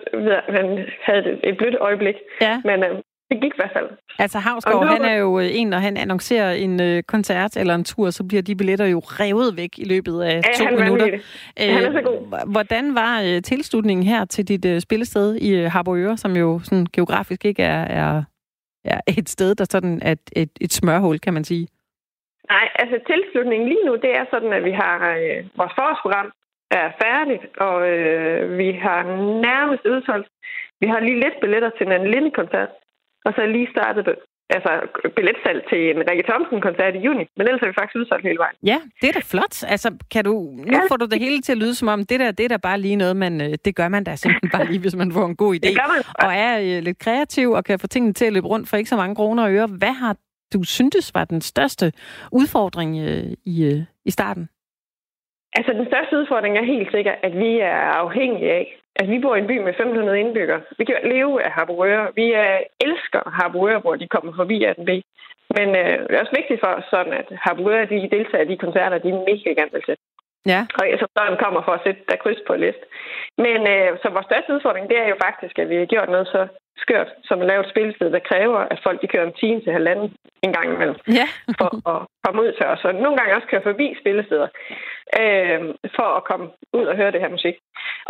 han 0.58 0.86
havde 1.02 1.40
et 1.44 1.58
blødt 1.58 1.76
øjeblik. 1.80 2.16
Ja. 2.42 2.62
Men 2.66 2.84
øh, 2.84 2.96
det 3.34 3.41
gik 3.41 3.54
i 3.54 3.60
hvert 3.62 3.74
fald. 3.74 3.89
Altså 4.19 4.39
Havsgaard, 4.39 4.88
han 4.88 5.06
er 5.06 5.15
jo 5.15 5.39
øh, 5.39 5.50
en, 5.60 5.67
når 5.69 5.78
han 5.78 5.98
annoncerer 5.98 6.52
en 6.52 6.82
øh, 6.82 7.04
koncert 7.04 7.58
eller 7.58 7.76
en 7.76 7.84
tur, 7.84 8.10
så 8.10 8.24
bliver 8.30 8.43
de 8.43 8.56
billetter 8.56 8.86
jo 8.86 9.00
revet 9.00 9.58
væk 9.58 9.74
i 9.78 9.86
løbet 9.93 10.22
af 10.22 10.36
ja, 10.36 10.58
to 10.58 10.65
han 10.65 10.80
minutter. 10.80 11.08
Æh, 11.58 11.74
han 11.76 11.84
er 11.84 11.91
så 11.91 12.02
god. 12.02 12.52
Hvordan 12.52 12.96
var 12.96 13.22
øh, 13.22 13.41
tilslutningen 13.41 14.06
her 14.06 14.26
til 14.26 14.48
dit 14.48 14.65
øh, 14.65 14.80
spillested 14.82 15.36
i 15.36 15.50
øh, 15.60 15.72
Harboøre, 15.72 16.17
som 16.17 16.32
jo 16.36 16.60
sådan 16.63 16.88
geografisk 16.93 17.46
ikke 17.46 17.63
er, 17.63 17.84
er, 18.02 18.24
er 18.86 19.00
et 19.17 19.30
sted, 19.30 19.56
der 19.56 19.65
sådan 19.69 20.00
er 20.02 20.12
et, 20.12 20.28
et, 20.36 20.52
et 20.62 20.74
smørhul, 20.74 21.19
kan 21.19 21.34
man 21.34 21.43
sige? 21.43 21.67
Nej, 22.50 22.67
altså 22.76 22.98
tilslutningen 23.08 23.69
lige 23.69 23.86
nu, 23.86 23.96
det 23.96 24.12
er 24.19 24.26
sådan, 24.32 24.54
at 24.54 24.63
vi 24.63 24.72
har 24.72 24.96
øh, 25.17 25.39
vores 25.58 25.74
forårsprogram, 25.78 26.32
er 26.72 26.88
færdigt, 27.04 27.46
og 27.67 27.78
øh, 27.89 28.58
vi 28.58 28.72
har 28.86 29.02
nærmest 29.50 29.84
udsolgt. 29.86 30.28
Vi 30.82 30.88
har 30.88 31.00
lige 31.00 31.19
lidt 31.24 31.38
billetter 31.41 31.72
til 31.78 31.88
en 31.88 32.12
Linde-koncert, 32.13 32.72
og 33.26 33.32
så 33.36 33.42
lige 33.46 33.68
startet 33.76 34.06
altså 34.50 34.72
billetsalg 35.16 35.60
til 35.70 35.82
en 35.92 36.00
Rikke 36.10 36.24
Thomsen-koncert 36.30 36.96
i 36.96 37.00
juni, 37.08 37.26
men 37.38 37.48
ellers 37.48 37.62
er 37.62 37.68
vi 37.68 37.80
faktisk 37.80 37.96
udsolgt 37.96 38.26
hele 38.30 38.40
vejen. 38.44 38.56
Ja, 38.72 38.78
det 39.02 39.08
er 39.10 39.14
da 39.14 39.24
flot. 39.32 39.56
Altså, 39.74 39.90
kan 40.14 40.24
du, 40.26 40.34
nu 40.68 40.78
ja. 40.78 40.82
får 40.90 40.98
du 40.98 41.06
det 41.06 41.20
hele 41.20 41.42
til 41.42 41.52
at 41.52 41.58
lyde 41.58 41.76
som 41.76 41.88
om, 41.88 42.00
det 42.06 42.20
der, 42.20 42.32
det 42.32 42.44
er 42.44 42.50
da 42.50 42.58
bare 42.58 42.80
lige 42.80 42.96
noget, 42.96 43.16
man, 43.16 43.42
øh, 43.42 43.54
det 43.66 43.76
gør 43.76 43.88
man 43.88 44.04
da 44.04 44.16
simpelthen 44.16 44.50
bare 44.56 44.66
lige, 44.72 44.82
hvis 44.86 44.96
man 44.96 45.12
får 45.12 45.26
en 45.26 45.36
god 45.36 45.56
idé. 45.56 45.68
Det 45.70 45.80
gør 45.82 45.90
man. 45.94 46.02
Og 46.26 46.32
er 46.48 46.54
øh, 46.68 46.84
lidt 46.84 47.00
kreativ 47.00 47.48
og 47.52 47.64
kan 47.64 47.80
få 47.80 47.88
tingene 47.88 48.14
til 48.14 48.26
at 48.26 48.34
løbe 48.34 48.48
rundt 48.48 48.70
for 48.70 48.78
ikke 48.78 48.90
så 48.90 48.98
mange 48.98 49.16
kroner 49.16 49.44
og 49.44 49.54
øre. 49.54 49.68
Hvad 49.68 49.94
har 50.04 50.16
du 50.54 50.64
syntes 50.64 51.16
var 51.16 51.26
den 51.26 51.42
største 51.42 51.92
udfordring 52.32 52.92
øh, 53.08 53.24
i, 53.46 53.56
øh, 53.72 53.82
i 54.06 54.12
starten? 54.12 54.50
Altså, 55.56 55.72
den 55.74 55.86
største 55.92 56.18
udfordring 56.18 56.58
er 56.58 56.66
helt 56.66 56.92
sikkert, 56.92 57.18
at 57.24 57.34
vi 57.38 57.60
er 57.60 57.82
afhængige 58.04 58.52
af, 58.52 58.66
at 58.96 59.10
vi 59.10 59.20
bor 59.20 59.36
i 59.36 59.40
en 59.40 59.48
by 59.48 59.58
med 59.58 59.74
500 59.74 60.20
indbyggere. 60.20 60.62
Vi 60.78 60.86
kan 60.86 60.96
leve 61.04 61.44
af 61.44 61.52
Harboøre. 61.52 62.08
Vi 62.16 62.28
uh, 62.44 62.60
elsker 62.86 63.22
Harboøre, 63.38 63.80
hvor 63.80 63.96
de 63.96 64.08
kommer 64.08 64.32
forbi 64.36 64.66
18B. 64.66 64.92
Men 65.58 65.68
uh, 65.82 65.94
det 66.08 66.14
er 66.16 66.24
også 66.24 66.36
vigtigt 66.40 66.62
for 66.64 66.72
os, 66.78 66.86
sådan 66.90 67.14
at 67.14 67.28
Harboøre, 67.46 67.86
de 67.86 68.14
deltager 68.16 68.44
i 68.44 68.52
de 68.52 68.64
koncerter, 68.66 68.98
de 68.98 69.10
er 69.10 69.26
mega 69.30 69.50
gerne 69.60 69.74
vil 69.74 69.84
sætte. 69.86 70.04
Ja. 70.46 70.62
Og 70.80 70.86
så 71.02 71.06
sådan 71.18 71.44
kommer 71.44 71.62
for 71.64 71.74
at 71.76 71.84
sætte 71.86 72.02
der 72.10 72.22
kryds 72.24 72.42
på 72.48 72.54
list. 72.56 72.84
Men 73.46 73.60
uh, 73.74 73.90
så 74.02 74.08
vores 74.16 74.30
største 74.30 74.54
udfordring, 74.56 74.90
det 74.90 74.98
er 75.00 75.08
jo 75.08 75.18
faktisk, 75.28 75.56
at 75.60 75.70
vi 75.70 75.76
har 75.76 75.86
gjort 75.94 76.10
noget 76.10 76.28
så 76.28 76.42
skørt, 76.78 77.10
som 77.24 77.42
at 77.42 77.48
lave 77.48 77.64
et 77.64 77.70
spilsted, 77.70 78.12
der 78.12 78.28
kræver, 78.32 78.60
at 78.60 78.80
folk 78.84 79.02
de 79.02 79.08
kører 79.08 79.28
en 79.28 79.40
time 79.44 79.62
til 79.62 79.72
halvanden 79.74 80.14
en 80.42 80.54
gang 80.54 80.68
imellem. 80.74 80.96
Ja. 81.20 81.28
for 81.60 81.70
at 81.94 82.08
komme 82.24 82.42
ud 82.42 82.52
til 82.58 82.66
os. 82.66 82.86
Og 82.86 82.96
nogle 82.96 83.18
gange 83.18 83.36
også 83.36 83.48
køre 83.48 83.68
forbi 83.70 83.88
spillesteder 84.02 84.48
øh, 85.22 85.60
for 85.98 86.10
at 86.18 86.24
komme 86.30 86.48
ud 86.74 86.86
og 86.86 86.96
høre 86.96 87.12
det 87.12 87.22
her 87.22 87.36
musik. 87.38 87.56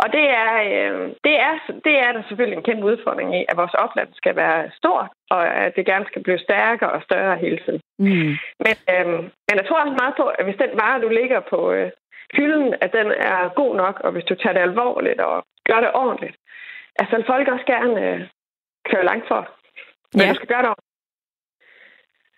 Og 0.02 0.06
det 0.16 0.26
er, 0.44 0.52
øh, 0.68 1.00
det, 1.26 1.34
er, 1.48 1.54
det 1.86 1.94
er 2.04 2.12
der 2.12 2.22
selvfølgelig 2.28 2.56
en 2.56 2.68
kæmpe 2.68 2.84
udfordring 2.86 3.28
i, 3.38 3.44
at 3.48 3.56
vores 3.56 3.74
opland 3.74 4.08
skal 4.12 4.36
være 4.36 4.70
stort, 4.78 5.08
og 5.30 5.42
at 5.64 5.76
det 5.76 5.86
gerne 5.86 6.06
skal 6.10 6.22
blive 6.22 6.38
stærkere 6.38 6.92
og 6.92 7.02
større 7.02 7.36
hele 7.36 7.58
tiden. 7.64 7.80
Mm. 7.98 8.32
Men, 8.64 8.76
øh, 8.92 9.06
men 9.46 9.54
jeg 9.58 9.66
tror 9.66 9.80
også 9.80 9.96
meget 10.02 10.14
på, 10.16 10.24
at 10.38 10.44
hvis 10.44 10.62
den 10.64 10.72
vare, 10.82 11.00
du 11.00 11.08
ligger 11.08 11.40
på 11.52 11.72
øh, 11.72 11.90
hylden, 12.36 12.74
at 12.80 12.92
den 12.92 13.08
er 13.32 13.54
god 13.60 13.76
nok, 13.76 14.00
og 14.04 14.12
hvis 14.12 14.24
du 14.24 14.34
tager 14.34 14.52
det 14.52 14.60
alvorligt 14.60 15.20
og 15.20 15.44
gør 15.68 15.80
det 15.80 15.90
ordentligt, 15.94 16.36
altså 17.00 17.22
folk 17.26 17.48
også 17.48 17.66
gerne 17.66 17.96
øh, 18.08 18.20
køre 18.90 19.04
langt 19.10 19.26
for. 19.28 19.40
Men 20.14 20.22
Ja. 20.26 20.30
du 20.30 20.34
skal 20.34 20.48
gøre 20.52 20.62
det 20.64 20.70
ordentligt. 20.72 20.92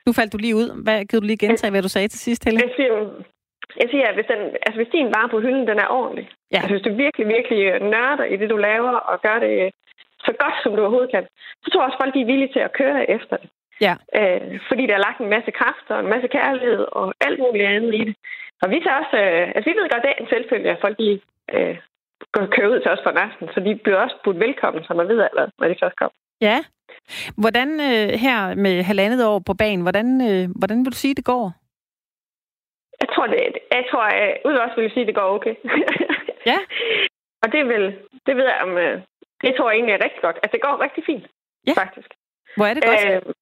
Nu 0.07 0.11
faldt 0.19 0.33
du 0.33 0.39
lige 0.39 0.57
ud. 0.63 0.69
Hvad, 0.85 0.99
kan 1.07 1.21
du 1.21 1.27
lige 1.27 1.43
gentage, 1.47 1.71
hvad 1.71 1.83
du 1.83 1.89
sagde 1.95 2.09
til 2.09 2.21
sidst, 2.27 2.45
Helle? 2.45 2.61
Jeg 2.67 2.73
siger, 2.77 2.93
jeg 3.83 3.89
siger 3.91 4.07
at 4.11 4.15
hvis, 4.15 4.27
den, 4.33 4.41
altså, 4.67 4.79
hvis 4.81 4.93
din 4.97 5.07
vare 5.17 5.29
på 5.29 5.41
hylden, 5.45 5.67
den 5.71 5.79
er 5.85 5.89
ordentlig. 6.01 6.27
Ja. 6.53 6.57
Altså, 6.61 6.73
hvis 6.75 6.87
du 6.87 6.93
virkelig, 7.05 7.27
virkelig 7.37 7.59
nørder 7.95 8.25
i 8.33 8.37
det, 8.37 8.51
du 8.51 8.57
laver, 8.57 8.95
og 9.11 9.23
gør 9.27 9.39
det 9.47 9.55
så 10.27 10.33
godt, 10.43 10.55
som 10.63 10.73
du 10.77 10.81
overhovedet 10.83 11.11
kan, 11.15 11.25
så 11.63 11.67
tror 11.71 11.81
jeg 11.81 11.87
også, 11.89 12.01
folk 12.03 12.15
de 12.15 12.21
er 12.21 12.31
villige 12.33 12.53
til 12.53 12.63
at 12.69 12.73
køre 12.81 13.11
efter 13.11 13.37
det. 13.43 13.49
Ja. 13.87 13.95
Øh, 14.19 14.61
fordi 14.69 14.83
der 14.87 14.95
er 14.95 15.07
lagt 15.07 15.21
en 15.21 15.35
masse 15.37 15.51
kræfter 15.51 15.95
og 15.95 16.01
en 16.05 16.13
masse 16.15 16.29
kærlighed 16.29 16.83
og 17.01 17.15
alt 17.27 17.39
muligt 17.39 17.67
andet 17.75 17.95
i 17.95 18.03
det. 18.09 18.17
Og 18.63 18.71
vi 18.71 18.79
tager 18.81 19.01
også, 19.03 19.17
øh, 19.25 19.47
altså 19.57 19.67
vi 19.71 19.77
ved 19.79 19.91
godt, 19.91 20.03
det 20.05 20.11
er 20.13 20.23
en 20.23 20.33
selvfølge, 20.35 20.71
at 20.71 20.81
folk 20.85 20.97
de, 20.99 21.21
øh, 21.55 21.77
går- 22.33 22.53
kører 22.55 22.69
ud 22.75 22.81
til 22.81 22.91
os 22.95 23.03
for 23.03 23.11
en 23.11 23.25
aften, 23.27 23.47
så 23.55 23.59
de 23.67 23.73
bliver 23.85 23.99
også 24.05 24.17
budt 24.25 24.39
velkommen, 24.47 24.85
så 24.85 24.95
man 24.95 25.09
ved 25.09 25.19
allerede, 25.29 25.53
når 25.59 25.69
de 25.69 25.77
først 25.83 25.97
kommer. 25.97 26.17
Ja. 26.41 26.65
Hvordan 27.37 27.69
øh, 27.81 28.09
her 28.25 28.55
med 28.55 28.83
halvandet 28.83 29.27
år 29.27 29.39
på 29.39 29.55
banen, 29.55 29.83
hvordan, 29.83 30.09
øh, 30.31 30.49
hvordan 30.59 30.79
vil 30.79 30.93
du 30.93 30.97
sige, 30.97 31.15
det 31.15 31.25
går? 31.25 31.53
Jeg 33.01 33.09
tror, 33.15 33.27
det, 33.27 33.39
jeg 33.73 33.85
tror, 33.91 34.03
at 34.03 34.39
ud 34.45 34.55
også 34.55 34.75
vil 34.77 34.83
jeg 34.83 34.93
sige, 34.95 35.07
det 35.07 35.15
går 35.15 35.29
okay. 35.37 35.55
Ja. 36.47 36.59
og 37.43 37.53
det 37.53 37.63
vil, 37.69 37.85
det 38.27 38.37
ved 38.37 38.45
jeg 38.45 38.59
om, 38.63 38.71
øh, 38.79 39.01
det 39.43 39.55
tror 39.57 39.71
jeg 39.71 39.77
egentlig 39.77 39.95
er 39.95 40.05
rigtig 40.05 40.23
godt. 40.23 40.37
Altså, 40.43 40.53
det 40.53 40.63
går 40.63 40.83
rigtig 40.85 41.05
fint, 41.07 41.27
Ja. 41.67 41.73
faktisk. 41.83 42.09
Hvor 42.57 42.67
er 42.67 42.75
det 42.75 42.85
godt? 42.85 43.27
Øh, 43.27 43.33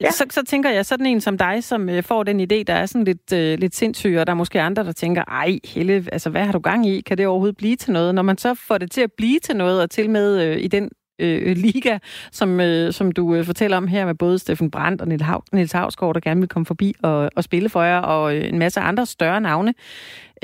ja. 0.00 0.10
Så, 0.10 0.26
så 0.30 0.44
tænker 0.44 0.70
jeg, 0.70 0.86
sådan 0.86 1.06
en 1.06 1.20
som 1.20 1.38
dig, 1.38 1.64
som 1.64 1.88
øh, 1.88 2.02
får 2.02 2.22
den 2.22 2.40
idé, 2.40 2.62
der 2.66 2.74
er 2.74 2.86
sådan 2.86 3.04
lidt, 3.04 3.32
øh, 3.32 3.58
lidt 3.58 3.74
sindssyg, 3.74 4.16
og 4.20 4.26
der 4.26 4.32
er 4.32 4.36
måske 4.36 4.60
andre, 4.60 4.84
der 4.84 4.92
tænker, 4.92 5.24
ej, 5.24 5.58
Helle, 5.64 5.94
altså, 6.12 6.30
hvad 6.30 6.44
har 6.44 6.52
du 6.52 6.58
gang 6.58 6.86
i? 6.86 7.00
Kan 7.00 7.18
det 7.18 7.26
overhovedet 7.26 7.56
blive 7.56 7.76
til 7.76 7.92
noget? 7.92 8.14
Når 8.14 8.22
man 8.22 8.38
så 8.38 8.54
får 8.54 8.78
det 8.78 8.90
til 8.90 9.02
at 9.02 9.12
blive 9.12 9.38
til 9.38 9.56
noget, 9.56 9.82
og 9.82 9.90
til 9.90 10.10
med 10.10 10.48
øh, 10.48 10.56
i 10.60 10.68
den 10.68 10.90
øh, 11.18 11.56
liga, 11.66 11.98
som, 12.32 12.60
øh, 12.60 12.92
som 12.92 13.12
du 13.12 13.34
øh, 13.34 13.44
fortæller 13.44 13.76
om 13.76 13.86
her 13.86 14.06
med 14.06 14.14
både 14.14 14.38
Steffen 14.38 14.70
Brandt 14.70 15.02
og 15.02 15.08
Niels, 15.52 15.72
Havsgaard, 15.72 16.14
der 16.14 16.20
gerne 16.20 16.40
vil 16.40 16.48
komme 16.48 16.66
forbi 16.66 16.94
og, 17.02 17.30
og 17.36 17.44
spille 17.44 17.68
for 17.68 17.82
jer, 17.82 18.00
og 18.00 18.36
øh, 18.36 18.48
en 18.48 18.58
masse 18.58 18.80
andre 18.80 19.06
større 19.06 19.40
navne. 19.40 19.74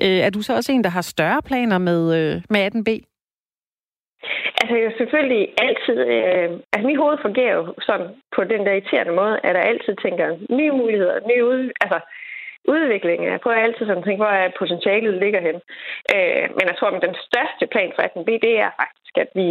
Øh, 0.03 0.19
er 0.27 0.31
du 0.31 0.43
så 0.43 0.57
også 0.57 0.73
en, 0.73 0.85
der 0.85 0.91
har 0.91 1.03
større 1.03 1.43
planer 1.43 1.79
med, 1.79 2.01
øh, 2.19 2.43
med 2.51 2.61
18B? 2.67 2.91
Altså, 4.61 4.77
jeg 4.77 4.93
selvfølgelig 4.99 5.45
altid... 5.67 5.99
Øh, 6.15 6.51
altså, 6.73 6.87
mit 6.87 7.01
hoved 7.03 7.19
fungerer 7.23 7.55
jo 7.55 7.75
sådan 7.89 8.09
på 8.37 8.45
den 8.45 8.61
der 8.67 8.73
irriterende 8.73 9.15
måde, 9.21 9.35
at 9.45 9.57
jeg 9.57 9.65
altid 9.73 9.95
tænker 10.05 10.27
nye 10.59 10.73
muligheder, 10.81 11.17
nye 11.31 11.45
ud, 11.53 11.71
altså, 11.81 11.99
udvikling. 12.69 13.19
Jeg 13.25 13.41
prøver 13.41 13.57
altid 13.57 13.87
sådan 13.87 13.99
at 13.99 14.05
tænke, 14.05 14.23
hvor 14.23 14.35
er 14.45 14.59
potentialet 14.59 15.15
ligger 15.23 15.41
hen. 15.49 15.57
Øh, 16.15 16.47
men 16.57 16.65
jeg 16.69 16.77
tror, 16.77 16.89
at 16.91 17.03
den 17.09 17.17
største 17.29 17.67
plan 17.73 17.93
for 17.95 18.03
18B, 18.03 18.31
det 18.47 18.55
er 18.65 18.71
faktisk, 18.83 19.15
at 19.25 19.31
vi, 19.39 19.49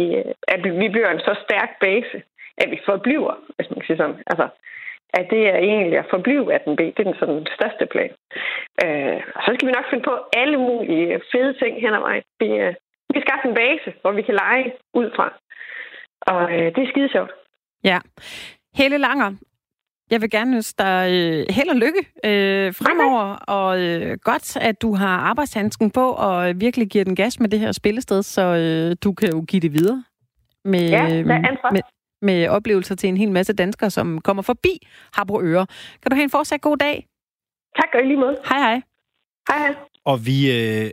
at 0.54 0.60
vi 0.82 0.88
bliver 0.94 1.10
en 1.10 1.26
så 1.28 1.34
stærk 1.44 1.70
base, 1.80 2.16
at 2.62 2.70
vi 2.70 2.78
forbliver, 2.90 3.34
hvis 3.56 3.70
man 3.70 3.78
kan 3.78 3.86
sige 3.86 4.00
sådan. 4.02 4.22
Altså, 4.32 4.46
at 5.18 5.26
det 5.30 5.42
er 5.54 5.58
egentlig 5.58 5.98
at 5.98 6.10
forblive 6.10 6.54
18B. 6.56 6.82
Det 6.94 6.98
er 6.98 7.08
den, 7.10 7.14
sådan, 7.20 7.34
den 7.34 7.48
største 7.58 7.86
plan. 7.92 8.12
Øh, 8.84 9.20
og 9.34 9.40
så 9.42 9.50
skal 9.54 9.68
vi 9.68 9.76
nok 9.76 9.90
finde 9.90 10.04
på 10.10 10.14
alle 10.32 10.56
mulige 10.56 11.20
fede 11.32 11.52
ting 11.60 11.72
hen 11.84 11.94
ad 11.98 12.02
vejen. 12.08 12.24
Vi, 12.40 12.48
øh, 12.64 12.74
vi 13.06 13.10
skal 13.12 13.26
skaffe 13.26 13.48
en 13.48 13.58
base, 13.62 13.88
hvor 14.00 14.12
vi 14.12 14.22
kan 14.22 14.34
lege 14.34 14.72
ud 14.94 15.08
fra. 15.16 15.28
Og 16.32 16.42
øh, 16.54 16.66
det 16.74 16.80
er 16.82 16.90
skide 16.92 17.12
sjovt. 17.12 17.32
Ja. 17.84 17.98
Helle 18.78 18.98
Langer, 18.98 19.30
jeg 20.10 20.20
vil 20.20 20.30
gerne 20.30 20.56
ønske 20.56 20.74
dig 20.78 21.08
øh, 21.12 21.46
held 21.54 21.68
og 21.68 21.76
lykke 21.76 21.98
øh, 22.24 22.74
fremover, 22.74 23.34
og 23.34 23.80
øh, 23.80 24.18
godt, 24.22 24.56
at 24.56 24.82
du 24.82 24.94
har 24.94 25.18
arbejdshandsken 25.18 25.90
på 25.90 26.10
og 26.12 26.48
øh, 26.50 26.60
virkelig 26.60 26.88
giver 26.90 27.04
den 27.04 27.16
gas 27.16 27.40
med 27.40 27.48
det 27.48 27.60
her 27.60 27.72
spillested, 27.72 28.22
så 28.22 28.42
øh, 28.42 28.96
du 29.04 29.12
kan 29.12 29.28
jo 29.30 29.44
give 29.48 29.60
det 29.60 29.72
videre 29.72 30.04
med, 30.64 30.88
Ja, 30.88 31.18
er 31.20 31.72
med, 31.72 31.80
med 32.22 32.48
oplevelser 32.48 32.94
til 32.94 33.08
en 33.08 33.16
hel 33.16 33.30
masse 33.30 33.52
danskere, 33.52 33.90
som 33.90 34.20
kommer 34.20 34.42
forbi 34.42 34.86
Harbo 35.14 35.40
Øre. 35.42 35.66
Kan 36.02 36.10
du 36.10 36.14
have 36.14 36.24
en 36.24 36.30
fortsat 36.30 36.60
god 36.60 36.76
dag? 36.76 37.06
Tak 37.76 37.88
og 37.94 38.00
i 38.00 38.06
lige 38.06 38.16
måde. 38.16 38.36
Hej 38.48 38.58
hej. 38.58 38.80
Hej 39.48 39.58
hej. 39.58 39.74
Og 40.04 40.26
vi 40.26 40.52
øh, 40.52 40.90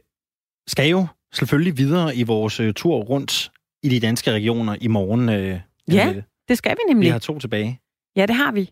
skal 0.67 0.89
jo 0.89 1.07
selvfølgelig 1.33 1.77
videre 1.77 2.15
i 2.15 2.23
vores 2.23 2.59
øh, 2.59 2.73
tur 2.73 2.95
rundt 2.95 3.51
i 3.83 3.89
de 3.89 3.99
danske 3.99 4.31
regioner 4.31 4.75
i 4.81 4.87
morgen. 4.87 5.29
Øh, 5.29 5.59
Ja, 5.91 6.01
Annette. 6.01 6.23
Det 6.47 6.57
skal 6.57 6.71
vi 6.71 6.77
Vi 6.87 6.93
nemlig. 6.93 7.11
har 7.11 7.19
to 7.19 7.39
tilbage. 7.39 7.79
Ja, 8.15 8.25
det 8.25 8.35
har 8.35 8.51
vi. 8.51 8.71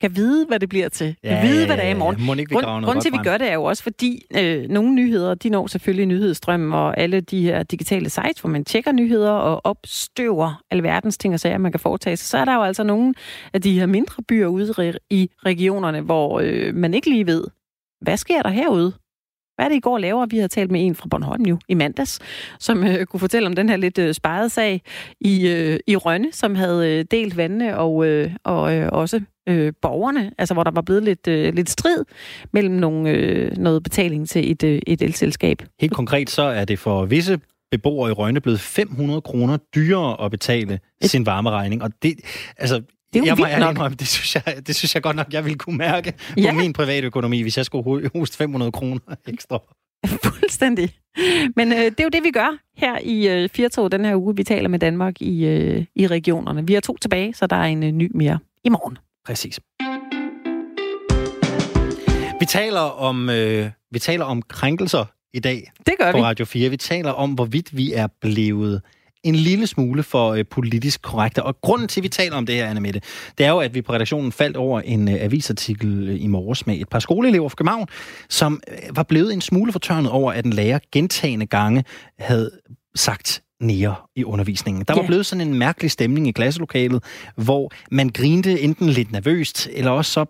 Kan 0.00 0.16
vide, 0.16 0.46
hvad 0.46 0.58
det 0.58 0.68
bliver 0.68 0.88
til. 0.88 1.16
Kan 1.24 1.48
vide, 1.48 1.66
hvad 1.66 1.76
det 1.76 1.84
er 1.84 1.88
i 1.88 1.94
morgen. 1.94 2.26
Må 2.26 2.34
ikke 2.34 2.48
vi 2.48 2.54
Grund, 2.54 2.84
grunden 2.84 3.00
til, 3.00 3.08
at 3.08 3.12
vi 3.12 3.18
gør 3.24 3.38
det, 3.38 3.50
er 3.50 3.54
jo 3.54 3.64
også, 3.64 3.82
fordi 3.82 4.26
øh, 4.38 4.68
nogle 4.68 4.94
nyheder, 4.94 5.34
de 5.34 5.50
når 5.50 5.66
selvfølgelig 5.66 6.06
nyhedsstrømmen 6.06 6.72
og 6.72 6.98
alle 6.98 7.20
de 7.20 7.42
her 7.42 7.62
digitale 7.62 8.10
sites, 8.10 8.40
hvor 8.40 8.50
man 8.50 8.64
tjekker 8.64 8.92
nyheder 8.92 9.30
og 9.30 9.60
opstøver 9.64 10.62
alverdens 10.70 11.18
ting 11.18 11.34
og 11.34 11.40
sager, 11.40 11.58
man 11.58 11.72
kan 11.72 11.80
foretage 11.80 12.16
sig. 12.16 12.28
Så 12.28 12.38
er 12.38 12.44
der 12.44 12.54
jo 12.54 12.62
altså 12.62 12.82
nogle 12.82 13.14
af 13.52 13.62
de 13.62 13.78
her 13.78 13.86
mindre 13.86 14.22
byer 14.22 14.46
ude 14.46 14.94
i 15.10 15.30
regionerne, 15.46 16.00
hvor 16.00 16.40
øh, 16.44 16.74
man 16.74 16.94
ikke 16.94 17.10
lige 17.10 17.26
ved, 17.26 17.44
hvad 18.00 18.16
sker 18.16 18.42
der 18.42 18.50
herude? 18.50 18.92
Hvad 19.60 19.66
er 19.66 19.68
det 19.68 19.76
i 19.76 19.80
går 19.80 19.98
laver? 19.98 20.26
Vi 20.26 20.36
havde 20.36 20.48
talt 20.48 20.70
med 20.70 20.86
en 20.86 20.94
fra 20.94 21.08
Bornholm 21.10 21.46
jo 21.46 21.58
i 21.68 21.74
mandags, 21.74 22.18
som 22.58 22.84
øh, 22.84 23.06
kunne 23.06 23.20
fortælle 23.20 23.46
om 23.46 23.52
den 23.52 23.68
her 23.68 23.76
lidt 23.76 23.98
øh, 23.98 24.14
spejede 24.14 24.48
sag 24.48 24.82
i, 25.20 25.48
øh, 25.48 25.78
i 25.86 25.96
Rønne, 25.96 26.28
som 26.32 26.54
havde 26.54 26.88
øh, 26.88 27.04
delt 27.10 27.36
vandene 27.36 27.78
og, 27.78 28.06
øh, 28.06 28.30
og 28.44 28.74
øh, 28.74 28.88
også 28.92 29.20
øh, 29.48 29.72
borgerne, 29.82 30.32
altså 30.38 30.54
hvor 30.54 30.64
der 30.64 30.70
var 30.70 30.80
blevet 30.80 31.02
lidt, 31.02 31.28
øh, 31.28 31.54
lidt 31.54 31.70
strid 31.70 32.04
mellem 32.52 32.74
nogle, 32.74 33.10
øh, 33.10 33.56
noget 33.56 33.82
betaling 33.82 34.28
til 34.28 34.50
et, 34.50 34.62
øh, 34.64 34.80
et 34.86 35.02
elselskab. 35.02 35.62
Helt 35.80 35.92
konkret 35.92 36.30
så 36.30 36.42
er 36.42 36.64
det 36.64 36.78
for 36.78 37.04
visse 37.04 37.40
beboere 37.70 38.10
i 38.10 38.12
Rønne 38.12 38.40
blevet 38.40 38.60
500 38.60 39.20
kroner 39.20 39.56
dyrere 39.74 40.24
at 40.24 40.30
betale 40.30 40.80
sin 41.02 41.26
varmeregning. 41.26 41.82
Og 41.82 41.90
det, 42.02 42.14
altså, 42.56 42.82
Det 43.12 43.18
er 43.18 43.20
jo 43.20 43.26
jeg 43.26 43.36
må 43.38 43.46
nok. 43.58 43.70
indrømme, 43.70 43.96
det 43.96 44.08
synes, 44.08 44.34
jeg, 44.34 44.66
det 44.66 44.76
synes 44.76 44.94
jeg 44.94 45.02
godt 45.02 45.16
nok, 45.16 45.26
jeg 45.32 45.44
ville 45.44 45.58
kunne 45.58 45.76
mærke 45.76 46.12
Ja. 46.36 46.50
på 46.50 46.56
min 46.56 46.72
private 46.72 47.06
økonomi, 47.06 47.42
hvis 47.42 47.56
jeg 47.56 47.64
skulle 47.64 47.84
ho- 48.08 48.18
hoste 48.18 48.36
500 48.36 48.72
kroner 48.72 49.00
ekstra. 49.28 49.58
Fuldstændig. 50.24 50.90
Men 51.56 51.72
øh, 51.72 51.78
det 51.78 52.00
er 52.00 52.04
jo 52.04 52.08
det, 52.12 52.22
vi 52.24 52.30
gør 52.30 52.58
her 52.76 52.98
i 53.02 53.28
øh, 53.28 53.48
Firtog 53.48 53.92
den 53.92 54.04
her 54.04 54.16
uge. 54.16 54.36
Vi 54.36 54.44
taler 54.44 54.68
med 54.68 54.78
Danmark 54.78 55.22
i, 55.22 55.44
øh, 55.46 55.84
i 55.96 56.06
regionerne. 56.06 56.66
Vi 56.66 56.74
har 56.74 56.80
to 56.80 56.96
tilbage, 57.00 57.34
så 57.34 57.46
der 57.46 57.56
er 57.56 57.64
en 57.64 57.82
øh, 57.82 57.90
ny 57.92 58.10
mere 58.14 58.38
i 58.64 58.68
morgen. 58.68 58.98
Præcis. 59.26 59.60
Vi 62.40 62.46
taler 62.46 62.80
om, 62.80 63.30
øh, 63.30 63.70
vi 63.90 63.98
taler 63.98 64.24
om 64.24 64.42
krænkelser 64.42 65.04
i 65.34 65.40
dag 65.40 65.72
Det 65.86 65.94
gør 65.98 66.12
på 66.12 66.16
vi. 66.18 66.22
Radio 66.22 66.44
4. 66.44 66.68
Vi 66.70 66.76
taler 66.76 67.10
om, 67.10 67.32
hvorvidt 67.32 67.76
vi 67.76 67.92
er 67.92 68.06
blevet 68.20 68.82
en 69.24 69.34
lille 69.34 69.66
smule 69.66 70.02
for 70.02 70.30
øh, 70.32 70.44
politisk 70.50 71.02
korrekte. 71.02 71.42
Og 71.42 71.60
grunden 71.60 71.88
til, 71.88 72.00
at 72.00 72.04
vi 72.04 72.08
taler 72.08 72.36
om 72.36 72.46
det 72.46 72.54
her, 72.54 72.66
Anna 72.66 72.80
Mette, 72.80 73.00
det 73.38 73.46
er 73.46 73.50
jo, 73.50 73.58
at 73.58 73.74
vi 73.74 73.82
på 73.82 73.92
redaktionen 73.92 74.32
faldt 74.32 74.56
over 74.56 74.80
en 74.80 75.08
øh, 75.08 75.16
avisartikel 75.20 76.08
øh, 76.08 76.22
i 76.22 76.26
morges 76.26 76.66
med 76.66 76.80
et 76.80 76.88
par 76.88 76.98
skoleelever 76.98 77.48
fra 77.48 77.54
København, 77.56 77.86
som 78.28 78.60
øh, 78.68 78.96
var 78.96 79.02
blevet 79.02 79.32
en 79.32 79.40
smule 79.40 79.72
fortørnet 79.72 80.10
over, 80.10 80.32
at 80.32 80.44
en 80.44 80.52
lærer 80.52 80.78
gentagende 80.92 81.46
gange 81.46 81.84
havde 82.18 82.50
sagt 82.94 83.42
nære 83.60 83.94
i 84.16 84.24
undervisningen. 84.24 84.84
Der 84.88 84.94
var 84.94 85.02
Ja. 85.02 85.06
blevet 85.06 85.26
sådan 85.26 85.48
en 85.48 85.54
mærkelig 85.58 85.90
stemning 85.90 86.28
i 86.28 86.32
klasselokalet, 86.32 87.04
hvor 87.36 87.70
man 87.90 88.08
grinte 88.08 88.60
enten 88.60 88.88
lidt 88.88 89.12
nervøst, 89.12 89.68
eller 89.72 89.90
også 89.90 90.12
så 90.12 90.24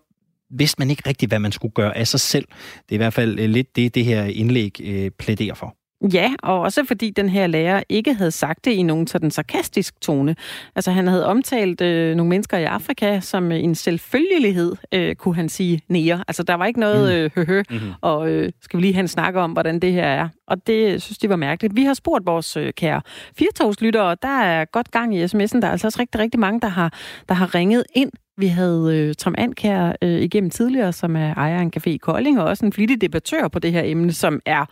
vidste 0.58 0.76
man 0.78 0.90
ikke 0.90 1.02
rigtigt, 1.06 1.30
hvad 1.30 1.38
man 1.38 1.52
skulle 1.52 1.72
gøre 1.72 1.96
af 1.96 2.08
sig 2.08 2.20
selv. 2.20 2.44
Det 2.74 2.90
er 2.90 2.94
i 2.94 2.96
hvert 2.96 3.12
fald 3.14 3.38
øh, 3.38 3.50
lidt 3.50 3.76
det, 3.76 3.94
det 3.94 4.04
her 4.04 4.24
indlæg 4.24 4.80
øh, 4.82 5.10
plæderer 5.18 5.54
for. 5.54 5.76
Ja, 6.12 6.32
og 6.42 6.60
også 6.60 6.84
fordi 6.84 7.10
den 7.10 7.28
her 7.28 7.46
lærer 7.46 7.82
ikke 7.88 8.14
havde 8.14 8.30
sagt 8.30 8.64
det 8.64 8.70
i 8.70 8.82
nogen 8.82 9.06
sådan 9.06 9.30
sarkastisk 9.30 10.00
tone. 10.00 10.36
Altså 10.76 10.90
han 10.90 11.06
havde 11.06 11.26
omtalt 11.26 11.80
øh, 11.80 12.16
nogle 12.16 12.28
mennesker 12.28 12.58
i 12.58 12.64
Afrika 12.64 13.20
som 13.20 13.52
øh, 13.52 13.58
en 13.62 13.74
selvfølgelighed, 13.74 14.76
øh, 14.94 15.14
kunne 15.14 15.34
han 15.34 15.48
sige, 15.48 15.80
nære. 15.88 16.24
Altså 16.28 16.42
der 16.42 16.54
var 16.54 16.66
ikke 16.66 16.80
noget 16.80 17.12
øh, 17.12 17.30
høhø, 17.34 17.62
Mm-hmm. 17.70 17.92
og 18.00 18.30
øh, 18.30 18.52
skal 18.60 18.76
vi 18.76 18.82
lige 18.82 18.94
have 18.94 19.00
en 19.00 19.08
snak 19.08 19.34
om, 19.34 19.52
hvordan 19.52 19.80
det 19.80 19.92
her 19.92 20.04
er. 20.04 20.28
Og 20.46 20.66
det 20.66 21.02
synes 21.02 21.18
de 21.18 21.28
var 21.28 21.36
mærkeligt. 21.36 21.76
Vi 21.76 21.84
har 21.84 21.94
spurgt 21.94 22.26
vores 22.26 22.56
øh, 22.56 22.72
kære 22.72 23.02
firtogslyttere, 23.38 24.04
og 24.04 24.22
der 24.22 24.40
er 24.42 24.64
godt 24.64 24.90
gang 24.90 25.16
i 25.16 25.24
sms'en. 25.24 25.60
Der 25.60 25.66
er 25.66 25.70
altså 25.70 25.86
også 25.86 26.00
rigtig, 26.00 26.20
rigtig 26.20 26.40
mange, 26.40 26.60
der 26.60 26.68
har, 26.68 26.92
der 27.28 27.34
har 27.34 27.54
ringet 27.54 27.84
ind. 27.94 28.10
Vi 28.38 28.46
havde 28.46 28.96
øh, 28.96 29.14
Tom 29.14 29.34
Ankær 29.38 29.92
øh, 30.02 30.20
igennem 30.20 30.50
tidligere, 30.50 30.92
som 30.92 31.16
er 31.16 31.34
ejer 31.34 31.58
af 31.58 31.62
en 31.62 31.72
café 31.76 31.90
i 31.90 31.96
Kolding, 31.96 32.40
og 32.40 32.46
også 32.46 32.66
en 32.66 32.72
flittig 32.72 33.00
debattør 33.00 33.48
på 33.48 33.58
det 33.58 33.72
her 33.72 33.82
emne, 33.84 34.12
som 34.12 34.40
er 34.46 34.64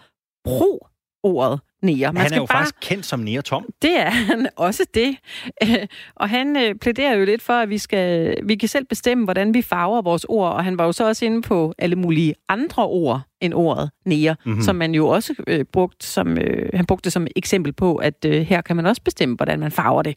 pro 0.44 0.86
ordet 1.22 1.60
nære. 1.82 2.12
Han 2.16 2.32
er 2.32 2.36
jo 2.36 2.46
bare... 2.46 2.46
faktisk 2.46 2.74
kendt 2.80 3.06
som 3.06 3.20
Nære 3.20 3.42
Tom. 3.42 3.66
Det 3.82 4.00
er 4.00 4.10
han 4.10 4.48
også 4.56 4.86
det. 4.94 5.16
Og 6.16 6.28
han 6.28 6.56
øh, 6.56 6.74
plæderer 6.74 7.14
jo 7.14 7.24
lidt 7.24 7.42
for, 7.42 7.52
at 7.52 7.68
vi 7.68 7.78
skal 7.78 8.36
vi 8.48 8.56
kan 8.56 8.68
selv 8.68 8.84
bestemme, 8.84 9.24
hvordan 9.24 9.54
vi 9.54 9.62
farver 9.62 10.02
vores 10.02 10.24
ord. 10.28 10.52
Og 10.52 10.64
han 10.64 10.78
var 10.78 10.84
jo 10.84 10.92
så 10.92 11.06
også 11.06 11.24
inde 11.24 11.42
på 11.42 11.74
alle 11.78 11.96
mulige 11.96 12.34
andre 12.48 12.86
ord 12.86 13.20
end 13.40 13.54
ordet 13.54 13.90
nære, 14.06 14.32
Mhm. 14.44 14.50
mm-hmm. 14.50 14.62
som 14.62 14.76
man 14.76 14.94
jo 14.94 15.08
også 15.08 15.34
øh, 15.46 15.64
brugt 15.64 16.04
som, 16.04 16.38
øh, 16.38 16.70
han 16.74 16.86
brugte 16.86 17.10
som 17.10 17.26
eksempel 17.36 17.72
på, 17.72 17.96
at 17.96 18.24
øh, 18.26 18.32
her 18.42 18.60
kan 18.60 18.76
man 18.76 18.86
også 18.86 19.02
bestemme, 19.02 19.36
hvordan 19.36 19.60
man 19.60 19.70
farver 19.70 20.02
det. 20.02 20.14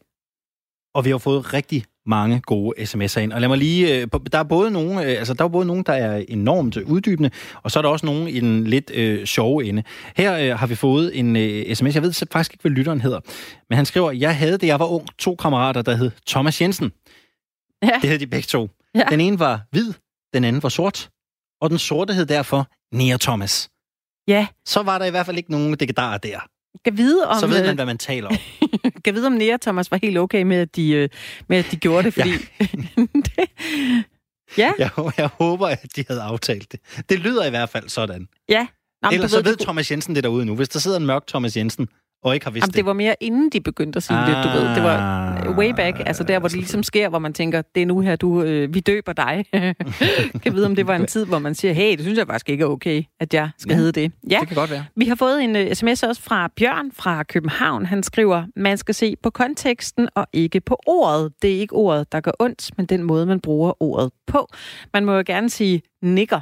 Og 0.95 1.05
vi 1.05 1.09
har 1.09 1.17
fået 1.17 1.53
rigtig 1.53 1.85
mange 2.05 2.39
gode 2.41 2.73
sms'er 2.81 3.19
ind. 3.19 3.33
Og 3.33 3.41
lad 3.41 3.47
mig 3.49 3.57
lige... 3.57 4.01
øh, 4.01 4.07
Der 4.31 4.37
er 4.39 4.43
både 4.43 4.71
nogen, 4.71 4.97
øh, 4.97 5.05
altså 5.19 5.33
der 5.33 5.43
er 5.43 5.47
både 5.47 5.65
nogen, 5.65 5.83
der 5.83 5.93
er 5.93 6.23
enormt 6.27 6.77
uddybende, 6.77 7.31
og 7.63 7.71
så 7.71 7.79
er 7.79 7.81
der 7.83 7.89
også 7.89 8.05
nogen 8.05 8.27
i 8.27 8.39
den 8.39 8.63
lidt 8.67 8.91
øh, 8.93 9.25
sjove 9.25 9.65
ende. 9.65 9.83
Her 10.15 10.37
øh, 10.37 10.59
har 10.59 10.67
vi 10.67 10.75
fået 10.75 11.19
en 11.19 11.35
øh, 11.35 11.75
sms. 11.75 11.95
Jeg 11.95 12.03
ved 12.03 12.13
faktisk 12.31 12.53
ikke, 12.53 12.61
hvad 12.61 12.71
lytteren 12.71 13.01
hedder. 13.01 13.19
Men 13.69 13.75
han 13.75 13.85
skriver, 13.85 14.11
jeg 14.11 14.37
havde, 14.37 14.57
da 14.57 14.65
jeg 14.65 14.79
var 14.79 14.85
ung, 14.85 15.07
to 15.19 15.35
kammerater, 15.35 15.81
der 15.81 15.95
hed 15.95 16.11
Thomas 16.27 16.61
Jensen. 16.61 16.91
Ja. 17.83 17.99
Det 18.01 18.09
hed 18.09 18.19
de 18.19 18.27
begge 18.27 18.45
to. 18.45 18.69
Ja. 18.95 19.03
Den 19.09 19.19
ene 19.19 19.39
var 19.39 19.61
hvid, 19.71 19.93
den 20.33 20.43
anden 20.43 20.63
var 20.63 20.69
sort. 20.69 21.09
Og 21.61 21.69
den 21.69 21.77
sorte 21.79 22.13
hed 22.13 22.25
derfor 22.25 22.67
Nea 22.95 23.17
Thomas. 23.17 23.69
Ja, 24.27 24.47
Så 24.65 24.81
var 24.83 24.97
der 24.97 25.05
i 25.05 25.09
hvert 25.09 25.25
fald 25.25 25.37
ikke 25.37 25.51
nogen 25.51 25.73
degedarer 25.79 26.17
der. 26.17 26.39
Kan 26.85 26.97
vide 26.97 27.27
om, 27.27 27.39
Så 27.39 27.47
ved 27.47 27.61
man, 27.61 27.69
øh, 27.69 27.75
hvad 27.75 27.85
man 27.85 27.97
taler 27.97 28.27
om. 28.29 28.35
kan 29.05 29.13
vide 29.15 29.27
om 29.27 29.33
Nea 29.33 29.57
Thomas 29.61 29.91
var 29.91 29.99
helt 30.01 30.17
okay 30.17 30.43
med, 30.43 30.57
at 30.57 30.75
de, 30.75 30.91
øh, 30.91 31.09
med, 31.49 31.57
at 31.57 31.65
de 31.71 31.75
gjorde 31.77 32.03
det, 32.03 32.13
fordi... 32.13 32.31
det, 32.97 33.37
ja, 34.57 34.71
Jeg, 34.79 34.89
jeg 35.17 35.27
håber, 35.39 35.67
at 35.67 35.85
de 35.95 36.03
havde 36.07 36.21
aftalt 36.21 36.71
det. 36.71 36.79
Det 37.09 37.19
lyder 37.19 37.45
i 37.45 37.49
hvert 37.49 37.69
fald 37.69 37.89
sådan. 37.89 38.27
ja. 38.49 38.67
Nå, 39.03 39.09
Ellers 39.13 39.31
så 39.31 39.41
ved 39.41 39.55
du- 39.55 39.63
Thomas 39.63 39.91
Jensen 39.91 40.15
det 40.15 40.23
derude 40.23 40.45
nu. 40.45 40.55
Hvis 40.55 40.69
der 40.69 40.79
sidder 40.79 40.97
en 40.97 41.05
mørk 41.05 41.27
Thomas 41.27 41.57
Jensen, 41.57 41.87
og 42.23 42.33
ikke 42.33 42.45
har 42.45 42.51
vidst 42.51 42.63
Jamen, 42.67 42.73
det 42.73 42.85
var 42.85 42.93
mere 42.93 43.15
inden 43.19 43.49
de 43.49 43.61
begyndte 43.61 43.97
at 43.97 44.03
sige 44.03 44.17
ah, 44.17 44.27
det, 44.27 44.43
du 44.43 44.49
ved. 44.59 44.75
Det 44.75 44.83
var 44.83 45.55
way 45.57 45.69
back, 45.75 45.97
altså 46.05 46.23
der, 46.23 46.39
hvor 46.39 46.47
det 46.47 46.57
ligesom 46.57 46.83
sker, 46.83 47.09
hvor 47.09 47.19
man 47.19 47.33
tænker, 47.33 47.61
det 47.75 47.81
er 47.81 47.85
nu 47.85 47.99
her, 47.99 48.15
du, 48.15 48.41
øh, 48.43 48.73
vi 48.73 48.79
døber 48.79 49.13
dig. 49.13 49.45
kan 50.43 50.53
vide, 50.53 50.65
om 50.65 50.75
det 50.75 50.87
var 50.87 50.95
en 50.95 51.05
tid, 51.07 51.25
hvor 51.25 51.39
man 51.39 51.55
siger, 51.55 51.73
hey, 51.73 51.91
det 51.91 51.99
synes 52.01 52.17
jeg 52.17 52.27
faktisk 52.27 52.49
ikke 52.49 52.63
er 52.63 52.67
okay, 52.67 53.03
at 53.19 53.33
jeg 53.33 53.49
skal 53.57 53.71
Ja, 53.73 53.77
hedde 53.77 53.91
det. 53.91 54.11
Ja, 54.29 54.37
Det 54.39 54.47
kan 54.47 54.55
godt 54.55 54.71
være. 54.71 54.85
vi 54.95 55.05
har 55.05 55.15
fået 55.15 55.43
en 55.43 55.55
uh, 55.55 55.73
sms 55.73 56.03
også 56.03 56.21
fra 56.21 56.49
Bjørn 56.55 56.91
fra 56.91 57.23
København. 57.23 57.85
Han 57.85 58.03
skriver, 58.03 58.43
man 58.55 58.77
skal 58.77 58.95
se 58.95 59.15
på 59.23 59.29
konteksten 59.29 60.09
og 60.15 60.27
ikke 60.33 60.61
på 60.61 60.79
ordet. 60.87 61.33
Det 61.41 61.55
er 61.55 61.59
ikke 61.59 61.73
ordet, 61.75 62.11
der 62.11 62.19
gør 62.19 62.31
ondt, 62.39 62.77
men 62.77 62.85
den 62.85 63.03
måde, 63.03 63.25
man 63.25 63.39
bruger 63.39 63.83
ordet 63.83 64.11
på. 64.27 64.47
Man 64.93 65.05
må 65.05 65.13
jo 65.15 65.23
gerne 65.25 65.49
sige 65.49 65.81
nikker, 66.01 66.39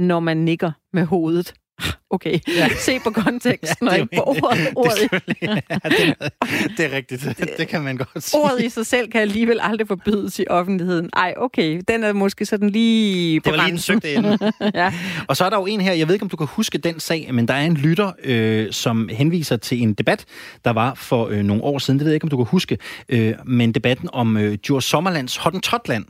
når 0.00 0.20
man 0.20 0.36
nikker 0.36 0.72
med 0.92 1.04
hovedet. 1.04 1.54
Okay, 2.10 2.38
ja. 2.56 2.68
se 2.78 2.98
på 3.04 3.10
konteksten 3.10 3.88
Ja, 3.88 3.92
og 3.92 3.96
det 3.96 4.02
ikke 4.02 4.16
på 4.16 4.22
ordet. 4.22 4.58
Det, 4.66 4.72
ordet, 4.76 4.92
selvfølgelig- 4.98 5.36
ja, 5.42 5.88
det, 5.88 6.14
er, 6.20 6.28
det 6.76 6.84
er 6.92 6.96
rigtigt. 6.96 7.24
Det, 7.38 7.48
det 7.58 7.68
kan 7.68 7.82
man 7.82 7.96
godt 7.96 8.22
sige. 8.22 8.40
ordet 8.40 8.62
i 8.64 8.68
sig 8.68 8.86
selv 8.86 9.10
kan 9.10 9.20
alligevel 9.20 9.58
aldrig 9.62 9.88
forbydes 9.88 10.38
i 10.38 10.44
offentligheden. 10.50 11.10
Ej, 11.16 11.34
okay, 11.36 11.80
den 11.88 12.04
er 12.04 12.12
måske 12.12 12.46
sådan 12.46 12.70
lige 12.70 13.40
på 13.40 13.44
det 13.44 13.50
var 13.52 13.56
lige 13.56 13.64
den 13.66 13.70
grænsen. 13.70 14.00
søgte 14.02 14.14
ende. 14.14 14.52
ja. 14.74 14.92
Og 15.28 15.36
så 15.36 15.44
er 15.44 15.50
der 15.50 15.56
jo 15.56 15.66
en 15.66 15.80
her, 15.80 15.92
jeg 15.92 16.08
ved 16.08 16.14
ikke, 16.14 16.22
om 16.22 16.28
du 16.28 16.36
kan 16.36 16.46
huske 16.46 16.78
den 16.78 17.00
sag, 17.00 17.34
men 17.34 17.48
der 17.48 17.54
er 17.54 17.64
en 17.66 17.74
lytter, 17.76 18.12
øh, 18.24 18.72
som 18.72 19.08
henviser 19.12 19.56
til 19.56 19.82
en 19.82 19.94
debat, 19.94 20.24
der 20.64 20.70
var 20.70 20.94
for 20.94 21.26
øh, 21.28 21.38
nogle 21.42 21.62
år 21.64 21.78
siden. 21.78 21.98
Det 21.98 22.04
ved 22.04 22.12
jeg 22.12 22.16
ikke, 22.16 22.24
om 22.24 22.30
du 22.30 22.36
kan 22.36 22.46
huske. 22.46 22.78
Øh, 23.08 23.34
men 23.44 23.72
debatten 23.72 24.08
om 24.12 24.36
øh, 24.36 24.58
Djurs 24.66 24.84
Sommerlands 24.84 25.36
Hottentotland. 25.36 26.04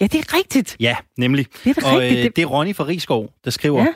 ja, 0.00 0.06
det 0.06 0.14
er 0.20 0.36
rigtigt. 0.38 0.76
Ja, 0.80 0.96
nemlig. 1.18 1.46
Det 1.64 1.76
er 1.76 1.80
da 1.80 1.86
Og 1.86 1.98
rigtigt. 2.00 2.18
øh, 2.18 2.24
Det- 2.24 2.36
det 2.36 2.42
er 2.42 2.46
Ronny 2.46 2.76
fra 2.76 2.86
Rigskov, 2.86 3.30
der 3.44 3.50
skriver, 3.50 3.80
Ja. 3.82 3.86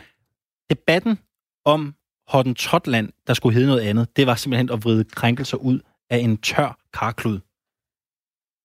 Debatten 0.70 1.18
om 1.64 1.94
Hottentotland, 2.28 3.08
der 3.26 3.34
skulle 3.34 3.54
hedde 3.54 3.66
noget 3.68 3.80
andet, 3.80 4.16
det 4.16 4.26
var 4.26 4.34
simpelthen 4.34 4.70
at 4.70 4.84
vride 4.84 5.04
krænkelser 5.04 5.56
ud 5.56 5.80
af 6.10 6.18
en 6.18 6.36
tør 6.36 6.78
karklud. 6.92 7.38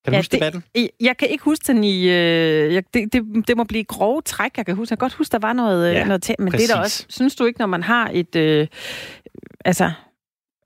Kan 0.05 0.11
du 0.11 0.15
Ja, 0.15 0.19
huske 0.19 0.31
det- 0.31 0.39
debatten? 0.39 0.63
Jeg- 0.75 0.89
Jeg 1.01 1.17
kan 1.17 1.29
ikke 1.29 1.43
huske 1.43 1.63
den 1.67 1.83
i... 1.83 2.03
Øh, 2.09 2.73
jeg, 2.73 2.83
det, 2.93 3.13
det, 3.13 3.47
det 3.47 3.57
må 3.57 3.63
blive 3.63 3.83
grove 3.83 4.21
træk, 4.21 4.57
jeg 4.57 4.65
kan 4.65 4.75
huske. 4.75 4.91
Jeg 4.91 4.97
kan 4.97 5.05
godt 5.05 5.13
huske, 5.13 5.31
der 5.31 5.39
var 5.39 5.53
noget... 5.53 5.93
Ja, 5.93 5.97
Ja, 5.99 6.05
noget 6.05 6.29
tæ- 6.29 6.33
men 6.39 6.51
det 6.51 6.63
er 6.63 6.67
der 6.75 6.81
præcis. 6.81 6.99
også... 6.99 7.05
Synes 7.09 7.35
du 7.35 7.45
ikke, 7.45 7.59
når 7.59 7.67
man 7.67 7.83
har 7.83 8.09
et... 8.13 8.35
Øh, 8.35 8.67
altså, 9.65 9.91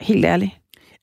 helt 0.02 0.26
ærligt. 0.26 0.52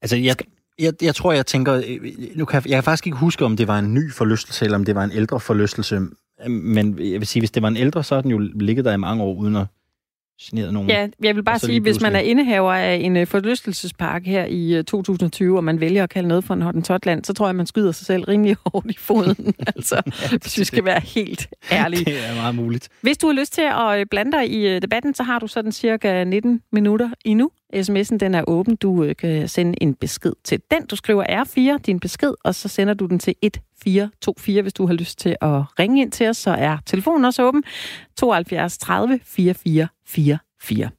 Altså, 0.02 0.16
jeg, 0.16 0.36
jeg, 0.78 0.92
jeg 1.02 1.14
tror, 1.14 1.32
jeg 1.32 1.46
tænker... 1.46 1.74
øh, 1.74 2.00
Nu 2.36 2.44
kan 2.44 2.54
jeg, 2.62 2.68
jeg 2.70 2.76
kan 2.76 2.84
faktisk 2.84 3.06
ikke 3.06 3.18
huske, 3.18 3.44
om 3.44 3.56
det 3.56 3.68
var 3.68 3.78
en 3.78 3.94
ny 3.94 4.12
forlystelse, 4.12 4.64
eller 4.64 4.78
om 4.78 4.84
det 4.84 4.94
var 4.94 5.04
en 5.04 5.12
ældre 5.12 5.40
forlystelse. 5.40 6.00
Men 6.48 6.98
jeg 6.98 7.20
vil 7.20 7.26
sige, 7.26 7.40
hvis 7.40 7.50
det 7.50 7.62
var 7.62 7.68
en 7.68 7.76
ældre, 7.76 8.04
så 8.04 8.14
har 8.14 8.22
den 8.22 8.30
jo 8.30 8.38
ligget 8.38 8.84
der 8.84 8.92
i 8.92 8.96
mange 8.96 9.22
år, 9.22 9.34
uden 9.34 9.56
at 9.56 9.66
genere 10.42 10.72
nogen. 10.72 10.90
Ja, 10.90 11.08
jeg 11.22 11.36
vil 11.36 11.42
bare 11.42 11.58
sige, 11.58 11.80
hvis 11.80 12.00
man 12.00 12.16
er 12.16 12.20
indehaver 12.20 12.72
af 12.72 12.94
en 12.94 13.16
øh, 13.16 13.26
forlystelsespark 13.26 14.26
her 14.26 14.44
i 14.44 14.74
øh, 14.74 14.84
2020, 14.84 15.56
og 15.56 15.64
man 15.64 15.80
vælger 15.80 16.02
at 16.02 16.10
kalde 16.10 16.28
noget 16.28 16.44
for 16.44 16.54
en 16.54 16.62
Hottentotland, 16.62 17.24
så 17.24 17.32
tror 17.32 17.46
jeg, 17.46 17.56
man 17.56 17.66
skyder 17.66 17.92
sig 17.92 18.06
selv 18.06 18.24
rimelig 18.24 18.56
hårdt 18.66 18.90
i 18.90 18.96
foden. 18.98 19.54
altså, 19.76 20.02
hvis 20.30 20.58
vi 20.58 20.64
skal 20.64 20.84
være 20.84 21.00
helt 21.00 21.48
ærlige. 21.72 22.04
Det 22.04 22.28
er 22.28 22.34
meget 22.34 22.54
muligt. 22.54 22.88
Hvis 23.00 23.18
du 23.18 23.26
har 23.26 23.34
lyst 23.34 23.52
til 23.52 23.62
at 23.62 24.00
øh, 24.00 24.06
blande 24.10 24.32
dig 24.32 24.50
i 24.50 24.68
øh, 24.68 24.82
debatten, 24.82 25.14
så 25.14 25.22
har 25.22 25.38
du 25.38 25.46
sådan 25.46 25.72
cirka 25.72 26.24
19 26.24 26.62
minutter 26.72 27.10
endnu. 27.24 27.50
SMS'en 27.76 28.16
den 28.16 28.34
er 28.34 28.44
åben. 28.46 28.76
Du 28.76 29.04
øh, 29.04 29.16
kan 29.16 29.48
sende 29.48 29.82
en 29.82 29.94
besked 29.94 30.32
til 30.44 30.60
den. 30.70 30.86
Du 30.86 30.96
skriver 30.96 31.24
R4, 31.44 31.78
din 31.86 32.00
besked, 32.00 32.32
og 32.44 32.54
så 32.54 32.68
sender 32.68 32.94
du 32.94 33.06
den 33.06 33.18
til 33.18 33.34
1424, 33.42 34.62
hvis 34.62 34.72
du 34.72 34.86
har 34.86 34.94
lyst 34.94 35.18
til 35.18 35.36
at 35.40 35.62
ringe 35.78 36.02
ind 36.02 36.12
til 36.12 36.28
os. 36.28 36.36
Så 36.36 36.50
er 36.50 36.78
telefonen 36.86 37.24
også 37.24 37.42
åben. 37.42 37.62
72 38.16 38.78
30 38.78 39.20
44 39.24 39.88
44. 40.14 40.90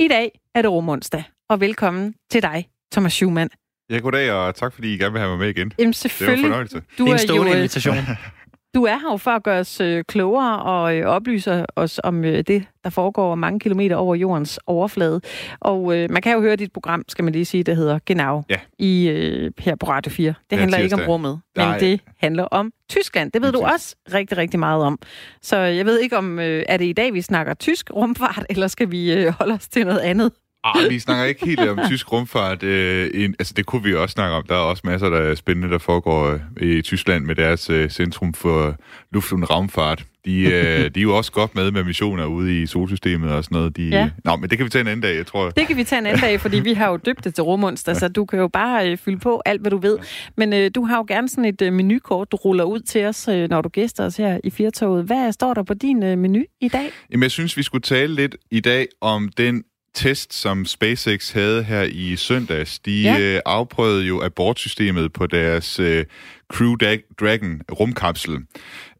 I 0.00 0.08
dag 0.08 0.40
er 0.54 0.62
det 0.62 0.70
rumonsdag, 0.70 1.24
og 1.48 1.60
velkommen 1.60 2.14
til 2.30 2.42
dig, 2.42 2.68
Thomas 2.92 3.12
Schumann. 3.12 3.50
Ja, 3.90 3.98
goddag, 3.98 4.32
og 4.32 4.54
tak 4.54 4.72
fordi 4.74 4.94
I 4.94 4.98
gerne 4.98 5.12
vil 5.12 5.20
have 5.20 5.30
mig 5.30 5.38
med 5.38 5.48
igen. 5.48 5.56
Jamen 5.56 5.70
Det 5.78 5.78
var 5.78 5.86
en 5.86 5.92
selvfølgelig, 5.92 6.44
fornøjelse. 6.44 6.82
du 6.98 7.04
det 7.04 7.10
er 7.10 7.12
en 7.12 7.18
stående 7.18 7.46
jo, 7.46 7.52
øh, 7.52 7.58
invitation. 7.58 7.96
Du 8.74 8.84
er 8.84 8.96
her 8.98 9.10
jo 9.12 9.16
for 9.16 9.30
at 9.30 9.42
gøre 9.42 9.58
os 9.60 9.80
øh, 9.80 10.04
klogere 10.08 10.62
og 10.62 10.96
øh, 10.96 11.06
oplyse 11.06 11.64
os 11.76 12.00
om 12.04 12.24
øh, 12.24 12.44
det, 12.46 12.64
der 12.84 12.90
foregår 12.90 13.34
mange 13.34 13.60
kilometer 13.60 13.96
over 13.96 14.14
jordens 14.14 14.60
overflade. 14.66 15.20
Og 15.60 15.96
øh, 15.96 16.10
man 16.10 16.22
kan 16.22 16.32
jo 16.34 16.40
høre 16.40 16.56
dit 16.56 16.72
program, 16.72 17.04
skal 17.08 17.24
man 17.24 17.32
lige 17.32 17.44
sige, 17.44 17.62
der 17.64 17.74
hedder 17.74 17.98
Genau, 18.06 18.42
Ja. 18.50 18.56
i, 18.78 19.08
øh, 19.08 19.50
her 19.58 19.74
på 19.76 19.86
Radio 19.88 20.10
4. 20.12 20.28
Det 20.28 20.36
Hver 20.48 20.58
handler 20.58 20.78
ikke 20.78 20.94
om 20.94 20.98
tirsdag. 20.98 21.08
rummet, 21.12 21.40
men 21.56 21.66
Nej. 21.66 21.78
det 21.78 22.00
handler 22.20 22.44
om 22.44 22.72
Tyskland. 22.90 23.32
Det 23.32 23.42
ved 23.42 23.52
du 23.52 23.60
også 23.60 23.96
rigtig, 24.14 24.38
rigtig 24.38 24.60
meget 24.60 24.84
om. 24.84 24.98
Så 25.42 25.56
jeg 25.56 25.86
ved 25.86 25.98
ikke, 26.00 26.16
om 26.18 26.38
øh, 26.38 26.62
er 26.68 26.76
det 26.76 26.84
i 26.84 26.92
dag, 26.92 27.14
vi 27.14 27.20
snakker 27.22 27.54
tysk 27.54 27.90
rumfart, 27.94 28.46
eller 28.50 28.66
skal 28.68 28.90
vi 28.90 29.12
øh, 29.12 29.32
holde 29.38 29.54
os 29.54 29.68
til 29.68 29.86
noget 29.86 29.98
andet? 30.00 30.32
Ah, 30.74 30.90
vi 30.90 30.98
snakker 30.98 31.24
ikke 31.24 31.46
helt 31.46 31.60
om 31.60 31.78
tysk 31.88 32.12
rumfart. 32.12 32.62
Øh, 32.62 33.10
en, 33.14 33.34
altså, 33.38 33.54
det 33.56 33.66
kunne 33.66 33.82
vi 33.82 33.94
også 33.94 34.12
snakke 34.12 34.36
om. 34.36 34.44
Der 34.48 34.54
er 34.54 34.58
også 34.58 34.82
masser, 34.84 35.08
der 35.10 35.18
er 35.18 35.34
spændende, 35.34 35.68
der 35.70 35.78
foregår 35.78 36.38
øh, 36.56 36.78
i 36.78 36.82
Tyskland 36.82 37.24
med 37.24 37.34
deres 37.34 37.70
øh, 37.70 37.90
Centrum 37.90 38.34
for 38.34 38.76
Luft- 39.14 39.32
og 39.32 39.50
Raumfart. 39.50 40.04
De, 40.24 40.40
øh, 40.40 40.50
de 40.94 41.00
er 41.00 41.02
jo 41.02 41.16
også 41.16 41.32
godt 41.32 41.54
med 41.54 41.70
med 41.70 41.84
missioner 41.84 42.24
ude 42.26 42.62
i 42.62 42.66
solsystemet 42.66 43.30
og 43.32 43.44
sådan 43.44 43.56
noget. 43.56 43.76
De, 43.76 43.88
Ja. 43.88 44.10
Nå, 44.24 44.36
men 44.36 44.50
det 44.50 44.58
kan 44.58 44.64
vi 44.64 44.70
tage 44.70 44.80
en 44.80 44.86
anden 44.86 45.00
dag, 45.02 45.16
jeg 45.16 45.26
tror. 45.26 45.50
Det 45.50 45.66
kan 45.66 45.76
vi 45.76 45.84
tage 45.84 45.98
en 45.98 46.06
anden 46.06 46.20
dag, 46.22 46.40
fordi 46.40 46.60
vi 46.60 46.72
har 46.72 46.90
jo 46.90 46.96
døbt 46.96 47.24
det 47.24 47.34
til 47.34 47.44
rumonsdag, 47.44 47.96
så 47.96 48.08
du 48.08 48.24
kan 48.24 48.38
jo 48.38 48.48
bare 48.48 48.90
øh, 48.90 48.98
fylde 48.98 49.18
på 49.18 49.42
alt, 49.46 49.60
hvad 49.60 49.70
du 49.70 49.78
ved. 49.78 49.98
Men 50.36 50.52
øh, 50.52 50.70
du 50.74 50.84
har 50.84 50.96
jo 50.96 51.04
gerne 51.08 51.28
sådan 51.28 51.44
et 51.44 51.62
øh, 51.62 51.72
menukort, 51.72 52.32
du 52.32 52.36
ruller 52.36 52.64
ud 52.64 52.80
til 52.80 53.04
os, 53.06 53.28
øh, 53.28 53.48
når 53.50 53.62
du 53.62 53.68
gæster 53.68 54.04
os 54.04 54.16
her 54.16 54.38
i 54.44 54.50
Firtoget. 54.50 55.04
Hvad 55.04 55.32
står 55.32 55.54
der 55.54 55.62
på 55.62 55.74
din 55.74 56.02
øh, 56.02 56.18
menu 56.18 56.42
i 56.60 56.68
dag? 56.68 56.90
Jamen, 57.12 57.22
jeg 57.22 57.30
synes, 57.30 57.56
vi 57.56 57.62
skulle 57.62 57.82
tale 57.82 58.14
lidt 58.14 58.36
i 58.50 58.60
dag 58.60 58.86
om 59.00 59.28
den 59.28 59.62
test, 59.98 60.34
som 60.34 60.64
SpaceX 60.66 61.30
havde 61.30 61.62
her 61.62 61.82
i 61.82 62.16
søndags. 62.16 62.78
De 62.78 63.02
Ja. 63.02 63.18
øh, 63.20 63.40
afprøvede 63.46 64.04
jo 64.04 64.22
abortsystemet 64.24 65.12
på 65.12 65.26
deres 65.26 65.80
øh, 65.80 66.04
Crew 66.52 66.76
Dragon 67.20 67.60
rumkapsel. 67.72 68.38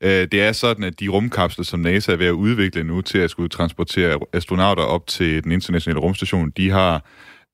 Øh, 0.01 0.11
det 0.11 0.35
er 0.35 0.53
sådan, 0.53 0.85
at 0.85 1.01
de 1.01 1.09
rumkapsler, 1.09 1.65
som 1.65 1.81
NASA 1.81 2.13
er 2.13 2.17
ved 2.17 2.27
at 2.27 2.31
udvikle 2.33 2.85
nu 2.85 3.01
til 3.01 3.19
at 3.19 3.31
skulle 3.31 3.49
transportere 3.49 4.19
astronauter 4.33 4.83
op 4.83 5.07
til 5.07 5.45
den 5.45 5.53
internationale 5.53 6.01
rumstation, 6.01 6.51
de 6.57 6.71
har 6.71 7.05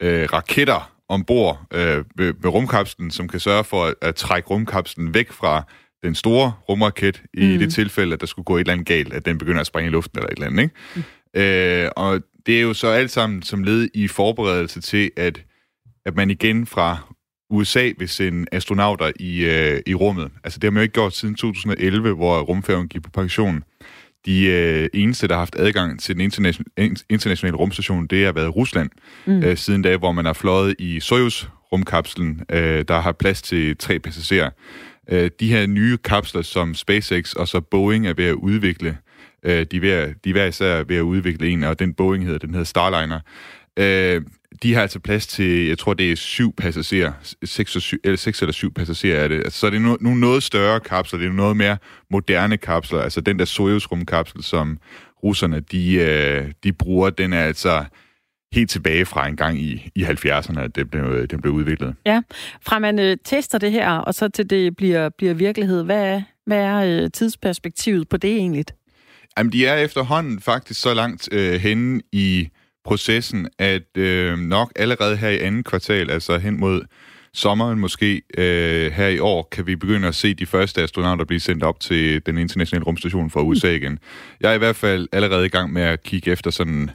øh, 0.03 0.29
raketter 0.33 0.91
ombord 1.09 1.61
øh, 1.75 2.05
ved, 2.17 2.35
ved 2.43 2.51
rumkapslen, 2.51 3.11
som 3.11 3.29
kan 3.29 3.41
sørge 3.41 3.65
for 3.65 3.85
at, 3.85 3.95
at 4.03 4.15
trække 4.15 4.49
rumkapslen 4.49 5.15
væk 5.15 5.33
fra 5.33 5.63
den 6.03 6.15
store 6.15 6.53
rumraket, 6.69 7.23
i 7.35 7.47
Mm. 7.53 7.59
det 7.59 7.75
tilfælde, 7.75 8.13
at 8.15 8.21
der 8.21 8.27
skulle 8.27 8.45
gå 8.45 8.57
et 8.57 8.61
eller 8.61 8.73
andet 8.73 8.87
galt, 8.87 9.13
at 9.13 9.25
den 9.27 9.39
begynder 9.39 9.61
at 9.61 9.67
springe 9.67 9.89
i 9.89 9.93
luften 9.93 10.19
eller 10.19 10.29
et 10.29 10.35
eller 10.35 10.47
andet. 10.47 10.63
Ikke? 11.35 11.85
Øh, 11.85 11.91
og 11.97 12.21
det 12.47 12.57
er 12.57 12.63
jo 12.63 12.75
så 12.75 12.89
alt 12.89 13.11
sammen 13.11 13.43
som 13.43 13.63
led 13.65 13.89
i 13.95 14.09
forberedelse 14.09 14.81
til, 14.81 15.11
at, 15.17 15.43
at 16.07 16.17
man 16.17 16.31
igen 16.31 16.67
fra 16.67 17.15
USA 17.51 17.91
vil 17.99 18.09
sende 18.09 18.47
astronauter 18.53 19.13
i, 19.21 19.45
øh, 19.45 19.81
i 19.87 19.95
rummet. 19.95 20.31
Altså 20.45 20.59
det 20.59 20.67
har 20.67 20.71
man 20.71 20.81
jo 20.81 20.83
ikke 20.83 20.93
gjort 20.93 21.15
siden 21.15 21.35
2011, 21.35 22.15
hvor 22.15 22.41
rumfærgen 22.41 22.89
gik 22.89 23.03
på 23.03 23.11
pension. 23.11 23.63
De 24.27 24.47
øh, 24.47 24.89
eneste, 24.95 25.29
der 25.29 25.35
har 25.35 25.39
haft 25.39 25.57
adgang 25.59 26.01
til 26.01 26.15
den 26.15 26.31
internation- 26.31 27.05
internationale 27.11 27.57
rumstation, 27.57 28.07
det 28.07 28.25
har 28.25 28.33
været 28.33 28.57
Rusland. 28.57 28.91
Mm. 29.27 29.43
Øh, 29.43 29.57
siden 29.57 29.83
da, 29.83 29.97
hvor 29.97 30.13
man 30.13 30.25
har 30.25 30.33
fløjet 30.33 30.75
i 30.79 31.01
Soyuz-rumkapslen, 31.01 32.41
øh, 32.51 32.85
der 32.89 33.01
har 33.01 33.13
plads 33.13 33.43
til 33.43 33.77
tre 33.77 33.99
passagerer. 33.99 34.51
Øh, 35.11 35.31
de 35.41 35.49
her 35.49 35.67
nye 35.67 35.97
kapsler, 35.97 36.43
som 36.43 36.75
SpaceX 36.75 37.33
og 37.33 37.49
så 37.49 37.61
Boeing 37.61 38.07
er 38.07 38.15
ved 38.15 38.25
at 38.25 38.35
udvikle, 38.35 38.97
øh, 39.45 39.67
de, 39.71 39.77
er 39.77 39.81
ved 39.81 40.15
de 40.25 40.31
er 40.31 40.33
hver 40.33 40.45
især 40.45 40.83
ved 40.83 40.97
at 40.97 41.03
udvikle 41.03 41.49
en, 41.49 41.63
og 41.63 41.79
den 41.79 41.95
Boeing 41.95 42.25
hedder, 42.25 42.39
den 42.39 42.51
hedder 42.51 42.65
Starliner. 42.65 43.21
Øh, 43.79 44.23
de 44.63 44.75
har 44.75 44.83
altså 44.83 44.99
plads 44.99 45.27
til, 45.27 45.67
jeg 45.67 45.79
tror 45.79 45.95
det 45.95 46.13
er 46.13 46.17
syv 46.17 46.55
passagerer, 46.55 47.13
seks, 47.45 47.77
og 47.77 47.83
syv, 47.83 47.99
eller, 48.05 48.17
seks 48.17 48.43
eller 48.43 48.53
syv 48.53 48.75
passagerer 48.75 49.25
er 49.25 49.29
det. 49.29 49.37
Altså, 49.37 49.59
så 49.59 49.67
er 49.67 49.71
det 49.71 49.83
nu, 49.83 49.97
nu 50.01 50.15
noget 50.15 50.43
større 50.43 50.81
kapsler, 50.81 51.19
det 51.19 51.29
er 51.29 51.33
noget 51.33 51.57
mere 51.57 51.77
moderne 52.11 52.57
kapsler. 52.57 53.01
Altså 53.01 53.21
den 53.21 53.39
der 53.39 53.45
Soyuz-rumkapsel, 53.45 54.43
som 54.43 54.79
russerne 55.25 55.61
de, 55.61 55.95
øh, 55.95 56.53
de 56.65 56.73
bruger, 56.73 57.11
den 57.11 57.33
er 57.33 57.43
altså 57.43 57.85
helt 58.53 58.71
tilbage 58.71 59.07
fra 59.07 59.29
en 59.29 59.37
gang 59.37 59.59
i, 59.59 59.91
i 59.95 60.05
70'erne, 60.05 60.61
at 60.61 60.77
det 60.77 60.91
blev, 60.91 61.27
den 61.27 61.41
blev 61.41 61.53
udviklet. 61.53 61.95
Ja, 62.07 62.23
fra 62.63 62.79
man 62.79 62.99
øh, 62.99 63.17
tester 63.25 63.59
det 63.59 63.73
her, 63.73 63.91
og 63.91 64.15
så 64.15 64.29
til 64.29 64.51
det 64.51 64.77
bliver, 64.77 65.09
bliver 65.19 65.35
virkelighed. 65.35 65.85
Hvad 65.85 66.05
er, 66.05 66.23
hvad 66.47 66.59
er 66.59 67.03
øh, 67.03 67.11
tidsperspektivet 67.11 68.09
på 68.09 68.17
det 68.17 68.37
egentlig? 68.37 68.65
Jamen, 69.39 69.53
de 69.53 69.67
er 69.67 69.77
efterhånden 69.77 70.41
faktisk 70.41 70.81
så 70.81 70.95
langt 70.95 71.29
øh, 71.33 71.61
henne 71.61 72.01
i 72.13 72.49
processen, 72.85 73.49
at 73.59 73.97
øh, 73.97 74.39
nok 74.39 74.73
allerede 74.77 75.17
her 75.17 75.29
i 75.29 75.39
anden 75.39 75.63
kvartal, 75.63 76.11
altså 76.11 76.39
hen 76.39 76.61
mod 76.61 76.83
sommeren 77.35 77.79
måske 77.79 78.23
øh, 78.39 78.93
her 78.93 79.09
i 79.09 79.19
år, 79.19 79.49
kan 79.53 79.67
vi 79.67 79.77
begynde 79.77 80.09
at 80.09 80.15
se 80.15 80.35
de 80.35 80.47
første 80.47 80.83
astronauter 80.83 81.25
blive 81.25 81.41
sendt 81.41 81.63
op 81.65 81.81
til 81.81 82.27
den 82.27 82.39
internationale 82.39 82.85
rumstation 82.85 83.31
fra 83.31 83.43
USA 83.43 83.71
igen. 83.71 83.99
Jeg 84.41 84.51
er 84.51 84.55
i 84.55 84.59
hvert 84.59 84.77
fald 84.77 85.09
allerede 85.13 85.47
i 85.47 85.49
gang 85.49 85.73
med 85.73 85.83
at 85.83 86.03
kigge 86.03 86.31
efter 86.31 86.51
sådan 86.51 86.91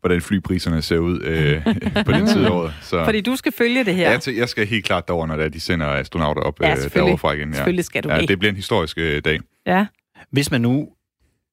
hvordan 0.00 0.20
flypriserne 0.20 0.82
ser 0.82 0.98
ud 0.98 1.20
øh, 1.22 1.64
på 2.04 2.12
den 2.12 2.26
tid 2.26 2.44
af 2.44 2.50
året. 2.50 2.74
Så. 2.82 3.04
Fordi 3.04 3.20
du 3.20 3.36
skal 3.36 3.52
følge 3.52 3.84
det 3.84 3.94
her. 3.94 4.10
Ja, 4.10 4.18
jeg 4.36 4.48
skal 4.48 4.66
helt 4.66 4.84
klart 4.84 5.08
derover, 5.08 5.26
når 5.26 5.48
de 5.48 5.60
sender 5.60 5.86
astronauter 5.86 6.42
op 6.42 6.62
ja, 6.62 6.72
øh, 6.72 6.94
derovre 6.94 7.18
fra 7.18 7.32
igen. 7.32 7.48
Ja. 7.48 7.54
Selvfølgelig 7.54 7.84
skal 7.84 8.04
du 8.04 8.12
ja, 8.12 8.20
det 8.20 8.38
bliver 8.38 8.50
en 8.50 8.56
historisk 8.56 8.98
øh, 8.98 9.22
dag. 9.24 9.40
Ja. 9.66 9.86
Hvis 10.30 10.50
man 10.50 10.60
nu 10.60 10.88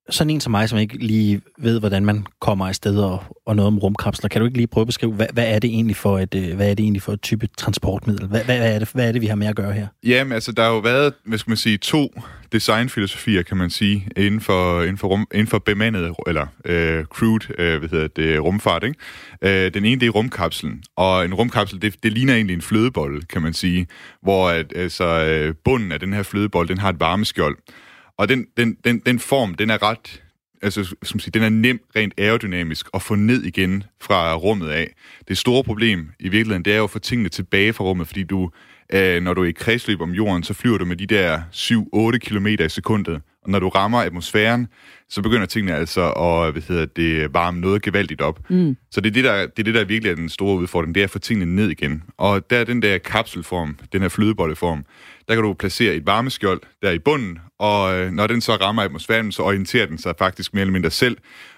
sådan 0.09 0.29
en 0.29 0.41
som 0.41 0.51
mig, 0.51 0.69
som 0.69 0.79
ikke 0.79 0.97
lige 0.97 1.41
ved, 1.57 1.79
hvordan 1.79 2.05
man 2.05 2.25
kommer 2.41 2.67
afsted 2.67 2.97
og, 2.97 3.23
og 3.45 3.55
noget 3.55 3.67
om 3.67 3.79
rumkapsler, 3.79 4.29
kan 4.29 4.41
du 4.41 4.45
ikke 4.45 4.57
lige 4.57 4.67
prøve 4.67 4.81
at 4.81 4.87
beskrive, 4.87 5.13
hvad, 5.13 5.27
hvad 5.33 5.47
er 5.47 5.59
det 5.59 5.69
egentlig 5.69 5.95
for 5.95 6.19
et, 6.19 6.35
øh, 6.35 6.55
hvad 6.55 6.69
er 6.69 6.73
det 6.73 6.83
egentlig 6.83 7.01
for 7.01 7.13
et 7.13 7.21
type 7.21 7.47
transportmiddel? 7.57 8.27
Hvad, 8.27 8.43
hvad, 8.43 8.73
er 8.75 8.79
det, 8.79 8.89
hvad 8.93 9.07
er 9.07 9.11
det, 9.11 9.21
vi 9.21 9.27
har 9.27 9.35
med 9.35 9.47
at 9.47 9.55
gøre 9.55 9.73
her? 9.73 9.87
Jamen, 10.03 10.33
altså, 10.33 10.51
der 10.51 10.63
har 10.63 10.69
jo 10.69 10.79
været, 10.79 11.13
hvad 11.25 11.37
skal 11.37 11.51
man 11.51 11.57
sige, 11.57 11.77
to 11.77 12.21
designfilosofier, 12.51 13.43
kan 13.43 13.57
man 13.57 13.69
sige, 13.69 14.07
inden 14.17 14.41
for, 14.41 14.81
inden 14.81 14.97
for, 14.97 15.07
rum, 15.07 15.27
inden 15.33 15.47
for 15.47 15.59
bemandet, 15.59 16.13
eller 16.27 16.45
øh, 16.65 17.05
crewed, 17.05 17.59
øh, 17.59 17.79
hvad 17.79 17.89
hedder 17.89 18.07
det, 18.07 18.43
rumfart, 18.43 18.83
ikke? 18.83 19.65
Øh, 19.65 19.73
den 19.73 19.85
ene, 19.85 20.01
det 20.01 20.07
er 20.07 20.11
rumkapslen, 20.11 20.83
og 20.95 21.25
en 21.25 21.33
rumkapsel, 21.33 21.81
det, 21.81 22.03
det 22.03 22.13
ligner 22.13 22.35
egentlig 22.35 22.53
en 22.53 22.61
flødebold, 22.61 23.23
kan 23.23 23.41
man 23.41 23.53
sige, 23.53 23.87
hvor 24.21 24.49
at, 24.49 24.73
altså, 24.75 25.05
øh, 25.05 25.55
bunden 25.63 25.91
af 25.91 25.99
den 25.99 26.13
her 26.13 26.23
flødebold, 26.23 26.67
den 26.67 26.77
har 26.77 26.89
et 26.89 26.99
varmeskjold, 26.99 27.57
og 28.19 28.29
den, 28.29 28.45
den, 28.57 28.77
den, 28.83 28.99
den 28.99 29.19
form, 29.19 29.55
den 29.55 29.69
er 29.69 29.83
ret 29.83 30.21
altså, 30.61 30.95
som 31.03 31.19
siger, 31.19 31.31
den 31.31 31.43
er 31.43 31.49
nem 31.49 31.79
rent 31.95 32.13
aerodynamisk 32.17 32.87
at 32.93 33.01
få 33.01 33.15
ned 33.15 33.43
igen 33.43 33.83
fra 34.01 34.35
rummet 34.35 34.69
af. 34.69 34.93
Det 35.27 35.37
store 35.37 35.63
problem 35.63 36.11
i 36.19 36.29
virkeligheden, 36.29 36.65
det 36.65 36.73
er 36.73 36.77
jo 36.77 36.83
at 36.83 36.89
få 36.89 36.99
tingene 36.99 37.29
tilbage 37.29 37.73
fra 37.73 37.83
rummet, 37.83 38.07
fordi 38.07 38.23
du, 38.23 38.51
øh, 38.93 39.23
når 39.23 39.33
du 39.33 39.43
er 39.43 39.45
i 39.45 39.51
kredsløb 39.51 40.01
om 40.01 40.11
jorden, 40.11 40.43
så 40.43 40.53
flyver 40.53 40.77
du 40.77 40.85
med 40.85 40.95
de 40.95 41.05
der 41.05 41.41
7-8 41.53 42.17
km 42.17 42.47
i 42.47 42.69
sekundet. 42.69 43.21
Og 43.43 43.49
når 43.49 43.59
du 43.59 43.69
rammer 43.69 43.99
atmosfæren, 43.99 44.67
så 45.09 45.21
begynder 45.21 45.45
tingene 45.45 45.75
altså 45.75 46.11
at 46.11 46.51
hvad 46.51 46.61
hedder 46.61 46.85
det, 46.85 47.33
varme 47.33 47.61
noget 47.61 47.81
gevaldigt 47.81 48.21
op. 48.21 48.49
Mm. 48.49 48.77
Så 48.91 49.01
det 49.01 49.09
er 49.09 49.13
det, 49.13 49.23
der, 49.23 49.41
det 49.41 49.59
er 49.59 49.63
det, 49.63 49.73
der 49.73 49.83
virkelig 49.83 50.11
er 50.11 50.15
den 50.15 50.29
store 50.29 50.57
udfordring, 50.57 50.95
det 50.95 51.01
er 51.01 51.05
at 51.05 51.09
få 51.09 51.19
tingene 51.19 51.55
ned 51.55 51.69
igen. 51.69 52.03
Og 52.17 52.49
der 52.49 52.57
er 52.57 52.63
den 52.63 52.81
der 52.81 52.97
kapselform, 52.97 53.77
den 53.93 54.01
her 54.01 54.09
flydebolleform, 54.09 54.85
der 55.27 55.35
kan 55.35 55.43
du 55.43 55.53
placere 55.53 55.95
et 55.95 56.05
varmeskjold 56.05 56.61
der 56.81 56.91
i 56.91 56.99
bunden, 56.99 57.39
og 57.59 57.99
øh, 57.99 58.11
når 58.11 58.27
den 58.27 58.41
så 58.41 58.55
rammer 58.55 58.83
atmosfæren, 58.83 59.31
så 59.31 59.43
orienterer 59.43 59.85
den 59.85 59.97
sig 59.97 60.13
faktisk 60.19 60.53
mere 60.53 60.61
eller 60.61 60.73
mindre 60.73 60.91
selv. 60.91 61.17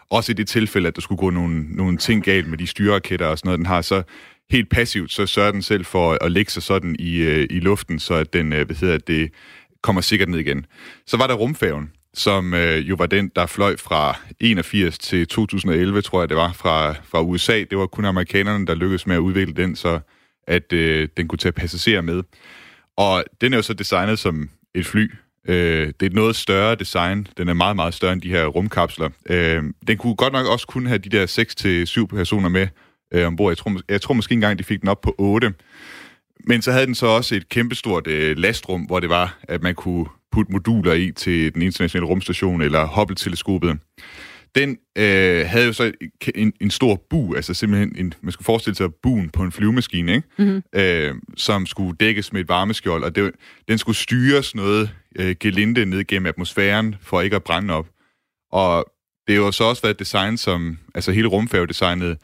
Også 0.10 0.32
i 0.32 0.36
det 0.36 0.48
tilfælde, 0.48 0.88
at 0.88 0.96
der 0.96 1.02
skulle 1.02 1.20
gå 1.20 1.30
nogle, 1.30 1.64
nogle 1.76 1.98
ting 1.98 2.24
galt 2.24 2.48
med 2.48 2.58
de 2.58 2.68
styreraketter 2.68 3.28
og 3.28 3.38
sådan 3.38 3.48
noget, 3.48 3.58
den 3.58 3.66
har, 3.66 3.82
så 3.82 4.04
helt 4.52 4.70
passivt, 4.70 5.12
så 5.12 5.26
sørger 5.26 5.52
den 5.52 5.62
selv 5.62 5.86
for 5.86 6.18
at 6.22 6.32
lægge 6.32 6.52
sig 6.52 6.64
sådan 6.64 6.96
i, 7.00 7.18
øh, 7.18 7.48
i 7.50 7.60
luften, 7.60 8.00
så 8.00 8.14
at 8.14 8.34
den, 8.34 8.54
øh, 8.54 8.66
hvad 8.66 8.76
hedder 8.76 8.98
det, 8.98 9.32
kommer 9.84 10.02
sikkert 10.02 10.30
ned 10.30 10.40
igen. 10.40 10.66
Så 11.08 11.18
var 11.18 11.28
der 11.28 11.34
rumfærgen, 11.34 11.92
som 12.14 12.54
øh, 12.54 12.90
jo 12.90 12.96
var 12.96 13.06
den, 13.06 13.32
der 13.36 13.46
fløj 13.46 13.78
fra 13.78 14.20
81 14.40 14.98
til 14.98 15.28
2011, 15.28 16.02
tror 16.02 16.22
jeg 16.22 16.30
det 16.30 16.38
var, 16.38 16.54
fra, 16.54 16.92
fra 16.92 17.22
USA. 17.22 17.64
Det 17.70 17.78
var 17.78 17.86
kun 17.86 18.06
amerikanerne, 18.06 18.66
der 18.68 18.76
lykkedes 18.76 19.08
med 19.08 19.16
at 19.16 19.20
udvikle 19.20 19.54
den, 19.54 19.76
så 19.76 20.00
at 20.48 20.74
øh, 20.74 21.08
den 21.18 21.28
kunne 21.28 21.38
tage 21.38 21.52
passagerer 21.52 22.02
med. 22.02 22.24
Og 22.98 23.24
den 23.42 23.54
er 23.54 23.58
jo 23.58 23.64
så 23.64 23.74
designet 23.74 24.20
som 24.20 24.50
et 24.76 24.86
fly. 24.86 25.12
Øh, 25.48 25.88
det 25.88 26.02
er 26.02 26.06
et 26.06 26.14
noget 26.14 26.36
større 26.36 26.76
design. 26.76 27.28
Den 27.38 27.50
er 27.50 27.54
meget, 27.54 27.76
meget 27.76 27.94
større 27.94 28.14
end 28.14 28.22
de 28.22 28.30
her 28.30 28.46
rumkapsler. 28.46 29.10
Øh, 29.30 29.64
den 29.88 29.98
kunne 29.98 30.16
godt 30.16 30.34
nok 30.34 30.48
også 30.48 30.68
kun 30.68 30.86
have 30.86 30.98
de 30.98 31.10
der 31.10 32.06
6-7 32.06 32.16
personer 32.16 32.50
med 32.50 32.68
øh, 33.14 33.28
ombord. 33.28 33.52
Jeg 33.52 33.58
tror, 33.58 33.82
jeg 33.90 34.02
tror 34.02 34.14
måske 34.14 34.34
engang, 34.34 34.60
de 34.60 34.64
fik 34.64 34.82
den 34.82 34.90
op 34.90 35.02
på 35.02 35.16
8. 35.18 35.54
Men 36.48 36.62
så 36.62 36.72
havde 36.72 36.86
den 36.86 36.96
så 36.96 37.06
også 37.06 37.36
et 37.36 37.50
kæmpestort 37.50 38.08
øh, 38.08 38.38
lastrum, 38.38 38.82
hvor 38.82 39.00
det 39.00 39.10
var, 39.10 39.40
at 39.44 39.64
man 39.64 39.76
kunne 39.76 40.06
putte 40.32 40.52
moduler 40.52 40.94
i 40.94 41.12
til 41.12 41.54
den 41.54 41.62
internationale 41.62 42.08
rumstation 42.08 42.62
eller 42.62 42.86
Hubble-teleskopet. 42.86 43.78
Den 44.56 44.78
øh, 44.98 45.46
havde 45.48 45.66
jo 45.66 45.74
så 45.74 45.92
en, 46.36 46.54
en 46.62 46.72
stor 46.72 47.02
bu, 47.10 47.36
altså 47.36 47.54
simpelthen, 47.54 47.96
en, 47.98 48.14
man 48.22 48.32
skulle 48.32 48.46
forestille 48.46 48.76
sig 48.76 48.94
buen 49.04 49.30
på 49.30 49.44
en 49.44 49.52
flyvemaskine, 49.52 50.16
ikke? 50.16 50.28
Mm-hmm. 50.38 50.62
Øh, 50.76 51.16
som 51.38 51.66
skulle 51.66 51.98
dækkes 52.00 52.34
med 52.34 52.42
et 52.42 52.48
varmeskjold, 52.48 53.04
og 53.04 53.16
det, 53.16 53.32
den 53.68 53.78
skulle 53.78 53.96
styres 53.96 54.56
noget 54.56 54.92
øh, 55.16 55.36
gelinde 55.40 55.86
ned 55.86 56.04
gennem 56.08 56.26
atmosfæren, 56.26 56.96
for 57.02 57.22
ikke 57.22 57.36
at 57.36 57.44
brænde 57.44 57.74
op. 57.74 57.88
Og 58.52 58.86
det 59.28 59.36
har 59.36 59.44
jo 59.44 59.52
så 59.52 59.64
også 59.64 59.82
været 59.82 59.94
et 59.94 60.00
design, 60.00 60.38
som, 60.38 60.78
altså 60.96 61.12
hele 61.12 61.28
rumfærgedesignet, 61.28 62.18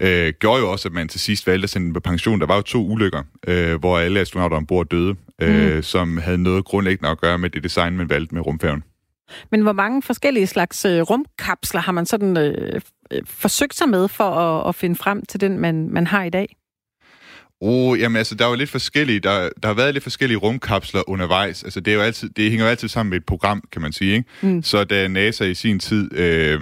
øh, 0.00 0.32
gjorde 0.40 0.60
jo 0.60 0.70
også, 0.72 0.88
at 0.88 0.92
man 0.92 1.08
til 1.08 1.20
sidst 1.20 1.46
valgte 1.46 1.64
at 1.64 1.70
sende 1.70 1.86
den 1.86 1.94
på 1.94 2.00
pension. 2.00 2.40
Der 2.40 2.46
var 2.46 2.56
jo 2.56 2.62
to 2.62 2.86
ulykker, 2.86 3.22
øh, 3.46 3.74
hvor 3.74 3.98
alle 3.98 4.20
astronauter 4.20 4.56
ombord 4.56 4.86
døde, 4.86 5.16
øh, 5.42 5.76
mm. 5.76 5.82
som 5.82 6.18
havde 6.18 6.38
noget 6.38 6.64
grundlæggende 6.64 7.10
at 7.10 7.20
gøre 7.20 7.38
med 7.38 7.50
det 7.50 7.64
design, 7.64 7.96
man 7.96 8.08
valgte 8.08 8.34
med 8.34 8.46
rumfærgen. 8.46 8.82
Men 9.50 9.62
hvor 9.62 9.72
mange 9.72 10.02
forskellige 10.02 10.46
slags 10.46 10.84
øh, 10.84 11.00
rumkapsler 11.00 11.80
har 11.80 11.92
man 11.92 12.06
sådan 12.06 12.36
øh, 12.36 12.80
øh, 13.10 13.20
forsøgt 13.26 13.74
sig 13.74 13.88
med 13.88 14.08
for 14.08 14.24
at, 14.24 14.68
at 14.68 14.74
finde 14.74 14.96
frem 14.96 15.22
til 15.26 15.40
den, 15.40 15.58
man, 15.58 15.88
man 15.90 16.06
har 16.06 16.24
i 16.24 16.30
dag? 16.30 16.56
Oh, 17.64 18.00
jamen 18.00 18.16
altså, 18.16 18.34
der 18.34 18.44
er 18.44 18.48
jo 18.48 18.54
lidt 18.54 18.70
forskellige, 18.70 19.20
der, 19.20 19.48
der 19.62 19.68
har 19.68 19.74
været 19.74 19.94
lidt 19.94 20.02
forskellige 20.02 20.38
rumkapsler 20.38 21.08
undervejs. 21.08 21.64
Altså, 21.64 21.80
det, 21.80 21.90
er 21.90 21.94
jo 21.94 22.02
altid, 22.02 22.28
det 22.28 22.50
hænger 22.50 22.64
jo 22.64 22.70
altid 22.70 22.88
sammen 22.88 23.10
med 23.10 23.18
et 23.18 23.26
program, 23.26 23.62
kan 23.72 23.82
man 23.82 23.92
sige. 23.92 24.14
Ikke? 24.14 24.28
Mm. 24.40 24.62
Så 24.62 24.84
da 24.84 25.08
NASA 25.08 25.44
i 25.44 25.54
sin 25.54 25.78
tid 25.78 26.14
øh, 26.18 26.60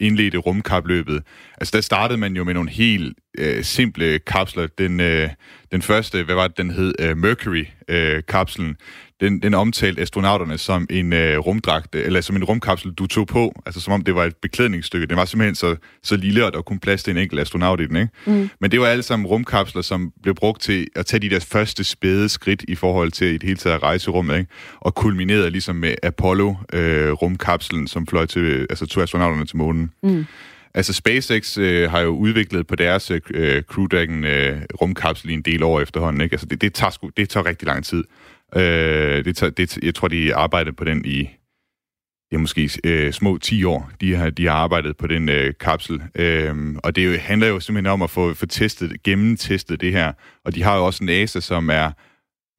indledte 0.00 0.38
rumkapløbet, 0.38 1.22
altså 1.60 1.72
der 1.76 1.80
startede 1.80 2.18
man 2.18 2.36
jo 2.36 2.44
med 2.44 2.54
nogle 2.54 2.70
helt 2.70 3.18
øh, 3.38 3.64
simple 3.64 4.18
kapsler. 4.18 4.66
Den, 4.78 5.00
øh, 5.00 5.28
den 5.72 5.82
første, 5.82 6.22
hvad 6.22 6.34
var 6.34 6.48
det, 6.48 6.58
den 6.58 6.70
hed? 6.70 6.94
Øh, 6.98 7.16
Mercury-kapslen. 7.16 8.68
Øh, 8.68 8.74
den, 9.20 9.42
den 9.42 9.54
omtalte 9.54 10.02
astronauterne 10.02 10.58
som 10.58 10.86
en 10.90 11.12
øh, 11.12 11.38
rumdragt, 11.38 11.94
eller 11.94 12.20
som 12.20 12.36
en 12.36 12.44
rumkapsel, 12.44 12.92
du 12.92 13.06
tog 13.06 13.26
på, 13.26 13.62
altså 13.66 13.80
som 13.80 13.92
om 13.92 14.04
det 14.04 14.14
var 14.14 14.24
et 14.24 14.36
beklædningsstykke. 14.36 15.06
Den 15.06 15.16
var 15.16 15.24
simpelthen 15.24 15.54
så, 15.54 15.76
så 16.02 16.16
lille, 16.16 16.46
at 16.46 16.52
der 16.52 16.62
kunne 16.62 16.80
plads 16.80 17.02
til 17.02 17.10
en 17.10 17.16
enkelt 17.16 17.40
astronaut 17.40 17.80
i 17.80 17.86
den. 17.86 17.96
Ikke? 17.96 18.08
Mm. 18.26 18.50
Men 18.60 18.70
det 18.70 18.80
var 18.80 18.86
alle 18.86 19.02
sammen 19.02 19.26
rumkapsler, 19.26 19.82
som 19.82 20.12
blev 20.22 20.34
brugt 20.34 20.62
til 20.62 20.86
at 20.96 21.06
tage 21.06 21.20
de 21.20 21.30
der 21.30 21.40
første 21.40 21.84
spæde 21.84 22.28
skridt 22.28 22.64
i 22.68 22.74
forhold 22.74 23.12
til 23.12 23.26
i 23.26 23.32
det 23.32 23.42
hele 23.42 23.56
taget 23.56 23.74
at 23.74 23.82
rejse 23.82 24.10
rummet, 24.10 24.38
ikke? 24.38 24.50
og 24.80 24.94
kulminerede 24.94 25.50
ligesom 25.50 25.76
med 25.76 25.94
Apollo-rumkapslen, 26.02 27.82
øh, 27.82 27.88
som 27.88 28.06
fløj 28.06 28.26
til, 28.26 28.66
altså 28.70 28.86
tog 28.86 29.02
astronauterne 29.02 29.46
til 29.46 29.56
månen. 29.56 29.90
Mm. 30.02 30.26
Altså 30.74 30.92
SpaceX 30.92 31.58
øh, 31.58 31.90
har 31.90 32.00
jo 32.00 32.08
udviklet 32.08 32.66
på 32.66 32.76
deres 32.76 33.10
øh, 33.10 33.62
Crew 33.62 33.86
Dragon 33.86 34.24
øh, 34.24 34.62
rumkapsel 34.80 35.30
i 35.30 35.32
en 35.32 35.42
del 35.42 35.62
år 35.62 35.80
efterhånden. 35.80 36.20
Ikke? 36.20 36.34
Altså 36.34 36.46
det, 36.46 36.60
det, 36.60 36.74
tager 36.74 36.90
sgu, 36.90 37.10
det 37.16 37.28
tager 37.28 37.46
rigtig 37.46 37.68
lang 37.68 37.84
tid. 37.84 38.04
Øh, 38.56 39.24
det 39.24 39.56
det, 39.56 39.78
jeg 39.82 39.94
tror, 39.94 40.08
de 40.08 40.34
arbejdet 40.34 40.76
på 40.76 40.84
den 40.84 41.04
i 41.04 41.28
ja, 42.32 42.38
måske 42.38 42.70
øh, 42.84 43.12
små 43.12 43.38
10 43.38 43.64
år. 43.64 43.90
De 44.00 44.14
har, 44.14 44.30
de 44.30 44.46
har 44.46 44.54
arbejdet 44.54 44.96
på 44.96 45.06
den 45.06 45.28
øh, 45.28 45.54
kapsel. 45.60 46.02
Øh, 46.14 46.74
og 46.84 46.96
det 46.96 47.06
jo, 47.06 47.18
handler 47.20 47.48
jo 47.48 47.60
simpelthen 47.60 47.92
om 47.92 48.02
at 48.02 48.10
få, 48.10 48.34
få 48.34 48.46
testet, 48.46 49.02
gennemtestet 49.02 49.80
det 49.80 49.92
her. 49.92 50.12
Og 50.44 50.54
de 50.54 50.62
har 50.62 50.76
jo 50.76 50.86
også 50.86 51.04
en 51.04 51.08
ASA, 51.08 51.40
som 51.40 51.70
er 51.70 51.90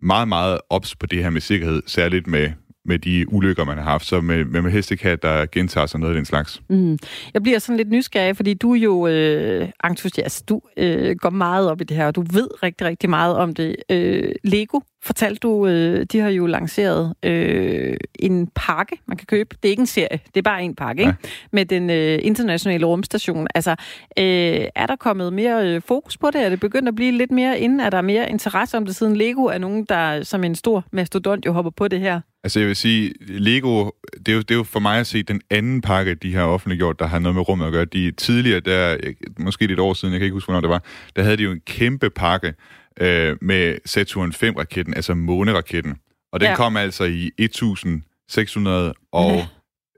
meget, 0.06 0.28
meget 0.28 0.60
ops 0.70 0.96
på 0.96 1.06
det 1.06 1.24
her 1.24 1.30
med 1.30 1.42
sikkerhed, 1.42 1.82
særligt 1.88 2.28
med, 2.28 2.52
med 2.86 3.00
de 3.00 3.34
ulykker, 3.34 3.66
man 3.66 3.78
har 3.78 3.84
haft, 3.84 4.06
så 4.06 4.22
med, 4.22 4.46
med, 4.46 4.62
med 4.62 4.72
hestekat, 4.72 5.22
der 5.22 5.46
gentager 5.46 5.86
sig 5.86 6.00
noget 6.00 6.14
af 6.14 6.18
den 6.18 6.26
slags. 6.26 6.62
Mm. 6.70 6.98
Jeg 7.34 7.44
bliver 7.44 7.60
sådan 7.60 7.78
lidt 7.78 7.90
nysgerrig, 7.90 8.36
fordi 8.36 8.54
du 8.54 8.74
er 8.74 8.80
jo 8.80 9.08
øh, 9.08 9.70
entusiast. 9.84 10.50
Du 10.50 10.62
øh, 10.78 11.16
går 11.16 11.30
meget 11.30 11.70
op 11.70 11.82
i 11.82 11.84
det 11.84 11.98
her, 11.98 12.08
og 12.08 12.16
du 12.16 12.22
ved 12.22 12.64
rigtig, 12.64 12.88
rigtig 12.88 13.10
meget 13.10 13.36
om 13.36 13.54
det. 13.54 13.76
Øh, 13.90 14.32
Lego, 14.44 14.80
fortalte 15.04 15.40
du, 15.40 15.68
øh, 15.68 16.06
de 16.12 16.20
har 16.20 16.30
jo 16.30 16.46
lanceret 16.46 17.14
øh, 17.24 17.98
en 18.20 18.48
pakke, 18.56 18.98
man 19.06 19.18
kan 19.18 19.26
købe. 19.26 19.56
Det 19.64 19.70
er 19.70 19.72
ikke 19.72 19.82
en 19.82 19.88
serie, 19.88 20.20
det 20.26 20.38
er 20.38 20.42
bare 20.42 20.64
en 20.64 20.76
pakke, 20.76 21.02
ikke? 21.02 21.16
Med 21.52 21.66
den 21.66 21.90
øh, 21.90 22.20
internationale 22.22 22.86
rumstation. 22.86 23.48
Altså, 23.56 23.72
øh, 24.18 24.66
er 24.76 24.86
der 24.88 24.96
kommet 24.96 25.34
mere 25.34 25.68
øh, 25.68 25.82
fokus 25.88 26.18
på 26.18 26.30
det? 26.34 26.46
Er 26.46 26.50
det 26.50 26.60
begyndt 26.60 26.88
at 26.88 26.96
blive 26.96 27.12
lidt 27.12 27.32
mere 27.32 27.60
inden? 27.60 27.80
Er 27.80 27.90
der 27.90 28.02
mere 28.02 28.30
interesse 28.30 28.78
om 28.78 28.86
det, 28.86 28.96
siden 28.96 29.18
Lego 29.18 29.46
er 29.46 29.58
nogen, 29.58 29.86
der 29.86 30.24
som 30.24 30.44
en 30.44 30.56
stor 30.56 30.86
mastodont 30.92 31.46
jo 31.46 31.52
hopper 31.52 31.72
på 31.72 31.88
det 31.88 32.00
her? 32.00 32.22
Altså 32.44 32.60
jeg 32.60 32.68
vil 32.68 32.76
sige, 32.76 33.14
Lego, 33.20 33.90
det 34.18 34.28
er, 34.28 34.34
jo, 34.34 34.40
det 34.40 34.52
er 34.52 34.56
jo 34.56 34.64
for 34.64 34.80
mig 34.80 35.00
at 35.00 35.08
se 35.08 35.24
den 35.24 35.42
anden 35.50 35.82
pakke, 35.82 36.16
de 36.16 36.36
har 36.36 36.44
offentliggjort, 36.44 37.00
der 37.00 37.06
har 37.06 37.20
noget 37.20 37.36
med 37.36 37.50
rummet 37.50 37.66
at 37.66 37.72
gøre. 37.72 37.86
De 37.86 38.12
tidligere, 38.12 38.60
der, 38.60 38.98
måske 39.40 39.68
lidt 39.68 39.80
år 39.80 39.94
siden, 39.94 40.14
jeg 40.14 40.20
kan 40.20 40.26
ikke 40.26 40.34
huske, 40.34 40.48
hvornår 40.48 40.62
det 40.62 40.70
var, 40.70 40.84
der 41.16 41.24
havde 41.24 41.38
de 41.38 41.44
jo 41.44 41.52
en 41.52 41.62
kæmpe 41.66 42.10
pakke 42.10 42.54
øh, 43.02 43.38
med 43.42 43.78
Saturn 43.86 44.32
5-raketten, 44.32 44.94
altså 44.94 45.14
måneraketten. 45.14 45.96
Og 46.32 46.40
den 46.40 46.50
ja. 46.50 46.56
kom 46.56 46.78
altså 46.78 47.04
i 47.04 47.32
1600 47.38 48.94
og... 49.12 49.32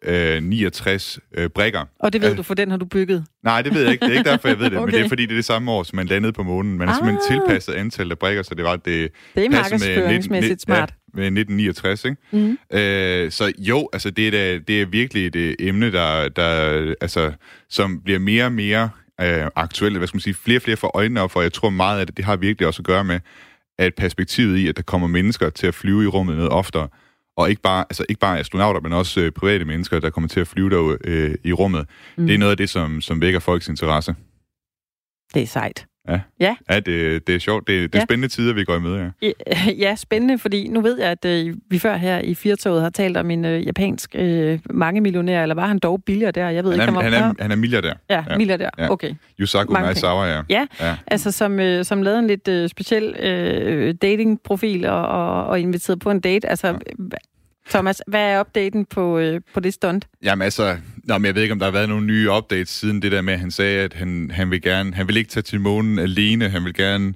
Øh, 0.06 0.43
69 0.43 1.20
øh, 1.34 1.49
brækker. 1.49 1.86
Og 1.99 2.14
det 2.14 2.22
ved 2.22 2.36
du, 2.36 2.43
for 2.43 2.54
den 2.54 2.72
har 2.72 2.78
du 2.78 2.86
bygget? 2.86 3.26
Nej, 3.43 3.62
det 3.62 3.74
ved 3.74 3.84
jeg 3.84 3.91
ikke. 3.91 4.06
Det 4.06 4.14
er 4.14 4.18
ikke 4.18 4.30
derfor, 4.30 4.47
jeg 4.47 4.60
ved 4.60 4.70
det. 4.70 4.78
okay. 4.78 4.86
Men 4.91 4.93
det 4.93 5.06
er, 5.06 5.10
fordi 5.10 5.26
det 5.26 5.32
er 5.32 5.36
det 5.36 5.45
samme 5.45 5.72
år, 5.72 5.84
som 5.84 5.95
man 5.95 6.08
landede 6.08 6.34
på 6.34 6.43
månen. 6.43 6.78
Man 6.78 6.88
har 6.88 6.95
ah. 6.95 7.06
simpelthen 7.06 7.41
tilpasset 7.41 7.74
antallet 7.74 8.12
af 8.12 8.20
brækker, 8.20 8.43
så 8.43 8.56
det 8.56 8.64
var 8.64 8.76
det... 8.76 9.12
Det 9.36 9.45
er 9.45 9.49
markedsføringsmæssigt 9.49 10.62
smart. 10.62 10.93
Ja, 11.16 11.20
med 11.20 11.26
1969, 11.26 12.06
ikke? 12.06 12.18
Mm. 12.32 12.78
Øh, 12.78 13.32
så 13.32 13.54
jo, 13.58 13.89
altså 13.93 14.10
det 14.10 14.28
er, 14.28 14.32
da, 14.32 14.58
det 14.58 14.82
er 14.82 14.86
virkelig 14.86 15.28
et 15.28 15.36
øh, 15.36 15.56
emne, 15.60 15.91
der, 15.91 16.30
der, 16.30 16.95
altså, 17.01 17.32
som 17.70 18.01
bliver 18.01 18.20
mere 18.20 18.45
og 18.45 18.51
mere 18.51 18.89
øh, 19.22 19.47
aktuelle, 19.55 19.97
hvad 19.97 20.07
skal 20.07 20.16
man 20.16 20.22
sige, 20.22 20.34
flere 20.34 20.57
og 20.57 20.61
flere 20.61 20.78
for 20.78 20.91
øjnene 20.93 21.22
op, 21.22 21.32
for 21.32 21.41
jeg 21.41 21.53
tror 21.53 21.70
meget 21.70 21.99
af 21.99 22.05
det, 22.05 22.18
det 22.18 22.26
har 22.26 22.36
virkelig 22.36 22.68
også 22.68 22.82
at 22.82 22.86
gøre 22.86 23.03
med, 23.03 23.20
at 23.78 23.95
perspektivet 23.95 24.57
i, 24.57 24.68
at 24.68 24.78
der 24.78 24.84
kommer 24.84 25.07
mennesker 25.07 25.49
til 25.49 25.68
at 25.68 25.76
flyve 25.76 26.03
i 26.03 26.07
rummet 26.07 26.36
noget 26.36 26.51
oftere, 26.51 26.88
og 27.38 27.49
ikke 27.49 27.61
bare, 27.61 27.86
altså 27.89 28.05
ikke 28.09 28.20
bare 28.20 28.39
astronauter, 28.39 28.82
men 28.82 28.93
også 28.93 29.22
øh, 29.22 29.32
private 29.32 29.66
mennesker, 29.66 29.99
der 29.99 30.09
kommer 30.09 30.28
til 30.28 30.39
at 30.39 30.47
flyve 30.47 30.70
der 30.70 30.97
øh, 31.03 31.36
i 31.43 31.53
rummet. 31.53 31.89
Mm. 32.18 32.26
Det 32.28 32.34
er 32.34 32.38
noget 32.38 32.51
af 32.51 32.57
det, 32.57 32.70
som, 32.70 33.01
som 33.01 33.22
vækker 33.22 33.39
folks 33.39 33.68
interesse. 33.68 34.16
Det 35.34 35.41
er 35.41 35.47
sejt. 35.47 35.86
Ja, 36.10 36.20
Ja. 36.39 36.56
ja 36.70 36.80
det, 36.80 37.28
det 37.28 37.36
er 37.36 37.39
sjovt. 37.39 37.68
Det, 37.68 37.93
det 37.93 37.95
er 37.95 37.99
Ja. 37.99 38.06
spændende 38.06 38.28
tider, 38.28 38.54
vi 38.54 38.64
går 38.64 38.76
i 38.76 38.80
møde, 38.80 39.12
ja. 39.22 39.32
Ja, 39.72 39.95
spændende, 39.95 40.39
fordi 40.39 40.68
nu 40.68 40.82
ved 40.82 40.99
jeg, 40.99 41.10
at 41.12 41.26
øh, 41.26 41.56
vi 41.70 41.80
før 41.80 41.95
her 41.97 42.20
i 42.20 42.34
Firtoget 42.36 42.82
har 42.82 42.89
talt 42.89 43.18
om 43.18 43.32
en 43.32 43.45
øh, 43.45 43.66
japansk 43.66 44.16
øh, 44.16 44.60
mange 44.70 45.01
millionær, 45.01 45.41
eller 45.41 45.56
var 45.56 45.68
han 45.68 45.80
dog 45.80 46.04
billigere 46.04 46.32
der? 46.32 46.49
Jeg 46.49 46.64
ved 46.64 46.72
Han 46.72 46.80
ikke, 46.82 46.89
er, 46.89 46.93
var 46.95 47.01
han 47.01 47.14
er, 47.14 47.34
han 47.39 47.51
er 47.51 47.56
milliardær. 47.56 47.93
Ja, 48.10 48.24
ja. 48.30 48.38
milliardær. 48.38 48.70
Ja. 48.78 48.91
Okay. 48.91 49.14
Yusaku 49.39 49.74
Mange 49.74 49.86
Maezawa, 49.86 50.26
ja. 50.26 50.41
Ja, 50.49 50.68
ja. 50.80 50.95
altså 51.08 51.32
som, 51.32 51.60
øh, 51.60 51.86
som 51.86 52.01
lavede 52.01 52.20
en 52.20 52.28
lidt 52.28 52.47
øh, 52.47 52.70
speciel 52.70 53.16
øh, 53.20 53.93
datingprofil 54.01 54.86
og, 54.86 55.06
og, 55.08 55.45
og 55.45 55.60
inviteret 55.60 55.99
på 55.99 56.12
en 56.12 56.20
date. 56.20 56.49
Altså, 56.49 56.68
ja. 56.68 56.74
Thomas, 57.70 58.01
hvad 58.08 58.22
er 58.22 58.39
updaten 58.39 58.86
på, 58.86 59.18
øh, 59.20 59.41
på 59.54 59.60
det 59.60 59.74
stunt? 59.74 60.08
Jamen 60.24 60.41
altså, 60.41 60.78
nå, 61.04 61.18
men 61.18 61.26
jeg 61.26 61.36
ved 61.36 61.41
ikke, 61.41 61.51
om 61.54 61.60
der 61.60 61.66
har 61.66 61.72
været 61.72 61.89
nogle 61.89 62.06
nye 62.06 62.32
updates 62.32 62.70
siden 62.70 63.01
det 63.01 63.12
der 63.12 63.22
med, 63.22 63.34
at 63.34 63.39
han 63.39 63.51
sagde, 63.51 63.80
at 63.80 63.93
han, 63.93 64.32
han 64.34 64.51
vil 64.51 64.62
gerne, 64.62 64.93
han 64.93 65.08
vil 65.08 65.18
ikke 65.18 65.30
tage 65.30 65.41
til 65.43 65.60
månen 65.62 65.99
alene, 65.99 66.49
han 66.49 66.64
vil 66.66 66.74
gerne, 66.74 67.14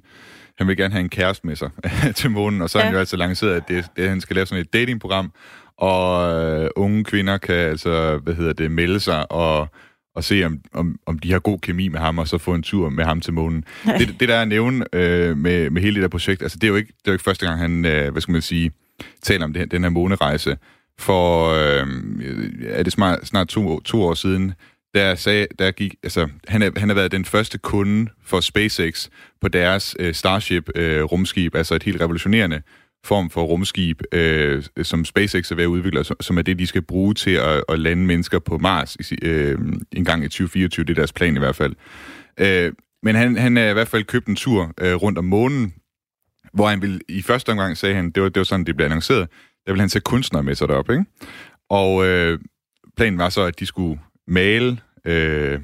han 0.58 0.68
vil 0.68 0.76
gerne 0.76 0.92
have 0.92 1.00
en 1.00 1.08
kæreste 1.08 1.46
med 1.46 1.56
sig 1.56 1.70
til 2.16 2.30
månen, 2.30 2.62
og 2.62 2.70
så 2.70 2.78
har 2.78 2.82
Ja. 2.82 2.86
han 2.86 2.94
jo 2.94 2.98
altså 3.00 3.16
lanceret, 3.16 3.54
at 3.54 3.68
det, 3.68 3.84
det, 3.96 4.08
han 4.08 4.20
skal 4.20 4.34
lave 4.36 4.46
sådan 4.46 4.62
et 4.62 4.72
datingprogram, 4.72 5.32
og 5.78 6.32
øh, 6.62 6.70
unge 6.76 7.04
kvinder 7.04 7.38
kan 7.38 7.54
altså, 7.54 8.16
hvad 8.22 8.34
hedder 8.34 8.52
det, 8.52 8.70
melde 8.70 9.00
sig 9.00 9.32
og, 9.32 9.68
og 10.14 10.24
se, 10.24 10.44
om, 10.44 10.58
om, 10.74 10.96
om 11.06 11.18
de 11.18 11.32
har 11.32 11.38
god 11.38 11.58
kemi 11.58 11.88
med 11.88 12.00
ham, 12.00 12.18
og 12.18 12.28
så 12.28 12.38
få 12.38 12.54
en 12.54 12.62
tur 12.62 12.88
med 12.88 13.04
ham 13.04 13.20
til 13.20 13.32
månen. 13.32 13.64
Det, 13.98 14.16
det 14.20 14.28
der 14.28 14.34
er 14.34 14.42
at 14.42 14.48
nævne 14.48 14.84
øh, 14.92 15.36
med, 15.36 15.70
med 15.70 15.82
hele 15.82 15.94
det 15.94 16.02
der 16.02 16.08
projekt, 16.08 16.42
altså 16.42 16.58
det 16.58 16.64
er 16.64 16.68
jo 16.68 16.76
ikke, 16.76 16.88
det 16.88 17.06
er 17.08 17.10
jo 17.10 17.12
ikke 17.12 17.24
første 17.24 17.46
gang, 17.46 17.60
han, 17.60 17.84
øh, 17.84 18.12
hvad 18.12 18.22
skal 18.22 18.32
man 18.32 18.42
sige, 18.42 18.70
taler 19.22 19.44
om 19.44 19.52
det, 19.52 19.70
den 19.70 19.82
her 19.82 19.90
månerejse. 19.90 20.56
For 20.98 21.48
øh, 21.48 21.86
er 22.66 22.82
det 22.82 22.92
snart, 22.92 23.26
snart 23.26 23.48
to, 23.48 23.80
to 23.80 24.02
år 24.02 24.14
siden, 24.14 24.54
der 24.94 25.14
sagde, 25.14 25.46
der 25.58 25.70
gik, 25.70 25.94
altså, 26.02 26.28
han, 26.48 26.62
er, 26.62 26.70
han 26.76 26.88
har 26.88 26.94
været 26.94 27.12
den 27.12 27.24
første 27.24 27.58
kunde 27.58 28.10
for 28.24 28.40
SpaceX 28.40 29.08
på 29.40 29.48
deres 29.48 29.96
øh, 29.98 30.14
Starship 30.14 30.68
øh, 30.74 31.02
rumskib, 31.02 31.54
altså 31.54 31.74
et 31.74 31.82
helt 31.82 32.00
revolutionerende 32.00 32.62
form 33.04 33.30
for 33.30 33.42
rumskib, 33.42 34.02
øh, 34.12 34.62
som 34.82 35.04
SpaceX 35.04 35.50
er 35.50 35.54
ved 35.54 35.64
at 35.64 35.68
udvikle, 35.68 36.04
som, 36.04 36.16
som 36.20 36.38
er 36.38 36.42
det, 36.42 36.58
de 36.58 36.66
skal 36.66 36.82
bruge 36.82 37.14
til 37.14 37.30
at, 37.30 37.64
at 37.68 37.78
lande 37.78 38.06
mennesker 38.06 38.38
på 38.38 38.58
Mars 38.58 38.96
i, 38.96 39.14
øh, 39.22 39.58
en 39.92 40.04
gang 40.04 40.24
i 40.24 40.28
2024. 40.28 40.84
Det 40.84 40.90
er 40.90 40.94
deres 40.94 41.12
plan 41.12 41.36
i 41.36 41.38
hvert 41.38 41.56
fald. 41.56 41.74
Øh, 42.40 42.72
men 43.02 43.14
han, 43.14 43.36
han 43.36 43.56
er 43.56 43.70
i 43.70 43.72
hvert 43.72 43.88
fald 43.88 44.04
købt 44.04 44.26
en 44.26 44.36
tur 44.36 44.72
øh, 44.80 44.94
rundt 44.94 45.18
om 45.18 45.24
månen, 45.24 45.74
hvor 46.52 46.68
han 46.68 46.82
vil, 46.82 47.00
i 47.08 47.22
første 47.22 47.50
omgang 47.50 47.76
sagde 47.76 47.94
han, 47.94 48.10
det 48.10 48.22
var, 48.22 48.28
det 48.28 48.40
var 48.40 48.44
sådan, 48.44 48.66
det 48.66 48.76
blev 48.76 48.84
annonceret, 48.84 49.28
der 49.68 49.72
ville 49.72 49.82
han 49.82 49.88
tage 49.88 50.02
kunstnere 50.02 50.42
med 50.42 50.54
sig 50.54 50.68
derop, 50.68 50.90
ikke? 50.90 51.04
Og 51.70 52.06
øh, 52.06 52.38
planen 52.96 53.18
var 53.18 53.28
så, 53.28 53.42
at 53.42 53.60
de 53.60 53.66
skulle 53.66 54.00
male, 54.28 54.78
øh, 55.04 55.58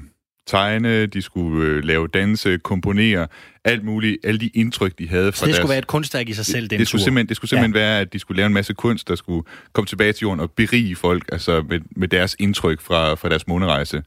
tegne, 0.47 1.05
de 1.05 1.21
skulle 1.21 1.67
øh, 1.67 1.83
lave 1.83 2.07
danse, 2.07 2.57
komponere, 2.57 3.27
alt 3.63 3.83
muligt, 3.83 4.17
alle 4.23 4.39
de 4.39 4.47
indtryk, 4.47 4.99
de 4.99 5.09
havde 5.09 5.31
fra 5.31 5.37
Så 5.37 5.45
det 5.45 5.47
deres... 5.47 5.57
skulle 5.57 5.69
være 5.69 5.79
et 5.79 5.87
kunstværk 5.87 6.29
i 6.29 6.33
sig 6.33 6.45
selv, 6.45 6.67
den 6.67 6.79
det 6.79 6.87
skulle 6.87 6.99
tur. 7.01 7.03
simpelthen, 7.03 7.27
det 7.29 7.35
skulle 7.35 7.49
simpelthen 7.49 7.75
ja. 7.75 7.81
være, 7.81 7.99
at 7.99 8.13
de 8.13 8.19
skulle 8.19 8.37
lave 8.37 8.47
en 8.47 8.53
masse 8.53 8.73
kunst, 8.73 9.07
der 9.07 9.15
skulle 9.15 9.47
komme 9.73 9.85
tilbage 9.85 10.13
til 10.13 10.21
jorden 10.21 10.39
og 10.39 10.51
berige 10.51 10.95
folk, 10.95 11.23
altså 11.31 11.65
med, 11.69 11.79
med 11.95 12.07
deres 12.07 12.35
indtryk 12.39 12.81
fra, 12.81 13.13
fra 13.13 13.29
deres 13.29 13.47
månerejse. 13.47 14.03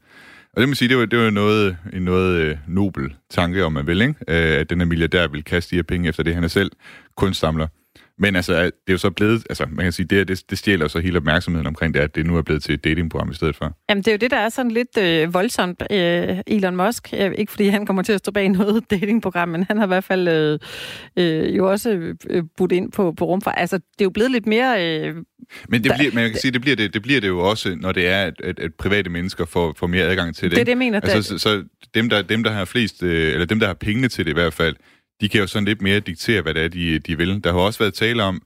Og 0.52 0.60
det 0.60 0.68
må 0.68 0.74
sige, 0.74 0.88
det 0.88 0.98
var, 0.98 1.06
det 1.06 1.18
var 1.18 1.30
noget, 1.30 1.76
en 1.92 2.02
noget 2.02 2.40
øh, 2.40 2.56
nobel 2.68 3.14
tanke, 3.30 3.64
om 3.64 3.72
man 3.72 3.86
vil, 3.86 4.00
ikke? 4.00 4.14
Øh, 4.28 4.60
at 4.60 4.70
den 4.70 4.80
her 4.80 4.86
milliardær 4.86 5.26
vil 5.26 5.44
kaste 5.44 5.70
de 5.70 5.76
her 5.76 5.82
penge 5.82 6.08
efter 6.08 6.22
det, 6.22 6.34
han 6.34 6.44
er 6.44 6.48
selv 6.48 6.70
kunstsamler. 7.16 7.66
Men 8.18 8.36
altså, 8.36 8.62
det 8.62 8.72
er 8.88 8.92
jo 8.92 8.98
så 8.98 9.10
blevet, 9.10 9.46
altså 9.50 9.66
man 9.70 9.84
kan 9.84 9.92
sige, 9.92 10.06
det, 10.06 10.28
det, 10.28 10.50
det 10.50 10.58
stjæler 10.58 10.88
så 10.88 10.98
hele 10.98 11.16
opmærksomheden 11.16 11.66
omkring 11.66 11.94
det, 11.94 12.00
at 12.00 12.14
det 12.14 12.26
nu 12.26 12.36
er 12.36 12.42
blevet 12.42 12.62
til 12.62 12.74
et 12.74 12.84
datingprogram 12.84 13.30
i 13.30 13.34
stedet 13.34 13.56
for. 13.56 13.76
Jamen, 13.88 14.02
det 14.02 14.08
er 14.08 14.12
jo 14.12 14.18
det, 14.18 14.30
der 14.30 14.36
er 14.36 14.48
sådan 14.48 14.70
lidt 14.70 14.98
øh, 14.98 15.34
voldsomt. 15.34 15.82
Øh, 15.90 16.38
Elon 16.46 16.76
Musk, 16.76 17.14
øh, 17.16 17.32
ikke 17.38 17.52
fordi 17.52 17.68
han 17.68 17.86
kommer 17.86 18.02
til 18.02 18.12
at 18.12 18.18
stå 18.18 18.30
bag 18.32 18.48
noget 18.48 18.84
datingprogram, 18.90 19.48
men 19.48 19.64
han 19.64 19.76
har 19.76 19.84
i 19.84 19.88
hvert 19.88 20.04
fald 20.04 20.28
øh, 20.28 20.58
øh, 21.16 21.56
jo 21.56 21.70
også 21.70 22.14
øh, 22.30 22.42
budt 22.56 22.72
ind 22.72 22.92
på, 22.92 23.12
på 23.12 23.24
rumfart. 23.24 23.54
Altså, 23.56 23.76
det 23.76 24.00
er 24.00 24.04
jo 24.04 24.10
blevet 24.10 24.30
lidt 24.30 24.46
mere... 24.46 25.00
Øh, 25.00 25.14
Men, 25.68 25.84
det 25.84 25.92
bliver, 25.98 26.22
jeg 26.22 26.30
kan 26.30 26.40
sige, 26.40 26.52
det 26.52 26.60
bliver 26.60 26.76
det, 26.76 26.94
det 26.94 27.02
bliver 27.02 27.20
det 27.20 27.28
jo 27.28 27.38
også, 27.38 27.76
når 27.80 27.92
det 27.92 28.08
er, 28.08 28.22
at, 28.24 28.40
at, 28.44 28.58
at 28.58 28.74
private 28.74 29.10
mennesker 29.10 29.44
får, 29.44 29.74
får 29.78 29.86
mere 29.86 30.04
adgang 30.04 30.36
til 30.36 30.44
det. 30.44 30.50
det 30.50 30.60
er 30.60 30.64
det, 30.64 30.70
jeg 30.70 30.78
mener. 30.78 31.00
Altså, 31.00 31.22
så, 31.22 31.38
så 31.38 31.64
dem, 31.94 32.08
der, 32.08 32.22
dem, 32.22 32.44
der 32.44 32.50
har 32.50 32.64
flest, 32.64 33.02
øh, 33.02 33.32
eller 33.32 33.46
dem, 33.46 33.60
der 33.60 33.66
har 33.66 33.74
pengene 33.74 34.08
til 34.08 34.24
det 34.24 34.30
i 34.30 34.34
hvert 34.34 34.54
fald, 34.54 34.76
de 35.20 35.28
kan 35.28 35.40
jo 35.40 35.46
sådan 35.46 35.64
lidt 35.64 35.82
mere 35.82 36.00
diktere, 36.00 36.42
hvad 36.42 36.54
det 36.54 36.64
er, 36.64 36.68
de, 36.68 36.98
de 36.98 37.18
vil. 37.18 37.44
Der 37.44 37.52
har 37.52 37.58
også 37.58 37.78
været 37.78 37.94
tale 37.94 38.22
om 38.22 38.42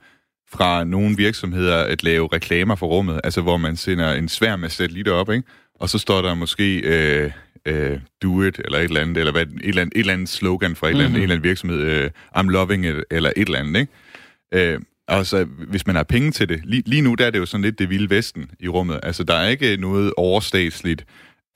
fra 0.53 0.85
nogle 0.85 1.16
virksomheder 1.16 1.77
at 1.77 2.03
lave 2.03 2.29
reklamer 2.33 2.75
for 2.75 2.87
rummet, 2.87 3.20
altså 3.25 3.41
hvor 3.41 3.57
man 3.57 3.77
sender 3.77 4.12
en 4.12 4.29
svær 4.29 4.57
med 4.57 4.68
satellitter 4.68 5.12
op, 5.12 5.31
ikke? 5.31 5.49
og 5.81 5.89
så 5.89 5.99
står 5.99 6.23
der 6.23 6.35
måske 6.35 6.79
øh, 6.81 7.31
øh, 7.66 7.99
do 8.23 8.43
it, 8.43 8.59
eller 8.64 8.79
et 8.79 8.85
eller 8.85 9.01
andet, 9.01 9.16
eller 9.16 9.33
hvad, 9.33 9.43
et, 9.43 9.53
eller 9.62 9.83
andet, 9.83 9.95
et 9.97 10.01
eller 10.01 10.12
andet 10.12 10.29
slogan 10.29 10.77
fra 10.77 10.87
et 10.87 10.91
eller 10.91 11.05
andet, 11.05 11.12
Mhm. 11.12 11.16
en 11.16 11.23
eller 11.23 11.35
anden 11.35 11.49
virksomhed, 11.49 11.81
øh, 11.81 12.11
I'm 12.37 12.47
loving 12.51 12.87
it, 12.87 12.95
eller 13.11 13.33
et 13.37 13.47
eller 13.47 13.59
andet. 13.59 13.81
Ikke? 13.81 14.73
Øh, 14.73 14.81
og 15.09 15.27
så, 15.27 15.45
hvis 15.45 15.87
man 15.87 15.97
har 15.97 16.03
penge 16.03 16.31
til 16.33 16.49
det, 16.49 16.61
lige, 16.64 16.83
lige 16.87 17.03
nu 17.03 17.14
der 17.14 17.27
er 17.27 17.31
det 17.31 17.39
jo 17.39 17.47
sådan 17.47 17.62
lidt 17.64 17.79
det 17.79 17.91
vilde 17.91 18.11
vesten 18.11 18.51
i 18.61 18.68
rummet. 18.68 19.01
Altså, 19.03 19.25
der 19.25 19.35
er 19.35 19.49
ikke 19.49 19.77
noget 19.77 20.12
overstatsligt 20.16 21.05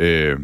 øh, 0.00 0.36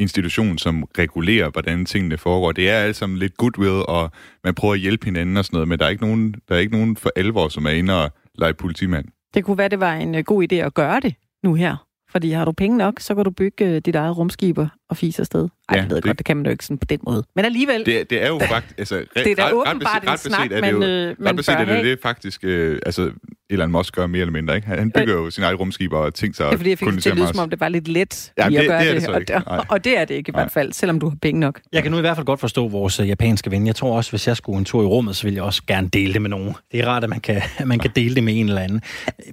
institution, 0.00 0.58
som 0.58 0.84
regulerer, 0.98 1.50
hvordan 1.50 1.84
tingene 1.84 2.18
foregår. 2.18 2.52
Det 2.52 2.70
er 2.70 2.76
alt 2.76 2.96
sammen 2.96 3.18
lidt 3.18 3.36
goodwill, 3.36 3.82
og 3.88 4.10
man 4.44 4.54
prøver 4.54 4.74
at 4.74 4.80
hjælpe 4.80 5.04
hinanden 5.04 5.36
og 5.36 5.44
sådan 5.44 5.56
noget, 5.56 5.68
men 5.68 5.78
der 5.78 5.84
er 5.84 5.88
ikke 5.88 6.02
nogen, 6.02 6.34
der 6.48 6.54
er 6.54 6.58
ikke 6.58 6.72
nogen 6.72 6.96
for 6.96 7.10
alvor, 7.16 7.48
som 7.48 7.66
er 7.66 7.70
inde 7.70 8.04
og 8.04 8.10
lege 8.34 8.54
politimand. 8.54 9.04
Det 9.34 9.44
kunne 9.44 9.58
være, 9.58 9.68
det 9.68 9.80
var 9.80 9.94
en 9.94 10.14
øh, 10.14 10.24
god 10.24 10.52
idé 10.52 10.56
at 10.56 10.74
gøre 10.74 11.00
det 11.00 11.14
nu 11.44 11.54
her. 11.54 11.89
Fordi 12.12 12.30
har 12.30 12.44
du 12.44 12.52
penge 12.52 12.78
nok, 12.78 12.94
så 13.00 13.14
kan 13.14 13.24
du 13.24 13.30
bygge 13.30 13.64
øh, 13.64 13.80
dit 13.86 13.94
eget 13.96 14.16
rumskib 14.18 14.58
og- 14.58 14.68
fise 14.94 15.22
afsted. 15.22 15.40
Ej, 15.42 15.48
Ja, 15.70 15.76
ja, 15.76 15.82
jeg 15.82 15.90
ved 15.90 15.96
det- 15.96 16.02
det... 16.04 16.08
godt, 16.08 16.18
det 16.18 16.26
kan 16.26 16.36
man 16.36 16.46
jo 16.46 16.52
ikke 16.52 16.64
sådan 16.64 16.78
på 16.78 16.84
den 16.84 16.98
måde. 17.06 17.24
Men 17.36 17.44
alligevel, 17.44 17.78
det, 17.78 17.86
Det, 17.86 18.10
det 18.10 18.22
er 18.22 18.28
jo 18.28 18.38
faktisk... 18.38 18.78
Altså, 18.78 18.94
re- 19.18 19.22
det 19.24 19.30
er 19.32 19.34
da 19.34 19.42
ret- 19.42 19.48
ret 19.48 19.54
åbenbart 19.54 19.78
beset- 19.80 20.02
en 20.02 20.08
ret 20.08 20.18
beset 20.18 20.32
snak, 20.32 20.44
er 20.52 20.54
det 20.54 20.60
man, 20.60 20.70
jo- 20.74 20.82
øh, 20.82 21.10
Ret 21.10 21.18
man 21.20 21.36
beset 21.36 21.52
bør 21.56 21.60
er 21.60 21.64
det 21.64 21.74
have. 21.74 21.90
det 21.90 21.98
faktisk... 22.02 22.40
Øh, 22.44 22.78
altså, 22.86 23.10
Elon 23.50 23.72
Musk 23.72 23.94
gør 23.94 24.06
mere 24.06 24.20
eller 24.20 24.32
mindre, 24.32 24.56
ikke? 24.56 24.66
Han, 24.68 24.90
bygger 24.90 25.14
jo 25.14 25.30
sin 25.30 25.44
eget 25.44 25.60
rumskib 25.60 25.92
og 25.92 26.14
tænkt 26.14 26.36
sig 26.36 26.46
Det 26.46 26.52
er 26.52 26.56
fordi, 26.56 26.70
jeg 26.70 26.78
fik 26.78 26.88
det 26.88 27.02
til 27.02 27.10
at 27.10 27.16
lyde, 27.16 27.26
som 27.28 27.38
om 27.38 27.50
det 27.50 27.60
var 27.60 27.68
lidt 27.68 27.88
let 27.88 28.32
Ja, 28.38 28.48
lige 28.48 28.58
at 28.58 28.62
det- 28.62 28.68
gøre 28.70 28.80
det 28.80 28.88
er 28.88 28.94
det 28.94 29.02
så 29.02 29.12
og, 29.12 29.20
ikke. 29.20 29.36
og, 29.46 29.64
og 29.68 29.84
det 29.84 29.98
er 29.98 30.04
det 30.04 30.14
ikke 30.14 30.30
i 30.30 30.34
hvert 30.34 30.50
fald, 30.50 30.72
selvom 30.72 31.00
du 31.00 31.08
har 31.08 31.16
penge 31.22 31.40
nok. 31.40 31.60
Jeg 31.72 31.82
kan 31.82 31.90
nu 31.92 31.98
i 31.98 32.00
hvert 32.00 32.16
fald 32.16 32.26
godt 32.26 32.40
forstå 32.40 32.68
vores 32.68 33.00
øh, 33.00 33.08
japanske 33.08 33.50
ven. 33.50 33.66
Jeg 33.66 33.76
tror 33.76 33.96
også, 33.96 34.10
hvis 34.12 34.28
jeg 34.28 34.36
skulle 34.36 34.58
en 34.58 34.64
tur 34.64 34.82
i 34.82 34.86
rummet, 34.86 35.16
så 35.16 35.22
ville 35.22 35.36
jeg 35.36 35.44
også 35.44 35.62
gerne 35.66 35.88
dele 35.88 36.12
det 36.12 36.22
med 36.22 36.30
nogen. 36.30 36.54
Det 36.72 36.80
er 36.80 36.86
rart, 36.86 37.04
at 37.04 37.10
man 37.10 37.20
kan, 37.20 37.42
at 37.58 37.66
man 37.66 37.78
kan 37.78 37.90
dele 37.96 38.14
det 38.14 38.24
med 38.24 38.40
en 38.40 38.48
eller 38.48 38.60
anden. 38.60 38.80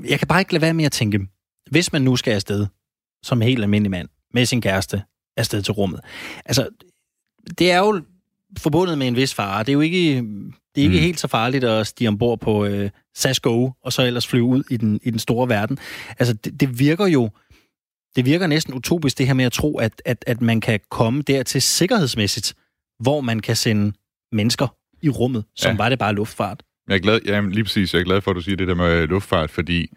Jeg 0.10 0.20
kan 0.20 0.28
bare 0.28 0.40
ikke 0.42 0.54
lade 0.54 0.62
være 0.62 0.74
med 0.74 0.86
at 0.86 0.92
tænke, 0.92 1.20
hvis 1.72 1.94
man 1.94 2.02
nu 2.02 2.16
skal 2.16 2.34
afsted, 2.34 2.66
som 3.24 3.42
helt 3.42 3.62
almindelig 3.64 3.92
mand, 3.92 4.10
med 4.34 4.46
sin 4.46 4.62
kæreste, 4.62 5.04
afsted 5.38 5.62
til 5.62 5.72
rummet. 5.74 6.00
Altså, 6.46 6.70
det 7.60 7.72
er 7.72 7.78
jo 7.80 8.02
forbundet 8.58 8.98
med 8.98 9.08
en 9.08 9.16
vis 9.16 9.34
fare. 9.34 9.60
Det 9.64 9.70
er 9.70 9.74
jo 9.74 9.82
ikke, 9.82 10.16
det 10.76 10.82
er 10.82 10.82
ikke 10.82 10.96
Mm. 10.98 11.02
helt 11.02 11.20
så 11.20 11.28
farligt 11.28 11.64
at 11.64 11.88
stige 11.88 12.08
ombord 12.08 12.40
på 12.40 12.66
øh, 12.66 12.90
SAS 13.16 13.40
Go, 13.40 13.70
og 13.84 13.94
så 13.94 14.02
ellers 14.06 14.28
flyve 14.28 14.44
ud 14.44 14.64
i 14.70 14.78
den, 14.78 15.00
i 15.04 15.10
den 15.12 15.20
store 15.20 15.50
verden. 15.50 15.78
Altså, 16.20 16.34
det, 16.34 16.60
det 16.60 16.80
virker 16.80 17.06
jo 17.08 17.30
det 18.16 18.26
virker 18.26 18.48
næsten 18.48 18.74
utopisk, 18.74 19.18
det 19.18 19.28
her 19.28 19.34
med 19.34 19.46
at 19.46 19.52
tro, 19.52 19.78
at, 19.78 20.02
at, 20.06 20.24
at 20.28 20.42
man 20.42 20.62
kan 20.62 20.80
komme 20.92 21.22
dertil 21.22 21.62
sikkerhedsmæssigt, 21.62 22.54
hvor 23.00 23.22
man 23.22 23.40
kan 23.40 23.56
sende 23.56 23.94
mennesker 24.32 24.68
i 25.02 25.10
rummet, 25.10 25.44
som 25.56 25.68
Ja. 25.70 25.72
ja. 25.72 25.78
var 25.78 25.90
det 25.90 26.00
bare 26.00 26.14
luftfart. 26.14 26.64
Jeg 26.90 26.96
er 26.96 27.00
glad, 27.00 27.20
ja, 27.26 27.42
lige 27.42 27.64
præcis. 27.64 27.94
Jeg 27.94 28.00
er 28.00 28.04
glad 28.04 28.22
for, 28.22 28.32
at 28.32 28.36
du 28.36 28.42
siger 28.42 28.56
det 28.56 28.68
der 28.68 28.76
med 28.76 29.08
luftfart, 29.08 29.50
fordi 29.50 29.88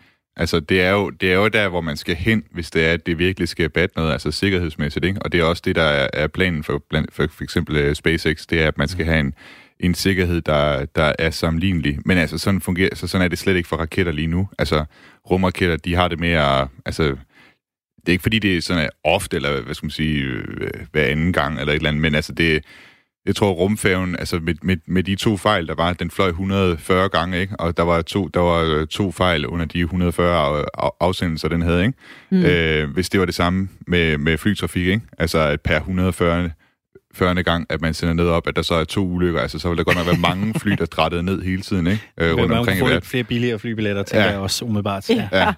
altså, 0.41 0.61
det, 0.61 0.83
er 0.83 0.91
jo, 0.91 1.11
det 1.11 1.33
er 1.33 1.37
jo 1.37 1.49
der, 1.49 1.69
hvor 1.69 1.81
man 1.81 1.97
skal 1.97 2.17
hen, 2.17 2.45
hvis 2.51 2.71
det 2.71 2.87
er, 2.87 2.93
at 2.93 3.07
det 3.07 3.19
virkelig 3.19 3.49
skal 3.49 3.69
batte 3.71 3.97
noget, 3.97 4.13
altså 4.13 4.31
sikkerhedsmæssigt. 4.31 5.05
Ikke? 5.05 5.23
Og 5.23 5.33
det 5.33 5.41
er 5.41 5.45
også 5.45 5.63
det, 5.65 5.77
der 5.77 5.83
er, 5.83 6.09
er 6.13 6.27
planen 6.27 6.65
for, 6.65 6.85
blandt, 6.91 7.15
for, 7.15 7.27
for 7.31 7.45
eksempel 7.45 7.77
øh, 7.77 7.95
SpaceX, 7.95 8.47
det 8.47 8.63
er, 8.63 8.69
at 8.69 8.79
man 8.79 8.89
skal 8.89 9.05
have 9.07 9.21
en, 9.21 9.35
en 9.81 9.95
sikkerhed, 9.95 10.41
der, 10.41 10.85
der 10.85 11.13
er 11.19 11.31
sammenlignelig. 11.31 11.99
Men 12.05 12.19
altså, 12.19 12.39
sådan, 12.39 12.61
fungerer, 12.61 12.95
så 12.95 13.07
sådan 13.07 13.25
er 13.25 13.29
det 13.29 13.39
slet 13.39 13.57
ikke 13.57 13.69
for 13.69 13.77
raketter 13.77 14.13
lige 14.13 14.27
nu. 14.27 14.49
Altså, 14.59 14.85
rumraketter, 15.31 15.77
de 15.77 15.95
har 15.95 16.09
det 16.09 16.21
mere... 16.21 16.69
Altså, 16.87 17.03
det 18.01 18.09
er 18.09 18.13
ikke 18.13 18.23
fordi, 18.23 18.39
det 18.39 18.57
er 18.57 18.61
sådan 18.61 18.91
ofte, 19.05 19.37
eller 19.37 19.61
hvad 19.61 19.75
skal 19.75 19.87
man 19.87 19.91
sige, 19.91 20.23
øh, 20.23 20.71
hver 20.93 21.05
anden 21.05 21.33
gang, 21.33 21.61
eller 21.61 21.73
et 21.73 21.77
eller 21.77 21.89
andet, 21.89 22.03
men 22.03 22.15
altså, 22.15 22.33
det, 22.33 22.65
jeg 23.27 23.37
tror, 23.37 23.51
rumfærgen, 23.51 24.17
altså 24.19 24.39
med, 24.43 24.55
med, 24.63 24.77
med 24.87 25.03
de 25.03 25.15
to 25.15 25.37
fejl, 25.37 25.67
der 25.67 25.75
var, 25.75 25.93
den 25.93 26.11
fløj 26.11 26.29
140 26.29 27.09
gange, 27.09 27.41
ikke? 27.41 27.57
og 27.61 27.77
der 27.77 27.83
var 27.83 28.03
to, 28.03 28.27
der 28.35 28.41
var 28.41 28.61
øh, 28.81 28.87
to 28.87 29.13
fejl 29.13 29.47
under 29.47 29.67
de 29.67 29.81
140 29.81 30.59
af- 30.59 30.65
af- 30.79 30.91
afsendelser, 31.01 31.49
den 31.49 31.63
havde. 31.63 31.81
Ikke? 31.87 31.99
Mm. 32.31 32.43
Øh, 32.45 32.91
hvis 32.91 33.09
det 33.11 33.21
var 33.21 33.27
det 33.27 33.35
samme 33.35 33.69
med, 33.87 34.19
med 34.19 34.39
flytrafik, 34.39 34.87
ikke? 34.87 35.01
altså 35.19 35.39
at 35.39 35.61
per 35.61 35.77
140 35.77 36.51
førende 37.15 37.43
gang, 37.43 37.67
at 37.69 37.81
man 37.81 37.95
sender 37.95 38.15
ned 38.15 38.27
op, 38.29 38.47
at 38.49 38.57
der 38.57 38.63
så 38.63 38.75
er 38.75 38.85
to 38.85 39.07
ulykker, 39.07 39.41
altså 39.41 39.59
så 39.59 39.69
vil 39.69 39.79
der 39.79 39.85
godt 39.85 39.97
nok 39.97 40.07
være 40.07 40.17
mange 40.19 40.55
fly, 40.61 40.71
der 40.73 40.87
drættede 40.87 41.23
ned 41.23 41.43
hele 41.43 41.63
tiden, 41.63 41.87
ikke? 41.87 42.03
Øh, 42.21 42.35
rundt 42.35 42.49
man 42.49 42.59
omkring 42.59 42.79
i 42.79 42.81
kunne 42.81 42.95
få 42.95 43.01
flere 43.01 43.25
billigere 43.25 43.59
flybilletter, 43.59 44.03
tænker 44.03 44.25
Ja. 44.25 44.31
jeg 44.31 44.39
også 44.41 44.65
umiddelbart. 44.65 45.11
Ja. 45.11 45.29
Ja. 45.33 45.53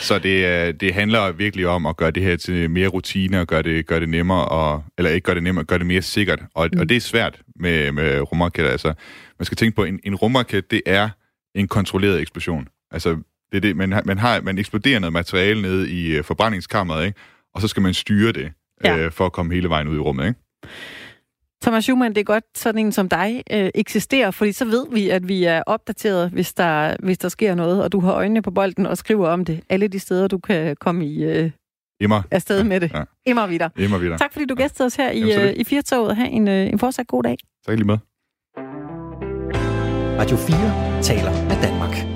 Så 0.00 0.18
det, 0.18 0.46
øh, 0.68 0.74
det 0.80 0.94
handler 0.94 1.32
virkelig 1.32 1.66
om 1.66 1.86
at 1.86 1.96
gøre 1.96 2.10
det 2.10 2.22
her 2.22 2.36
til 2.36 2.70
mere 2.70 2.88
rutine 2.88 3.40
og 3.40 3.46
gøre 3.46 3.62
det, 3.62 3.86
gøre 3.86 4.00
det 4.00 4.08
nemmere, 4.08 4.44
og, 4.48 4.84
eller 4.98 5.10
ikke 5.10 5.24
gøre 5.24 5.34
det 5.34 5.42
nemmere, 5.42 5.64
gøre 5.64 5.78
det 5.78 5.86
mere 5.86 6.02
sikkert. 6.02 6.42
Og, 6.54 6.68
mm. 6.72 6.80
og 6.80 6.88
det 6.88 6.96
er 6.96 7.00
svært, 7.00 7.40
med, 7.60 7.92
med 7.92 8.20
rumraketter. 8.20 8.70
Altså, 8.70 8.94
man 9.38 9.46
skal 9.46 9.56
tænke 9.56 9.76
på, 9.76 9.82
at 9.82 9.88
en, 9.88 10.00
en 10.04 10.14
rumraket, 10.14 10.70
det 10.70 10.82
er 10.86 11.08
en 11.54 11.68
kontrolleret 11.68 12.20
eksplosion. 12.20 12.68
Altså, 12.90 13.10
det 13.50 13.56
er 13.56 13.60
det, 13.60 13.76
man, 13.76 14.02
man, 14.04 14.18
har, 14.18 14.40
man 14.40 14.58
eksploderer 14.58 14.98
noget 14.98 15.12
materiale 15.12 15.62
nede 15.62 15.90
i 15.90 16.18
uh, 16.18 16.24
forbrændingskammeret, 16.24 17.06
ikke? 17.06 17.18
og 17.54 17.60
så 17.60 17.68
skal 17.68 17.82
man 17.82 17.94
styre 17.94 18.32
det, 18.32 18.52
Ja. 18.84 18.96
øh, 18.98 19.12
for 19.12 19.26
at 19.26 19.32
komme 19.32 19.54
hele 19.54 19.68
vejen 19.68 19.88
ud 19.88 19.96
i 19.96 19.98
rummet. 19.98 20.26
Ikke? 20.26 20.40
Thomas 21.62 21.84
Schumann, 21.84 22.14
det 22.14 22.20
er 22.20 22.24
godt, 22.24 22.44
sådan 22.56 22.86
en 22.86 22.92
som 22.92 23.08
dig 23.08 23.42
øh, 23.52 23.70
eksisterer, 23.74 24.30
fordi 24.30 24.52
så 24.52 24.64
ved 24.64 24.86
vi, 24.92 25.08
at 25.10 25.28
vi 25.28 25.44
er 25.44 25.62
opdateret, 25.66 26.30
hvis 26.30 26.52
der, 26.54 26.96
hvis 27.02 27.18
der 27.18 27.28
sker 27.28 27.54
noget, 27.54 27.82
og 27.84 27.92
du 27.92 28.00
har 28.00 28.12
øjnene 28.12 28.42
på 28.42 28.50
bolden 28.50 28.86
og 28.86 28.96
skriver 28.98 29.28
om 29.28 29.44
det. 29.44 29.60
Alle 29.68 29.88
de 29.88 29.98
steder, 29.98 30.28
du 30.28 30.38
kan 30.38 30.76
komme 30.80 31.06
i 31.06 31.24
øh, 31.24 31.50
Immer, 32.00 32.22
afsted 32.30 32.58
Ja, 32.58 32.64
med 32.64 32.80
det. 32.80 32.90
ja. 32.94 33.02
Immer 33.26 33.46
videre. 33.46 33.70
immer 33.76 33.98
videre. 33.98 34.18
Tak 34.18 34.32
fordi 34.32 34.44
du 34.46 34.54
gæstede 34.54 34.86
os 34.86 34.96
her 34.96 35.10
i, 35.10 35.20
Jamen, 35.20 35.46
øh, 35.48 35.54
i 35.56 35.64
Firtoget. 35.64 36.16
Ha' 36.16 36.24
en, 36.26 36.48
øh, 36.48 36.66
en 36.72 36.78
fortsat 36.78 37.06
god 37.06 37.22
dag. 37.22 37.36
Tak 37.66 37.76
lige 37.76 37.86
med. 37.86 37.98
Radio 40.20 40.36
4 40.36 41.02
taler 41.02 41.32
med 41.48 41.62
Danmark. 41.62 42.13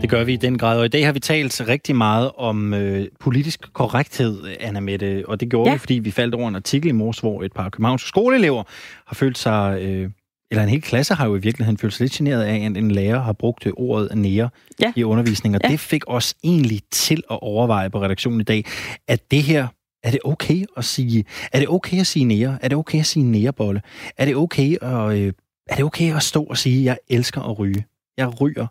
Det 0.00 0.10
gør 0.10 0.24
vi 0.24 0.32
i 0.32 0.36
den 0.36 0.58
grad, 0.58 0.78
og 0.78 0.84
i 0.84 0.88
dag 0.88 1.04
har 1.06 1.12
vi 1.12 1.20
talt 1.20 1.60
rigtig 1.68 1.96
meget 1.96 2.30
om 2.36 2.74
øh, 2.74 3.06
politisk 3.20 3.72
korrekthed, 3.72 4.56
Anna 4.60 4.80
Mette, 4.80 5.24
og 5.28 5.40
det 5.40 5.50
gjorde 5.50 5.70
Ja. 5.70 5.74
vi, 5.74 5.78
fordi 5.78 5.94
vi 5.94 6.10
faldt 6.10 6.34
over 6.34 6.48
en 6.48 6.56
artikel 6.56 6.88
i 6.88 6.92
morges, 6.92 7.18
hvor 7.18 7.42
et 7.42 7.52
par 7.52 7.68
københavnske 7.68 8.08
skoleelever 8.08 8.62
har 9.06 9.14
følt 9.14 9.38
sig, 9.38 9.78
øh, 9.82 10.10
eller 10.50 10.62
en 10.62 10.68
hel 10.68 10.82
klasse 10.82 11.14
har 11.14 11.26
jo 11.28 11.36
i 11.36 11.40
virkeligheden 11.40 11.78
følt 11.78 11.92
sig 11.94 12.04
lidt 12.04 12.12
generet 12.12 12.42
af, 12.42 12.54
at 12.56 12.76
en 12.76 12.90
lærer 12.90 13.20
har 13.20 13.32
brugt 13.32 13.66
øh, 13.66 13.72
ordet 13.76 14.18
nære 14.18 14.48
Ja. 14.80 14.92
i 14.96 15.04
undervisning, 15.04 15.54
og 15.54 15.60
Ja. 15.64 15.68
det 15.68 15.80
fik 15.80 16.02
os 16.06 16.34
egentlig 16.44 16.80
til 16.90 17.22
at 17.30 17.38
overveje 17.42 17.90
på 17.90 18.02
redaktionen 18.02 18.40
i 18.40 18.44
dag, 18.44 18.64
at 19.08 19.30
det 19.30 19.42
her 19.42 19.66
er 20.04 20.10
det 20.10 20.20
okay 20.24 20.64
at 20.76 20.84
sige, 20.84 21.24
er 21.52 21.58
det 21.58 21.68
okay 21.68 22.00
at 22.00 22.06
sige 22.06 22.24
nære? 22.24 22.58
Er 22.62 22.68
det 22.68 22.78
okay 22.78 22.98
at 22.98 23.06
sige 23.06 23.22
nærebolle? 23.24 23.82
Er 24.18 24.24
det 24.24 24.36
okay 24.36 24.76
at, 24.82 25.18
øh, 25.18 25.32
er 25.68 25.74
det 25.76 25.84
okay 25.84 26.16
at 26.16 26.22
stå 26.22 26.42
og 26.44 26.56
sige, 26.58 26.84
jeg 26.84 26.98
elsker 27.08 27.40
at 27.42 27.58
ryge? 27.58 27.84
Jeg 28.16 28.40
ryger 28.40 28.66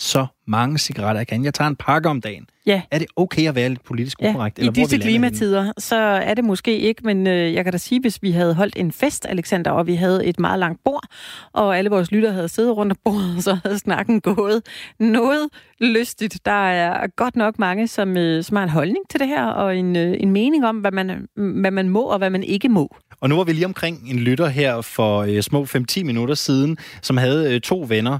så 0.00 0.26
mange 0.46 0.78
cigaretter, 0.78 1.20
jeg 1.20 1.26
kan. 1.26 1.44
Jeg 1.44 1.54
tager 1.54 1.68
en 1.68 1.76
pakke 1.76 2.08
om 2.08 2.20
dagen. 2.20 2.46
Ja. 2.66 2.82
Er 2.90 2.98
det 2.98 3.06
okay 3.16 3.48
at 3.48 3.54
være 3.54 3.68
lidt 3.68 3.84
politisk 3.84 4.20
Ja, 4.22 4.30
ukorrekt? 4.30 4.58
i 4.58 4.62
hvor 4.62 4.72
disse 4.72 4.90
vi 4.90 4.96
lander 5.02 5.12
henne? 5.12 5.28
klimatider, 5.28 5.72
så 5.78 5.96
er 5.96 6.34
det 6.34 6.44
måske 6.44 6.78
ikke, 6.78 7.02
men 7.04 7.26
øh, 7.26 7.54
jeg 7.54 7.64
kan 7.64 7.72
da 7.72 7.78
sige, 7.78 8.00
hvis 8.00 8.18
vi 8.22 8.30
havde 8.30 8.54
holdt 8.54 8.76
en 8.76 8.92
fest, 8.92 9.26
Alexander, 9.28 9.70
og 9.70 9.86
vi 9.86 9.94
havde 9.94 10.26
et 10.26 10.40
meget 10.40 10.58
langt 10.58 10.80
bord, 10.84 11.04
og 11.52 11.78
alle 11.78 11.90
vores 11.90 12.12
lytter 12.12 12.32
havde 12.32 12.48
siddet 12.48 12.76
rundt 12.76 12.92
om 12.92 12.96
bordet, 13.04 13.44
så 13.44 13.58
havde 13.64 13.78
snakken 13.78 14.20
gået 14.20 14.62
noget 15.00 15.48
lystigt. 15.80 16.38
Der 16.44 16.68
er 16.70 17.06
godt 17.16 17.36
nok 17.36 17.58
mange, 17.58 17.88
som, 17.88 18.16
øh, 18.16 18.44
som 18.44 18.56
har 18.56 18.64
en 18.64 18.70
holdning 18.70 19.04
til 19.10 19.20
det 19.20 19.28
her, 19.28 19.44
og 19.46 19.76
en, 19.76 19.96
øh, 19.96 20.16
en 20.20 20.30
mening 20.30 20.66
om, 20.66 20.76
hvad 20.76 20.90
man, 20.92 21.26
hvad 21.36 21.70
man 21.70 21.88
må 21.88 22.02
og 22.02 22.18
hvad 22.18 22.30
man 22.30 22.42
ikke 22.42 22.68
må. 22.68 22.96
Og 23.20 23.28
nu 23.28 23.36
var 23.36 23.44
vi 23.44 23.52
lige 23.52 23.64
omkring 23.66 24.10
en 24.10 24.18
lytter 24.18 24.46
her 24.48 24.80
for 24.80 25.18
øh, 25.18 25.40
små 25.42 25.64
5-10 25.64 26.04
minutter 26.04 26.34
siden, 26.34 26.78
som 27.02 27.16
havde 27.16 27.54
øh, 27.54 27.60
to 27.60 27.84
venner, 27.88 28.18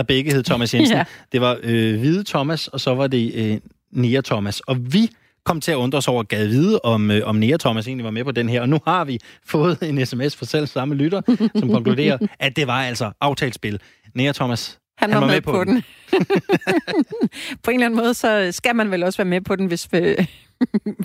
der 0.00 0.06
begge 0.06 0.32
hed 0.32 0.42
Thomas 0.42 0.74
Jensen. 0.74 0.96
Ja. 0.96 1.04
Det 1.32 1.40
var 1.40 1.58
øh, 1.62 1.98
Hvide 1.98 2.24
Thomas, 2.24 2.68
og 2.68 2.80
så 2.80 2.94
var 2.94 3.06
det 3.06 3.32
øh, 3.34 3.60
Nia 3.92 4.20
Thomas. 4.20 4.60
Og 4.60 4.92
vi 4.92 5.10
kom 5.44 5.60
til 5.60 5.72
at 5.72 5.76
undre 5.76 5.98
os 5.98 6.08
over, 6.08 6.22
gad 6.22 6.46
vide, 6.46 6.80
om, 6.80 7.10
øh, 7.10 7.22
om 7.24 7.36
Nia 7.36 7.56
Thomas 7.56 7.86
egentlig 7.86 8.04
var 8.04 8.10
med 8.10 8.24
på 8.24 8.30
den 8.30 8.48
her. 8.48 8.60
Og 8.60 8.68
nu 8.68 8.78
har 8.86 9.04
vi 9.04 9.18
fået 9.46 9.78
en 9.82 10.06
sms 10.06 10.36
fra 10.36 10.46
selv 10.46 10.66
samme 10.66 10.94
lytter, 10.94 11.20
som 11.54 11.70
konkluderer, 11.76 12.18
at 12.38 12.56
det 12.56 12.66
var 12.66 12.82
altså 12.82 13.12
aftalt 13.20 13.54
spil. 13.54 13.80
Nia 14.14 14.32
Thomas, 14.32 14.78
Han, 14.98 15.10
var, 15.10 15.20
med, 15.20 15.28
med 15.28 15.40
på, 15.40 15.52
på 15.52 15.64
den. 15.64 15.74
den. 15.74 15.82
på 17.62 17.70
en 17.70 17.74
eller 17.74 17.86
anden 17.86 18.00
måde, 18.00 18.14
så 18.14 18.48
skal 18.52 18.76
man 18.76 18.90
vel 18.90 19.02
også 19.02 19.16
være 19.16 19.28
med 19.28 19.40
på 19.40 19.56
den, 19.56 19.66
hvis, 19.66 19.88
øh, 19.92 20.26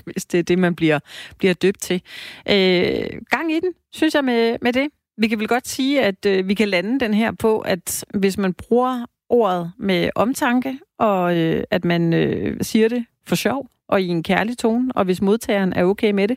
hvis 0.04 0.24
det 0.24 0.38
er 0.38 0.42
det, 0.42 0.58
man 0.58 0.74
bliver, 0.74 0.98
bliver 1.38 1.54
døbt 1.54 1.80
til. 1.80 2.02
Øh, 2.48 3.06
gang 3.30 3.52
i 3.52 3.60
den, 3.60 3.72
synes 3.92 4.14
jeg 4.14 4.24
med, 4.24 4.56
med 4.62 4.72
det. 4.72 4.88
Vi 5.18 5.28
kan 5.28 5.38
vel 5.38 5.48
godt 5.48 5.68
sige, 5.68 6.02
at 6.02 6.26
øh, 6.26 6.48
vi 6.48 6.54
kan 6.54 6.68
lande 6.68 7.00
den 7.00 7.14
her 7.14 7.32
på, 7.32 7.58
at 7.58 8.04
hvis 8.14 8.38
man 8.38 8.54
bruger 8.54 9.06
ordet 9.28 9.72
med 9.78 10.10
omtanke, 10.14 10.78
og 10.98 11.36
øh, 11.36 11.64
at 11.70 11.84
man 11.84 12.12
øh, 12.14 12.56
siger 12.60 12.88
det 12.88 13.04
for 13.26 13.36
sjov, 13.36 13.68
og 13.88 14.02
i 14.02 14.06
en 14.06 14.22
kærlig 14.22 14.58
tone, 14.58 14.92
og 14.94 15.04
hvis 15.04 15.22
modtageren 15.22 15.72
er 15.72 15.84
okay 15.84 16.10
med 16.10 16.28
det, 16.28 16.36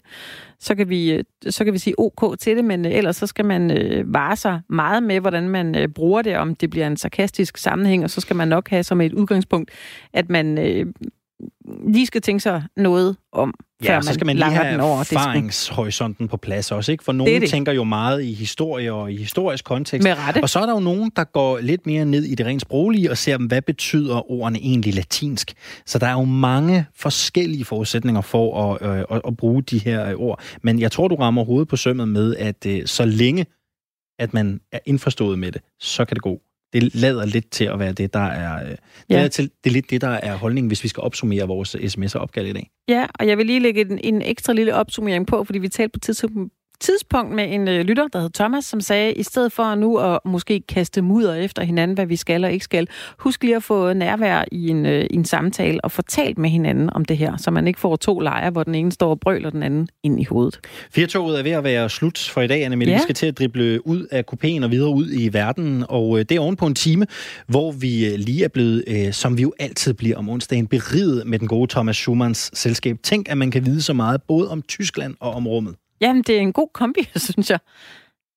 så 0.59 0.75
kan 0.75 0.89
vi, 0.89 1.11
øh, 1.11 1.23
så 1.49 1.63
kan 1.63 1.73
vi 1.73 1.77
sige 1.77 1.99
ok 1.99 2.39
til 2.39 2.57
det, 2.57 2.65
men 2.65 2.85
øh, 2.85 2.91
ellers 2.91 3.15
så 3.15 3.27
skal 3.27 3.45
man 3.45 3.71
øh, 3.71 4.13
vare 4.13 4.35
sig 4.35 4.61
meget 4.69 5.03
med, 5.03 5.19
hvordan 5.19 5.49
man 5.49 5.77
øh, 5.77 5.87
bruger 5.87 6.21
det, 6.21 6.37
om 6.37 6.55
det 6.55 6.69
bliver 6.69 6.87
en 6.87 6.97
sarkastisk 6.97 7.57
sammenhæng, 7.57 8.03
og 8.03 8.09
så 8.09 8.21
skal 8.21 8.35
man 8.35 8.47
nok 8.47 8.69
have 8.69 8.83
som 8.83 9.01
et 9.01 9.13
udgangspunkt, 9.13 9.71
at 10.13 10.29
man 10.29 10.57
øh, 10.57 10.85
lige 11.87 12.05
skal 12.05 12.21
tænke 12.21 12.39
sig 12.39 12.63
noget 12.77 13.17
om, 13.31 13.53
før 13.83 13.93
Ja, 13.93 14.01
så 14.01 14.13
skal 14.13 14.25
man 14.25 14.35
lige 14.35 14.49
have 14.51 14.71
den 14.71 14.79
over 14.79 14.99
erfaringshorisonten 14.99 16.27
på 16.27 16.37
plads 16.37 16.71
også, 16.71 16.91
ikke? 16.91 17.03
For 17.03 17.11
nogen 17.11 17.33
Det 17.33 17.41
det. 17.41 17.49
tænker 17.49 17.71
jo 17.71 17.83
meget 17.83 18.23
i 18.23 18.33
historie 18.33 18.93
og 18.93 19.11
i 19.11 19.17
historisk 19.17 19.65
kontekst. 19.65 20.03
Med 20.03 20.13
rette. 20.17 20.43
Og 20.43 20.49
så 20.49 20.59
er 20.59 20.65
der 20.65 20.73
jo 20.73 20.79
nogen, 20.79 21.11
der 21.15 21.23
går 21.23 21.59
lidt 21.59 21.85
mere 21.85 22.05
ned 22.05 22.23
i 22.23 22.35
det 22.35 22.45
rent 22.45 22.61
sproglige 22.61 23.11
og 23.11 23.17
ser, 23.17 23.37
hvad 23.47 23.61
betyder 23.61 24.31
ordene 24.31 24.59
egentlig 24.59 24.93
latinsk. 24.93 25.53
Så 25.85 25.99
der 25.99 26.07
er 26.07 26.13
jo 26.13 26.23
mange 26.23 26.85
forskellige 26.95 27.65
forudsætninger 27.65 28.21
for 28.21 28.73
at, 28.73 28.89
øh, 28.89 29.05
at, 29.11 29.21
at 29.27 29.37
bruge 29.37 29.61
de 29.63 29.79
her 29.79 30.09
øh, 30.09 30.13
ord. 30.17 30.41
Men 30.61 30.79
jeg 30.79 30.91
tror, 30.91 31.07
du 31.07 31.15
rammer 31.15 31.43
hovedet 31.43 31.67
på 31.67 31.75
sømmet 31.75 32.07
med, 32.07 32.35
at 32.35 32.65
øh, 32.65 32.85
så 32.85 33.05
længe 33.05 33.45
at 34.19 34.33
man 34.33 34.61
er 34.71 34.79
indforstået 34.85 35.39
med 35.39 35.51
det, 35.51 35.61
så 35.79 36.05
kan 36.05 36.15
det 36.15 36.23
gå. 36.23 36.41
Det 36.73 36.95
lader 36.95 37.25
lidt 37.25 37.51
til 37.51 37.65
at 37.65 37.79
være 37.79 37.91
det, 37.91 38.13
der 38.13 38.19
er, 38.19 38.63
øh, 38.63 38.69
det, 38.69 38.77
Ja. 39.09 39.23
er 39.23 39.27
til, 39.27 39.43
det 39.63 39.69
er 39.69 39.73
lidt 39.73 39.89
det, 39.89 40.01
der 40.01 40.07
er 40.09 40.35
holdningen, 40.35 40.67
hvis 40.67 40.83
vi 40.83 40.87
skal 40.87 41.01
opsummere 41.01 41.47
vores 41.47 41.75
sms'er 41.75 42.17
opkald 42.19 42.47
i 42.47 42.53
dag. 42.53 42.69
Ja, 42.87 43.05
og 43.19 43.27
jeg 43.27 43.37
vil 43.37 43.45
lige 43.45 43.59
lægge 43.59 43.81
en, 43.81 43.99
en 44.03 44.21
ekstra 44.21 44.53
lille 44.53 44.75
opsummering 44.75 45.27
på, 45.27 45.43
fordi 45.43 45.59
vi 45.59 45.69
talte 45.69 45.91
på 45.93 45.99
tidspunkt, 45.99 46.53
tidspunkt 46.79 47.35
med 47.35 47.53
en 47.53 47.67
øh, 47.67 47.81
lytter, 47.81 48.07
der 48.07 48.21
hed 48.21 48.29
Thomas, 48.29 48.65
som 48.65 48.81
sagde, 48.81 49.13
i 49.13 49.23
stedet 49.23 49.51
for 49.51 49.75
nu 49.75 49.97
at 49.97 50.19
måske 50.25 50.61
kaste 50.69 51.01
mudder 51.01 51.35
efter 51.35 51.63
hinanden, 51.63 51.95
hvad 51.95 52.05
vi 52.05 52.15
skal 52.15 52.43
og 52.43 52.51
ikke 52.51 52.65
skal, 52.65 52.87
husk 53.17 53.43
lige 53.43 53.55
at 53.55 53.63
få 53.63 53.93
nærvær 53.93 54.45
i 54.51 54.67
en, 54.67 54.85
øh, 54.85 55.05
i 55.11 55.15
en 55.15 55.25
samtale 55.25 55.79
og 55.83 55.91
få 55.91 56.01
talt 56.01 56.37
med 56.37 56.49
hinanden 56.49 56.89
om 56.93 57.05
det 57.05 57.17
her, 57.17 57.37
så 57.37 57.51
man 57.51 57.67
ikke 57.67 57.79
får 57.79 57.95
to 57.95 58.19
lejre, 58.19 58.49
hvor 58.49 58.63
den 58.63 58.75
ene 58.75 58.91
står 58.91 59.09
og 59.09 59.19
brøler 59.19 59.49
den 59.49 59.63
anden 59.63 59.89
ind 60.03 60.21
i 60.21 60.23
hovedet. 60.23 60.59
Firtoget 60.91 61.39
er 61.39 61.43
ved 61.43 61.51
at 61.51 61.63
være 61.63 61.89
slut 61.89 62.29
for 62.33 62.41
i 62.41 62.47
dag, 62.47 62.63
Anne 62.63 62.85
Ja. 62.85 62.93
Vi 62.93 62.99
skal 62.99 63.15
til 63.15 63.25
at 63.25 63.37
drible 63.37 63.87
ud 63.87 64.07
af 64.11 64.23
kupéen 64.33 64.63
og 64.63 64.71
videre 64.71 64.89
ud 64.89 65.11
i 65.11 65.33
verden, 65.33 65.85
og 65.89 66.19
øh, 66.19 66.25
det 66.29 66.35
er 66.35 66.39
oven 66.39 66.55
på 66.55 66.65
en 66.65 66.75
time, 66.75 67.05
hvor 67.47 67.71
vi 67.71 68.05
øh, 68.05 68.19
lige 68.19 68.43
er 68.43 68.47
blevet, 68.47 68.83
øh, 68.87 69.13
som 69.13 69.37
vi 69.37 69.41
jo 69.41 69.53
altid 69.59 69.93
bliver 69.93 70.17
om 70.17 70.29
onsdagen, 70.29 70.67
beriget 70.67 71.27
med 71.27 71.39
den 71.39 71.47
gode 71.47 71.71
Thomas 71.71 71.95
Schumanns 71.95 72.51
selskab. 72.53 72.97
Tænk, 73.03 73.29
at 73.29 73.37
man 73.37 73.51
kan 73.51 73.65
vide 73.65 73.81
så 73.81 73.93
meget 73.93 74.21
både 74.27 74.51
om 74.51 74.61
Tyskland 74.61 75.15
og 75.19 75.33
om 75.33 75.47
rummet. 75.47 75.75
Jamen, 76.01 76.23
det 76.23 76.35
er 76.35 76.39
en 76.39 76.53
god 76.53 76.67
kombi, 76.73 77.09
synes 77.15 77.49
jeg. 77.49 77.59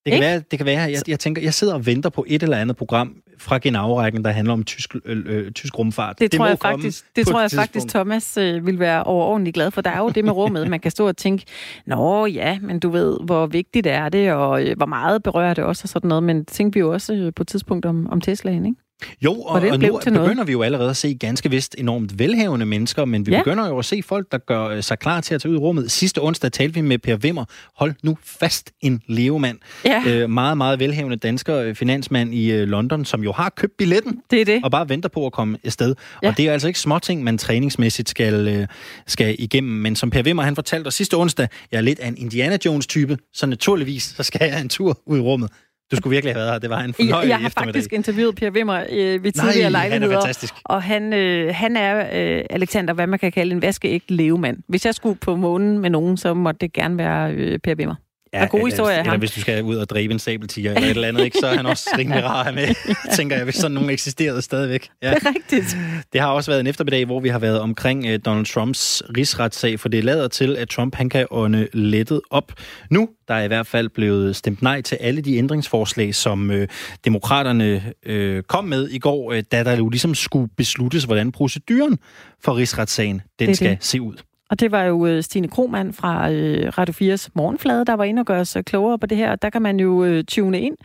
Det 0.05 0.13
kan 0.13 0.15
Ikke? 0.15 0.27
være, 0.27 0.43
det 0.51 0.59
kan 0.59 0.67
være 0.67 0.81
jeg, 0.81 1.09
jeg 1.09 1.21
tænker, 1.21 1.43
jeg 1.43 1.55
sidder 1.55 1.75
og 1.75 1.87
venter 1.87 2.11
på 2.11 2.25
et 2.29 2.43
eller 2.43 2.57
andet 2.57 2.77
program 2.77 3.17
fra 3.39 3.59
Genau-rækken, 3.59 4.25
der 4.25 4.31
handler 4.31 4.53
om 4.53 4.65
tysk, 4.65 4.95
øh, 5.05 5.25
øh, 5.27 5.53
tysk 5.53 5.79
rumfart. 5.79 6.19
Det, 6.19 6.33
det 6.33 6.39
tror 6.39 6.47
jeg 6.47 6.59
faktisk, 6.59 7.17
det 7.17 7.27
tror 7.27 7.41
jeg 7.41 7.51
faktisk. 7.51 7.89
Thomas 7.89 8.37
øh, 8.37 8.67
vil 8.67 8.79
være 8.79 9.05
overordentligt 9.05 9.55
glad 9.55 9.71
for. 9.71 9.81
Der 9.81 9.91
er 9.91 9.99
jo 9.99 10.09
det 10.09 10.25
med 10.25 10.33
rummet, 10.33 10.71
man 10.71 10.81
kan 10.81 10.91
stå 10.91 11.09
og 11.09 11.17
tænke, 11.17 11.45
nå 11.87 12.27
ja, 12.27 12.59
men 12.63 12.81
du 12.81 12.91
ved, 12.91 13.19
hvor 13.25 13.47
vigtigt 13.47 13.87
er 13.87 14.09
det, 14.09 14.33
og 14.33 14.65
øh, 14.67 14.77
hvor 14.77 14.87
meget 14.87 15.23
berører 15.23 15.55
det 15.55 15.65
også, 15.65 15.83
og 15.85 15.89
sådan 15.89 16.09
noget. 16.09 16.23
Men 16.23 16.45
tænkte 16.45 16.77
vi 16.77 16.81
jo 16.81 16.93
også 16.93 17.15
øh, 17.15 17.33
på 17.37 17.43
et 17.43 17.49
tidspunkt 17.49 17.87
om, 17.87 18.07
om 18.11 18.21
Teslaen, 18.21 18.67
ikke? 18.67 18.81
Jo, 19.25 19.33
og, 19.35 19.63
og 19.71 19.79
nu 19.79 20.01
til 20.03 20.13
noget. 20.13 20.29
begynder 20.29 20.45
vi 20.45 20.53
jo 20.53 20.63
allerede 20.63 20.91
at 20.91 20.97
se 20.97 21.15
ganske 21.15 21.51
vist 21.51 21.75
enormt 21.79 22.19
velhavende 22.19 22.67
mennesker, 22.67 23.05
men 23.05 23.27
vi 23.27 23.33
Ja. 23.33 23.39
begynder 23.39 23.69
jo 23.69 23.79
at 23.79 23.85
se 23.85 24.03
folk, 24.03 24.33
der 24.33 24.39
gør 24.39 24.65
øh, 24.69 24.83
sig 24.83 24.99
klar 24.99 25.21
til 25.21 25.35
at 25.35 25.41
tage 25.43 25.51
ud 25.53 25.57
i 25.57 25.59
rummet. 25.59 25.91
Sidste 25.91 26.23
onsdag 26.23 26.53
talte 26.53 26.75
vi 26.75 26.81
med 26.81 26.99
Per 26.99 27.17
Wimmer. 27.17 27.45
Hold 27.77 27.95
nu 28.03 28.19
fast 28.25 28.71
en 28.81 29.03
levemand. 29.09 29.59
Ja, 29.85 30.03
Øh, 30.07 30.31
meget, 30.31 30.57
meget 30.57 30.79
velhavende 30.79 31.17
dansker 31.17 31.57
øh, 31.57 31.75
finansmand 31.75 32.35
i 32.35 32.51
øh, 32.53 32.69
London, 32.69 33.05
som 33.05 33.23
jo 33.23 33.33
har 33.33 33.53
købt 33.57 33.77
billetten 33.79 34.21
det 34.31 34.41
er 34.41 34.45
det. 34.45 34.61
og 34.65 34.71
bare 34.71 34.89
venter 34.89 35.09
på 35.09 35.27
at 35.27 35.33
komme 35.33 35.59
afsted. 35.65 35.95
Ja. 36.23 36.29
Og 36.29 36.37
det 36.37 36.49
er 36.49 36.53
altså 36.53 36.69
ikke 36.69 36.81
småting, 36.81 37.25
man 37.25 37.39
træningsmæssigt 37.39 38.09
skal, 38.09 38.49
øh, 38.49 38.67
skal 39.07 39.37
igennem. 39.39 39.73
Men 39.73 39.97
som 39.97 40.11
Per 40.11 40.23
Wimmer, 40.23 40.43
han 40.43 40.55
fortalte 40.55 40.89
os 40.89 40.95
sidste 40.95 41.15
onsdag, 41.17 41.49
jeg 41.73 41.79
er 41.79 41.83
lidt 41.83 41.99
af 42.01 42.09
en 42.09 42.15
Indiana 42.19 42.59
Jones-type, 42.65 43.19
så 43.35 43.47
naturligvis 43.47 44.03
så 44.17 44.23
skal 44.23 44.49
jeg 44.51 44.61
en 44.61 44.69
tur 44.69 45.01
ud 45.07 45.19
i 45.19 45.21
rummet. 45.21 45.51
Du 45.93 45.97
skulle 45.97 46.11
virkelig 46.15 46.35
have 46.35 46.41
været 46.41 46.53
her. 46.53 46.59
Det 46.59 46.71
var 46.71 46.79
en 46.81 46.87
Jeg, 46.87 46.95
fornøjelig 46.95 47.29
jeg 47.31 47.39
har 47.39 47.47
eftermiddag. 47.47 47.75
faktisk 47.75 47.93
interviewet 47.93 48.35
Per 48.37 48.51
Wimmer 48.51 48.81
øh, 48.91 48.97
ved 48.99 49.19
Nej, 49.21 49.31
tidligere 49.31 49.53
han 49.55 49.65
er 49.65 49.71
lejligheder. 49.71 50.21
fantastisk. 50.21 50.55
Og 50.65 50.83
han, 50.83 51.13
øh, 51.13 51.55
han 51.55 51.77
er, 51.77 51.99
øh, 52.39 52.45
Alexander, 52.51 52.95
hvad 52.95 53.07
man 53.07 53.19
kan 53.19 53.33
kalde 53.33 53.53
en 53.53 53.63
vaskeægte 53.63 54.15
levemand. 54.15 54.57
Hvis 54.69 54.87
jeg 54.87 54.95
skulle 54.95 55.19
på 55.19 55.37
månen 55.37 55.79
med 55.79 55.91
nogen, 55.91 56.17
så 56.17 56.35
måtte 56.35 56.59
det 56.61 56.73
gerne 56.73 56.99
være 56.99 57.33
øh, 57.33 57.59
Per 57.59 57.75
Wimmer. 57.75 57.95
Ja, 58.35 58.43
Og 58.43 58.51
gode 58.51 58.61
eller- 58.61 58.71
historier 58.71 58.97
af 58.97 59.03
Eller 59.03 59.19
hvis 59.19 59.31
du 59.31 59.41
skal 59.41 59.63
ud 59.63 59.77
og 59.77 59.91
dræbe 59.91 60.13
en 60.13 60.19
sabeltiger 60.19 60.71
eller 60.75 60.83
et 60.87 60.91
eller 60.91 61.09
andet, 61.09 61.25
ikke, 61.25 61.39
så 61.41 61.47
er 61.47 61.57
han 61.57 61.67
også 61.67 61.91
rimelig 61.99 62.25
rar 62.25 62.51
med, 62.51 62.69
tænker 63.17 63.37
jeg, 63.37 63.45
hvis 63.45 63.55
sådan 63.55 63.73
nogen 63.75 63.91
eksisterede 63.91 64.43
stadigvæk. 64.43 64.89
Ja. 65.03 65.11
Det 65.15 65.23
er 65.27 65.29
rigtigt. 65.35 65.77
Det 66.13 66.21
har 66.21 66.29
også 66.29 66.51
været 66.51 66.61
en 66.61 66.67
eftermiddag, 66.67 67.05
hvor 67.05 67.21
vi 67.21 67.29
har 67.29 67.39
været 67.39 67.61
omkring 67.61 68.05
uh, 68.05 68.15
Donald 68.25 68.47
Trumps 68.47 69.03
rigsretssag, 69.17 69.81
for 69.81 69.89
det 69.89 70.05
lader 70.05 70.29
til, 70.29 70.57
at 70.57 70.69
Trump 70.69 70.95
han 70.95 71.09
kan 71.09 71.27
ånde 71.31 71.69
lettet 71.73 72.21
op. 72.31 72.53
Nu 72.91 73.09
der 73.29 73.35
er 73.35 73.43
i 73.43 73.47
hvert 73.47 73.67
fald 73.67 73.89
blevet 73.89 74.37
stemt 74.37 74.63
nej 74.63 74.81
til 74.83 74.99
alle 75.01 75.21
de 75.21 75.37
ændringsforslag, 75.37 76.15
som 76.15 76.51
uh, 76.51 76.57
demokraterne 77.05 77.83
uh, 78.11 78.43
kom 78.49 78.65
med 78.65 78.89
i 78.89 78.99
går, 78.99 79.33
uh, 79.33 79.39
da 79.53 79.65
der 79.65 79.77
jo 79.77 79.89
ligesom 79.89 80.15
skulle 80.15 80.49
besluttes, 80.57 81.05
hvordan 81.05 81.33
proceduren 81.33 81.99
for 82.45 82.57
rigsretssagen 82.57 83.23
den 83.39 83.49
Det 83.49 83.57
skal 83.57 83.71
det. 83.71 83.79
se 83.81 84.01
ud. 84.01 84.15
Og 84.53 84.61
det 84.61 84.73
var 84.73 84.83
jo 84.83 85.07
øh, 85.07 85.23
Stine 85.23 85.49
Krohmann 85.49 85.93
fra 85.93 86.31
øh, 86.31 86.73
Radio 86.79 87.15
4's 87.15 87.29
Morgenflade, 87.35 87.85
der 87.85 87.95
var 87.95 88.05
inde 88.05 88.21
og 88.21 88.27
gøre 88.27 88.45
sig 88.45 88.65
klogere 88.65 88.99
på 88.99 89.07
det 89.07 89.19
her. 89.19 89.37
Der 89.37 89.51
kan 89.51 89.63
man 89.63 89.81
jo 89.81 90.05
øh, 90.05 90.25
tune 90.25 90.61
ind 90.61 90.77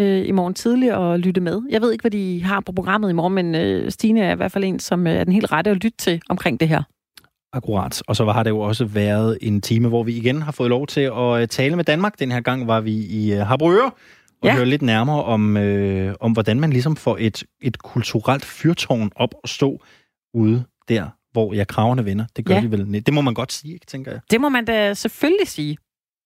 øh, 0.00 0.28
i 0.28 0.32
morgen 0.32 0.54
tidlig 0.54 0.94
og 0.94 1.18
lytte 1.18 1.40
med. 1.40 1.62
Jeg 1.70 1.80
ved 1.80 1.92
ikke, 1.92 2.02
hvad 2.02 2.10
de 2.10 2.44
har 2.44 2.60
på 2.60 2.72
programmet 2.72 3.10
i 3.10 3.12
morgen, 3.12 3.34
men 3.34 3.54
øh, 3.54 3.90
Stine 3.90 4.20
er 4.20 4.32
i 4.32 4.36
hvert 4.36 4.52
fald 4.52 4.64
en, 4.64 4.78
som 4.78 5.06
er 5.06 5.24
den 5.24 5.32
helt 5.32 5.52
rette 5.52 5.70
at 5.70 5.76
lytte 5.76 5.98
til 5.98 6.22
omkring 6.28 6.60
det 6.60 6.68
her. 6.68 6.82
Akkurat. 7.52 8.02
Og 8.06 8.16
så 8.16 8.24
har 8.24 8.42
det 8.42 8.50
jo 8.50 8.60
også 8.60 8.84
været 8.84 9.38
en 9.40 9.60
time, 9.60 9.88
hvor 9.88 10.02
vi 10.02 10.16
igen 10.16 10.42
har 10.42 10.52
fået 10.52 10.70
lov 10.70 10.86
til 10.86 11.10
at 11.16 11.50
tale 11.50 11.76
med 11.76 11.84
Danmark. 11.84 12.18
Den 12.18 12.32
her 12.32 12.40
gang 12.40 12.66
var 12.66 12.80
vi 12.80 12.92
i 12.92 13.30
Harbrøger 13.30 13.90
og 14.42 14.48
ja. 14.48 14.54
høre 14.54 14.66
lidt 14.66 14.82
nærmere 14.82 15.24
om, 15.24 15.56
øh, 15.56 16.14
om, 16.20 16.32
hvordan 16.32 16.60
man 16.60 16.70
ligesom 16.70 16.96
får 16.96 17.16
et, 17.20 17.44
et 17.62 17.78
kulturelt 17.78 18.44
fyrtårn 18.44 19.10
op 19.16 19.34
og 19.42 19.48
stå 19.48 19.80
ude 20.34 20.64
der, 20.88 21.06
hvor 21.34 21.54
ja, 21.54 21.64
kravene 21.64 22.04
vender. 22.04 22.24
Det 22.36 22.44
gør 22.44 22.54
ja. 22.54 22.60
de 22.60 22.70
vel. 22.70 23.06
Det 23.06 23.14
må 23.14 23.20
man 23.20 23.34
godt 23.34 23.52
sige, 23.52 23.74
ikke, 23.74 23.86
tænker 23.86 24.10
jeg. 24.10 24.20
Det 24.30 24.40
må 24.40 24.48
man 24.48 24.64
da 24.64 24.94
selvfølgelig 24.94 25.48
sige. 25.48 25.76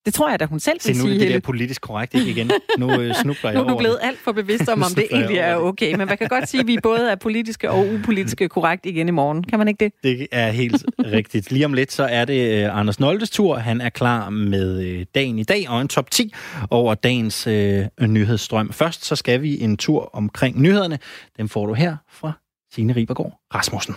Det 0.05 0.13
tror 0.13 0.29
jeg 0.29 0.39
da, 0.39 0.45
hun 0.45 0.59
selv 0.59 0.79
vil 0.85 0.95
sige. 0.95 0.97
nu 0.97 1.09
er 1.09 1.13
det, 1.13 1.21
det 1.21 1.29
der 1.29 1.39
politisk 1.39 1.81
korrekt 1.81 2.13
ikke 2.13 2.31
igen. 2.31 2.51
Nu 2.77 3.01
øh, 3.01 3.15
snubler 3.21 3.51
jeg 3.51 3.53
Nu 3.53 3.65
er 3.65 3.69
du 3.69 3.77
blevet 3.77 3.97
alt 4.01 4.19
for 4.19 4.31
bevidst 4.31 4.69
om, 4.69 4.83
om 4.87 4.91
det 4.95 5.07
egentlig 5.11 5.37
er 5.37 5.55
okay. 5.55 5.95
Men 5.95 6.07
man 6.07 6.17
kan 6.17 6.27
godt 6.27 6.49
sige, 6.49 6.61
at 6.61 6.67
vi 6.67 6.77
både 6.83 7.11
er 7.11 7.15
politiske 7.15 7.71
og 7.71 7.87
upolitiske 7.93 8.49
korrekt 8.55 8.85
igen 8.85 9.07
i 9.07 9.11
morgen. 9.11 9.43
Kan 9.43 9.59
man 9.59 9.67
ikke 9.67 9.85
det? 9.85 9.93
Det 10.03 10.27
er 10.31 10.51
helt 10.51 10.85
rigtigt. 10.99 11.51
Lige 11.51 11.65
om 11.65 11.73
lidt, 11.73 11.91
så 11.91 12.03
er 12.03 12.25
det 12.25 12.67
uh, 12.67 12.79
Anders 12.79 12.99
Noldes 12.99 13.29
tur. 13.29 13.55
Han 13.55 13.81
er 13.81 13.89
klar 13.89 14.29
med 14.29 14.97
uh, 14.97 15.03
dagen 15.15 15.39
i 15.39 15.43
dag 15.43 15.69
og 15.69 15.81
en 15.81 15.87
top 15.87 16.11
10 16.11 16.33
over 16.69 16.93
dagens 16.93 17.47
uh, 17.47 18.07
nyhedsstrøm. 18.07 18.71
Først 18.71 19.05
så 19.05 19.15
skal 19.15 19.41
vi 19.41 19.61
en 19.61 19.77
tur 19.77 20.09
omkring 20.13 20.61
nyhederne. 20.61 20.99
Dem 21.37 21.49
får 21.49 21.65
du 21.65 21.73
her 21.73 21.95
fra 22.11 22.31
Signe 22.73 22.95
Ribergaard 22.95 23.39
Rasmussen. 23.55 23.95